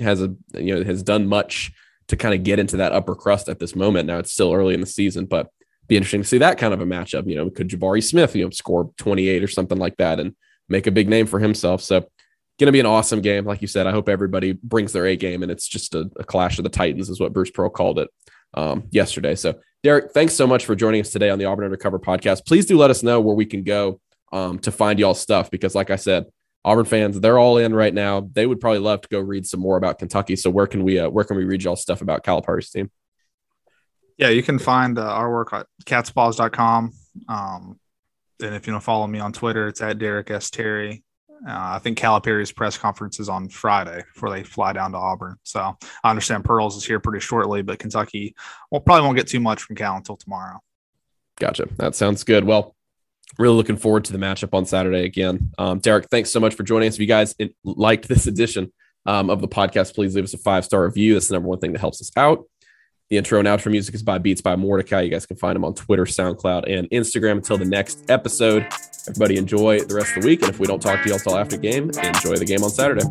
has 0.00 0.22
a 0.22 0.32
you 0.54 0.76
know 0.76 0.84
has 0.84 1.02
done 1.02 1.26
much 1.26 1.72
to 2.06 2.16
kind 2.16 2.32
of 2.32 2.44
get 2.44 2.60
into 2.60 2.76
that 2.76 2.92
upper 2.92 3.16
crust 3.16 3.48
at 3.48 3.58
this 3.58 3.74
moment. 3.74 4.06
Now 4.06 4.18
it's 4.20 4.30
still 4.30 4.54
early 4.54 4.74
in 4.74 4.80
the 4.80 4.86
season, 4.86 5.26
but 5.26 5.48
be 5.88 5.96
interesting 5.96 6.22
to 6.22 6.28
see 6.28 6.38
that 6.38 6.58
kind 6.58 6.72
of 6.72 6.80
a 6.80 6.84
matchup. 6.84 7.28
You 7.28 7.34
know, 7.34 7.50
could 7.50 7.70
Jabari 7.70 8.04
Smith, 8.04 8.36
you 8.36 8.44
know, 8.44 8.50
score 8.50 8.92
28 8.98 9.42
or 9.42 9.48
something 9.48 9.78
like 9.78 9.96
that 9.96 10.20
and 10.20 10.36
make 10.68 10.86
a 10.86 10.92
big 10.92 11.08
name 11.08 11.26
for 11.26 11.40
himself? 11.40 11.82
So 11.82 11.98
going 12.60 12.68
to 12.68 12.70
be 12.70 12.78
an 12.78 12.86
awesome 12.86 13.20
game. 13.20 13.44
Like 13.44 13.62
you 13.62 13.68
said, 13.68 13.88
I 13.88 13.90
hope 13.90 14.08
everybody 14.08 14.52
brings 14.52 14.92
their 14.92 15.06
A 15.06 15.16
game 15.16 15.42
and 15.42 15.50
it's 15.50 15.66
just 15.66 15.96
a, 15.96 16.08
a 16.14 16.22
clash 16.22 16.58
of 16.58 16.62
the 16.62 16.70
Titans, 16.70 17.08
is 17.08 17.18
what 17.18 17.32
Bruce 17.32 17.50
Pearl 17.50 17.68
called 17.68 17.98
it 17.98 18.10
um, 18.54 18.84
yesterday. 18.92 19.34
So, 19.34 19.58
Derek, 19.82 20.12
thanks 20.12 20.34
so 20.34 20.46
much 20.46 20.66
for 20.66 20.76
joining 20.76 21.00
us 21.00 21.10
today 21.10 21.30
on 21.30 21.40
the 21.40 21.46
Auburn 21.46 21.64
Undercover 21.64 21.98
podcast. 21.98 22.46
Please 22.46 22.64
do 22.64 22.78
let 22.78 22.90
us 22.90 23.02
know 23.02 23.20
where 23.20 23.34
we 23.34 23.44
can 23.44 23.64
go 23.64 23.98
um, 24.32 24.58
to 24.60 24.72
find 24.72 24.98
y'all 24.98 25.14
stuff 25.14 25.50
because, 25.50 25.74
like 25.74 25.90
I 25.90 25.96
said, 25.96 26.26
Auburn 26.64 26.84
fans, 26.84 27.20
they're 27.20 27.38
all 27.38 27.58
in 27.58 27.74
right 27.74 27.92
now. 27.92 28.28
They 28.32 28.46
would 28.46 28.60
probably 28.60 28.78
love 28.78 29.02
to 29.02 29.08
go 29.08 29.20
read 29.20 29.46
some 29.46 29.60
more 29.60 29.76
about 29.76 29.98
Kentucky. 29.98 30.36
So, 30.36 30.50
where 30.50 30.66
can 30.66 30.82
we 30.84 30.98
uh, 30.98 31.08
where 31.08 31.24
can 31.24 31.36
we 31.36 31.44
read 31.44 31.62
y'all 31.62 31.76
stuff 31.76 32.00
about 32.00 32.24
Calipari's 32.24 32.70
team? 32.70 32.90
Yeah, 34.18 34.28
you 34.28 34.42
can 34.42 34.58
find 34.58 34.98
uh, 34.98 35.02
our 35.02 35.32
work 35.32 35.52
at 35.52 35.66
catspause.com. 35.84 36.92
Um, 37.28 37.80
and 38.40 38.54
if 38.54 38.66
you 38.66 38.72
don't 38.72 38.82
follow 38.82 39.06
me 39.06 39.18
on 39.18 39.32
Twitter, 39.32 39.68
it's 39.68 39.80
at 39.80 39.98
Derek 39.98 40.30
S. 40.30 40.50
Terry. 40.50 41.02
Uh, 41.46 41.74
I 41.74 41.80
think 41.80 41.98
Calipari's 41.98 42.52
press 42.52 42.78
conference 42.78 43.18
is 43.18 43.28
on 43.28 43.48
Friday 43.48 44.04
before 44.14 44.30
they 44.30 44.44
fly 44.44 44.72
down 44.72 44.92
to 44.92 44.98
Auburn. 44.98 45.36
So 45.42 45.76
I 46.04 46.10
understand 46.10 46.44
Pearls 46.44 46.76
is 46.76 46.84
here 46.84 47.00
pretty 47.00 47.18
shortly, 47.18 47.62
but 47.62 47.80
Kentucky 47.80 48.36
well 48.70 48.80
probably 48.80 49.02
won't 49.02 49.16
get 49.16 49.26
too 49.26 49.40
much 49.40 49.62
from 49.62 49.74
Cal 49.74 49.96
until 49.96 50.16
tomorrow. 50.16 50.60
Gotcha. 51.40 51.66
That 51.78 51.96
sounds 51.96 52.22
good. 52.22 52.44
Well, 52.44 52.76
really 53.38 53.56
looking 53.56 53.76
forward 53.76 54.04
to 54.04 54.12
the 54.12 54.18
matchup 54.18 54.54
on 54.54 54.66
Saturday 54.66 55.04
again. 55.04 55.52
Um, 55.58 55.78
Derek, 55.78 56.08
thanks 56.10 56.30
so 56.30 56.40
much 56.40 56.54
for 56.54 56.62
joining 56.62 56.88
us. 56.88 56.94
If 56.94 57.00
you 57.00 57.06
guys 57.06 57.34
liked 57.64 58.08
this 58.08 58.26
edition 58.26 58.72
um, 59.06 59.30
of 59.30 59.40
the 59.40 59.48
podcast, 59.48 59.94
please 59.94 60.14
leave 60.14 60.24
us 60.24 60.34
a 60.34 60.38
five 60.38 60.64
star 60.64 60.84
review. 60.84 61.14
That's 61.14 61.28
the 61.28 61.34
number 61.34 61.48
one 61.48 61.58
thing 61.58 61.72
that 61.72 61.80
helps 61.80 62.00
us 62.00 62.10
out. 62.16 62.44
The 63.10 63.18
intro 63.18 63.38
and 63.38 63.46
outro 63.46 63.70
music 63.70 63.94
is 63.94 64.02
by 64.02 64.16
Beats 64.16 64.40
by 64.40 64.56
Mordecai. 64.56 65.02
You 65.02 65.10
guys 65.10 65.26
can 65.26 65.36
find 65.36 65.54
him 65.54 65.66
on 65.66 65.74
Twitter, 65.74 66.06
SoundCloud, 66.06 66.64
and 66.66 66.88
Instagram. 66.88 67.32
Until 67.32 67.58
the 67.58 67.66
next 67.66 68.10
episode, 68.10 68.66
everybody 69.06 69.36
enjoy 69.36 69.80
the 69.80 69.94
rest 69.94 70.16
of 70.16 70.22
the 70.22 70.28
week. 70.28 70.40
And 70.40 70.50
if 70.50 70.58
we 70.58 70.66
don't 70.66 70.80
talk 70.80 71.02
to 71.02 71.10
y'all 71.10 71.36
after 71.36 71.58
game, 71.58 71.90
enjoy 72.02 72.36
the 72.36 72.46
game 72.46 72.64
on 72.64 72.70
Saturday. 72.70 73.02